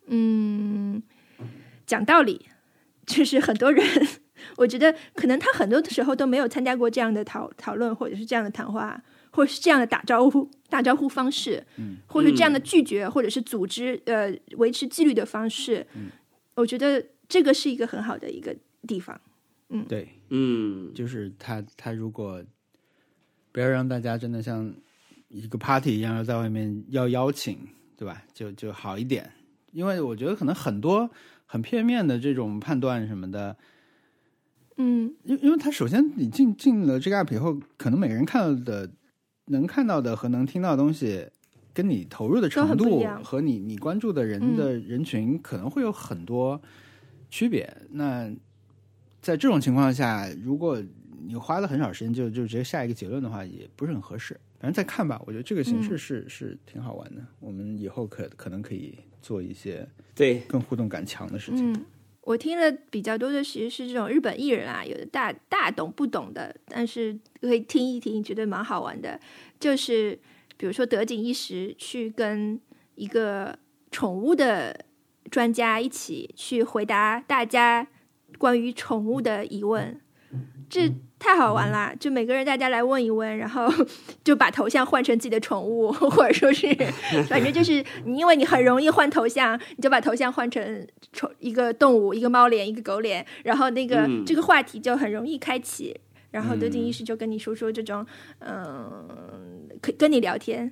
[0.09, 1.03] 嗯
[1.87, 2.47] 讲道理，
[3.07, 3.85] 就是很多人，
[4.57, 16.11] 我觉得可能他很多的时候都没有参加过这样的讨讨论，或者是这样的谈话，或者是这样的打招呼打招呼方式，嗯，或者是这样的拒绝，或者是组织呃维持纪律的方式，嗯，
[16.55, 18.55] 我觉得这个是一个很好的一个
[18.87, 19.21] 地方。
[19.71, 22.45] 嗯对，嗯就是他他如果
[23.51, 24.73] 不要让大家真的像
[25.29, 27.59] 一个 party 一样要在外面要邀请，
[27.97, 28.23] 对吧？
[28.33, 29.29] 就就好一点，
[29.73, 31.11] 因为我觉得可能很多
[31.55, 33.57] 很片面的这种判断什么的，
[34.77, 38.91] 嗯因因为他首先你进进了这个 app 以后，可能每个人看到的、
[39.45, 41.29] 能看到的和能听到的东西，
[41.73, 46.61] 跟你投入的程度和你你关注的人的人群可能会有很多
[47.31, 47.73] 区别。
[47.91, 48.29] 那
[49.23, 50.83] 在这种情况下，如果
[51.25, 54.35] 你花了很少时间就就直接下一个结论的话，也不是很合适。
[54.59, 57.25] 反正再看吧，我觉得这个形式是、是挺好玩的。
[57.39, 61.73] 我们以后可可能可以做一些对，更互动感强的事情。
[61.73, 61.87] 嗯，
[62.21, 69.19] 我听了比较多的其实是这种日本艺人啊，有的大大懂不懂的，但是可以听一听，觉得蛮好玩的。
[69.59, 70.19] 就是
[70.59, 72.61] 比如说德井一时去跟
[72.97, 73.59] 一个
[73.91, 74.85] 宠物的
[75.31, 77.89] 专家一起去回答大家
[78.37, 79.99] 关于宠物的疑问，
[80.69, 80.93] 这
[81.25, 81.91] 太好玩啦！
[81.99, 83.67] 就每个人大家来问一问，然后
[84.23, 86.67] 就把头像换成自己的宠物， 或者说是，
[87.31, 95.99] 反正就是 你，因为你很容易换头像，你就把头像换成宠一个动物，一个猫脸，一个狗脸，然后那个、嗯这个话题就很容易开启。
[96.31, 98.05] 然后德井嗯医师就跟你说说这种，
[98.41, 99.09] 嗯，
[99.81, 100.71] 可跟你聊天，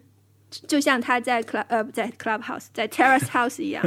[0.67, 3.83] 就像他在 club 呃不在 clubhouse 在 terrace house 一样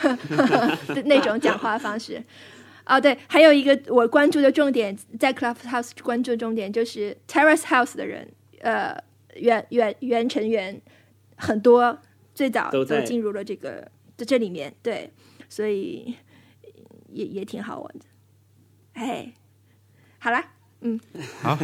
[0.00, 2.22] 的那种讲话方式。
[2.88, 8.26] 哦，对，还有一个我关注的重点，在 clubhouse 关注的重点就是 terrace house 的人，
[8.60, 8.96] 呃，
[9.36, 10.80] 原原原成员
[11.36, 11.98] 很多
[12.34, 15.10] 最早都都进入了这个在这里面，对，
[15.50, 16.14] 所以
[17.12, 18.06] 也也挺好玩的。
[18.94, 19.32] 哎，
[20.18, 20.52] 好啦，
[21.42, 21.58] 好，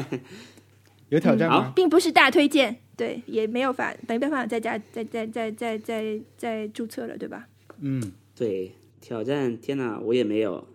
[1.08, 1.72] 有挑战吗好？
[1.74, 7.48] 并不是大推荐，对，也没有法没办法在家再再再再再再注册了，对吧？
[7.80, 10.66] 嗯，对，挑战，天哪，我也没有，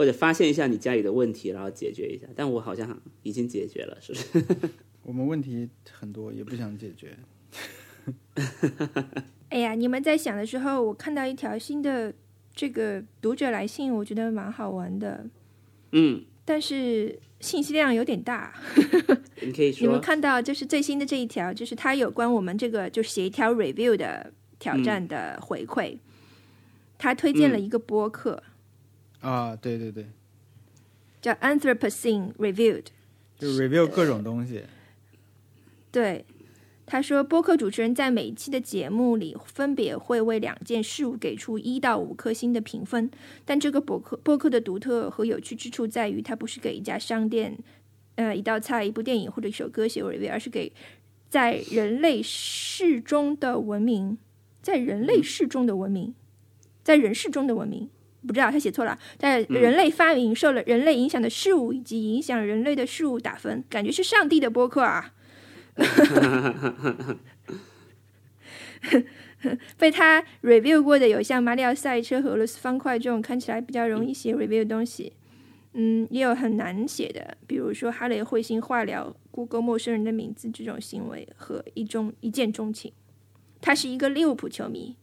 [0.00, 2.26] 或者发现一下你家里的问题，然后解决一下。
[2.34, 4.46] 但我好像已经解决了，是不是？
[5.04, 7.14] 我们问题很多，也不想解决。
[9.50, 12.14] 哎呀，你们在想的时候，我看到一条新的
[12.54, 15.26] 这个读者来信，我觉得蛮好玩的，
[15.92, 18.54] 嗯，但是信息量有点大。
[19.44, 25.98] 你可以说你们，看到就是最新的这一条，就是它有关我们这个就写一条 review 的挑战的回馈，
[26.96, 28.42] 他推荐了一个播客、
[29.20, 30.06] 啊，对对对，
[31.20, 32.86] 叫 Anthropocene Reviewed，
[33.38, 34.64] 就 review 各种东西。
[35.90, 36.24] 对。
[36.86, 43.08] 他说，播客主持人在每一期的节目里，分别会为两件事物给出一到五颗星的评分。
[43.44, 47.56] 但这个博客播客的独特和有趣之处在于，它不是给一家商店、
[48.16, 50.72] 呃一道菜、一部电影或者一首歌写 review，而是给
[51.28, 54.18] 在人类世中的文明，
[54.60, 56.12] 在人类世中的文明，
[56.82, 57.88] 在人世中的文明。
[58.26, 65.12] 不知道他写错了，在人类发明受了人类影响的事物以及影响人类的事物打分，感觉是上帝的播客啊！
[69.78, 75.14] 被他 review 过的有像马里奥赛车和俄罗斯方块这种看起来比较容易写 review 的东西，
[75.72, 82.92] 嗯，也有很难写的，比如说哈雷彗星化疗、Google 陌生人的名字这种行为和一中一见钟情。
[83.62, 84.96] 他是一个利物浦球迷，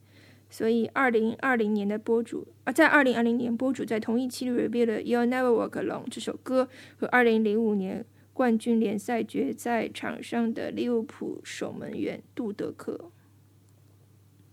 [0.50, 13.10] 所以二零二零年的播主啊，在二零二零年播主在同一期里 review 了《You'll Never Walk Alone》这首歌和二零零五年冠军联赛决赛场上的利物浦守门员杜德克。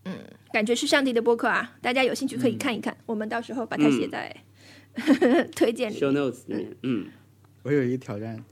[0.04, 0.14] 嗯，
[0.52, 1.78] 感觉是上帝的播客啊！
[1.82, 4.36] 大家有兴趣可以看一看，我们到时候把它写在、
[5.56, 6.12] 推荐里 show。
[6.12, 7.08] notes 里面，嗯，
[7.64, 8.44] 我有一个挑战，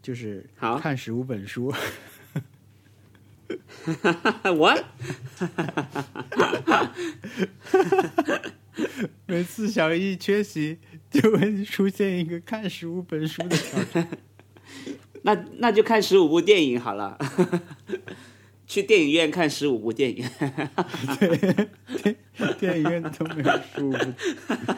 [0.00, 1.70] 就是好看十五本书。
[4.56, 4.74] 我
[9.26, 10.78] 每次小易缺席，
[11.10, 14.08] 就会出现一个看十五本书的挑战。
[15.22, 17.18] 那那就看十五部电影好了，
[18.66, 20.24] 去电影院看十五部电影。
[21.18, 22.16] 对
[22.58, 23.98] 电影院都没有十五部。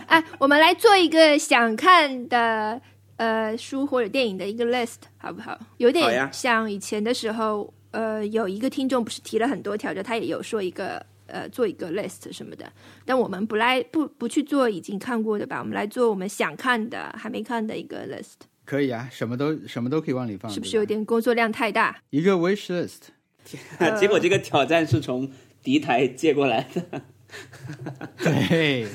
[0.07, 2.81] 哎，我们来做一个想看的
[3.17, 5.59] 呃书或者电影的一个 list，好不好？
[5.77, 12.73] 有点像以前的时候，呃，有一个听众不是提了很多挑战，他也有说一个呃做一个 list 什么的。
[13.05, 18.35] 但我们不来不不去做已经看过的吧，我们来做我们想看的还没看的一个 list，
[18.65, 22.03] 可以啊，什么都什么都可以往里放，是不是有点工作量太大？
[22.11, 23.09] 一个 wish list？
[23.99, 27.03] 结果这个挑战是从敌台借过来的。
[28.19, 28.87] 对，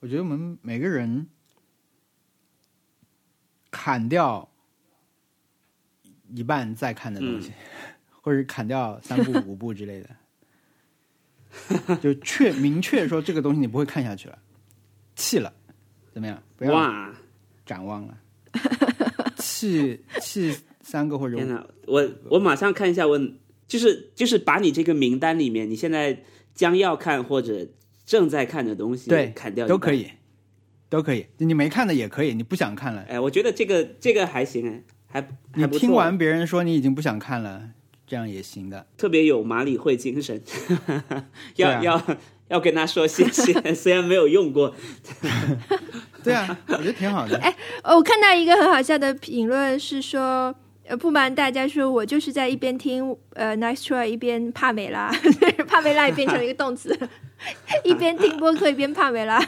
[0.00, 1.26] 我觉得我们每个人
[3.70, 4.48] 砍掉
[6.32, 7.52] 一半再看的东西，
[8.22, 14.38] 或者砍掉三部五部之类的，就确明确说这个东西你不会看下去了，
[15.14, 15.52] 弃了，
[16.14, 16.42] 怎么样？
[16.56, 17.12] 不要哇，
[17.66, 18.16] 展望了，
[19.36, 21.66] 弃弃三个或者天哪！
[21.86, 23.20] 我我马上看一下我，
[23.66, 26.22] 就是就是把你这个名单里面，你现在
[26.54, 27.66] 将要看或者
[28.06, 29.92] 正在看的东西，对砍掉都可。
[29.92, 30.08] 以，
[30.88, 35.20] 都可以，你没看的也可以，你不想看了，哎，我觉得这个这个还行哎，还
[35.54, 37.70] 你还听完别人说你已经不想看了，
[38.12, 38.84] 这样也行的。
[38.98, 40.38] 特别有马里会精神，
[41.56, 42.16] 对 要、啊要
[42.48, 44.74] 要跟他说谢谢， 虽然没有用过，
[46.22, 47.38] 对啊，我觉得挺好的。
[47.38, 50.54] 哎，我看到一个很好笑的评论是说，
[50.86, 55.10] 呃，不瞒大家说，我就是在一边听呃 Nice Try 一边帕梅拉，
[55.66, 56.94] 帕梅拉也变成了一个动词，
[57.82, 59.42] 一边听播客一边帕梅拉，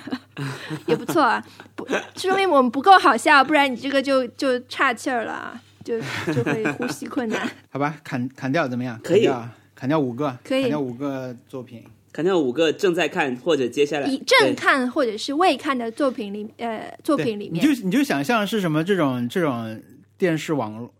[0.87, 1.45] 也不错啊。
[1.77, 1.87] 不，
[2.17, 6.01] 说明我们不够好笑，不然你这个就就岔气儿了啊，就
[6.33, 7.49] 就会呼吸困难。
[7.71, 8.99] 好吧，砍砍掉怎么样？
[9.05, 11.85] 可以砍掉，砍掉五个，可以砍掉五个作品。
[12.13, 19.83] 砍掉五个正在看或者接下来以正看或者是未看的作品里，呃，作品里面你就你就想象是什么这种这种
[20.17, 20.95] 电视网络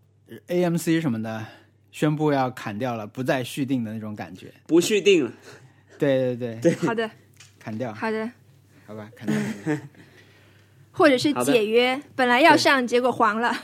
[0.49, 1.45] AMC 什么的
[1.89, 4.53] 宣布要砍掉了，不再续订的那种感觉。
[4.67, 5.31] 不续订了，
[5.97, 7.09] 对对对 对，好的
[7.57, 8.29] 砍掉，好的，
[8.85, 9.77] 好吧，砍掉。
[10.91, 13.55] 或者是解约，本来要上，结果黄了。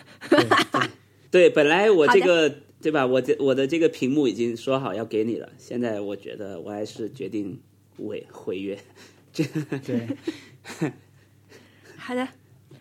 [1.32, 7.60] 对对，本来我这个对吧，我这我的这个屏幕已经说好要给你了，现在我觉得我还是决定
[7.98, 8.78] 违毁约。
[9.34, 9.44] 这
[9.86, 10.08] 对，
[11.98, 12.28] 好的，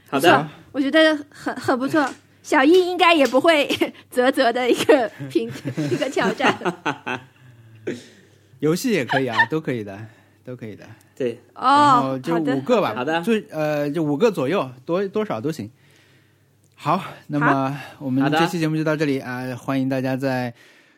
[0.09, 2.05] 好的，我觉得很很不错。
[2.43, 3.69] 小易应该也不会
[4.11, 5.49] 啧啧的一个评
[5.91, 6.59] 一个挑战。
[8.59, 10.07] 游戏也可以啊，都可以的，
[10.45, 10.85] 都可以的。
[11.15, 15.71] 对，哦，就，五个吧，好的就呃就五个左右，多多少都行。
[16.83, 20.55] 好，那么我们这期节目就到这里啊、欢迎大家在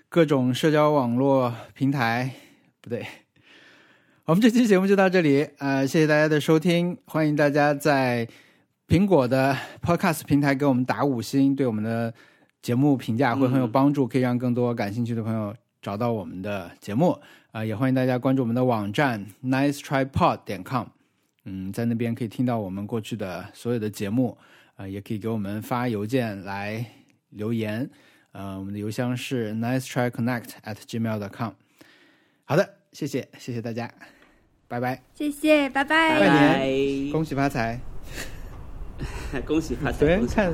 [0.09, 2.31] 各种社交网络平台，
[2.81, 3.05] 不对，
[4.25, 8.29] 我们这期节目就到这里啊、谢谢大家的收听，欢迎大家在
[8.87, 12.15] 苹果的 Podcast 平台给我们打五星，对我们的
[12.63, 15.53] 节目评价会很有帮助，可以让更多感兴趣的朋友
[15.83, 17.19] 找到我们的节目。
[17.51, 20.87] 啊、也欢迎大家关注我们的网站 nicetripod 点 com，
[21.45, 24.39] 嗯，在那边可以听到我们过去的所有的节目，
[24.83, 26.85] 啊、也可以给我们发邮件来
[27.31, 27.89] 留言，
[28.33, 31.53] 呃，我们的邮箱是 nicetryconnect at gmail.com。
[32.45, 33.89] 好的，谢谢，谢谢大家，
[34.67, 36.69] 拜拜，谢谢，拜拜拜拜，
[37.13, 37.79] 恭喜发财。
[39.47, 40.53] 恭喜发财，昨天恭喜看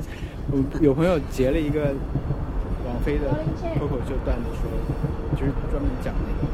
[0.53, 1.95] 有有朋友截了一个
[2.85, 3.31] 王菲的
[3.79, 6.47] 脱口秀段子说，就是专门讲那个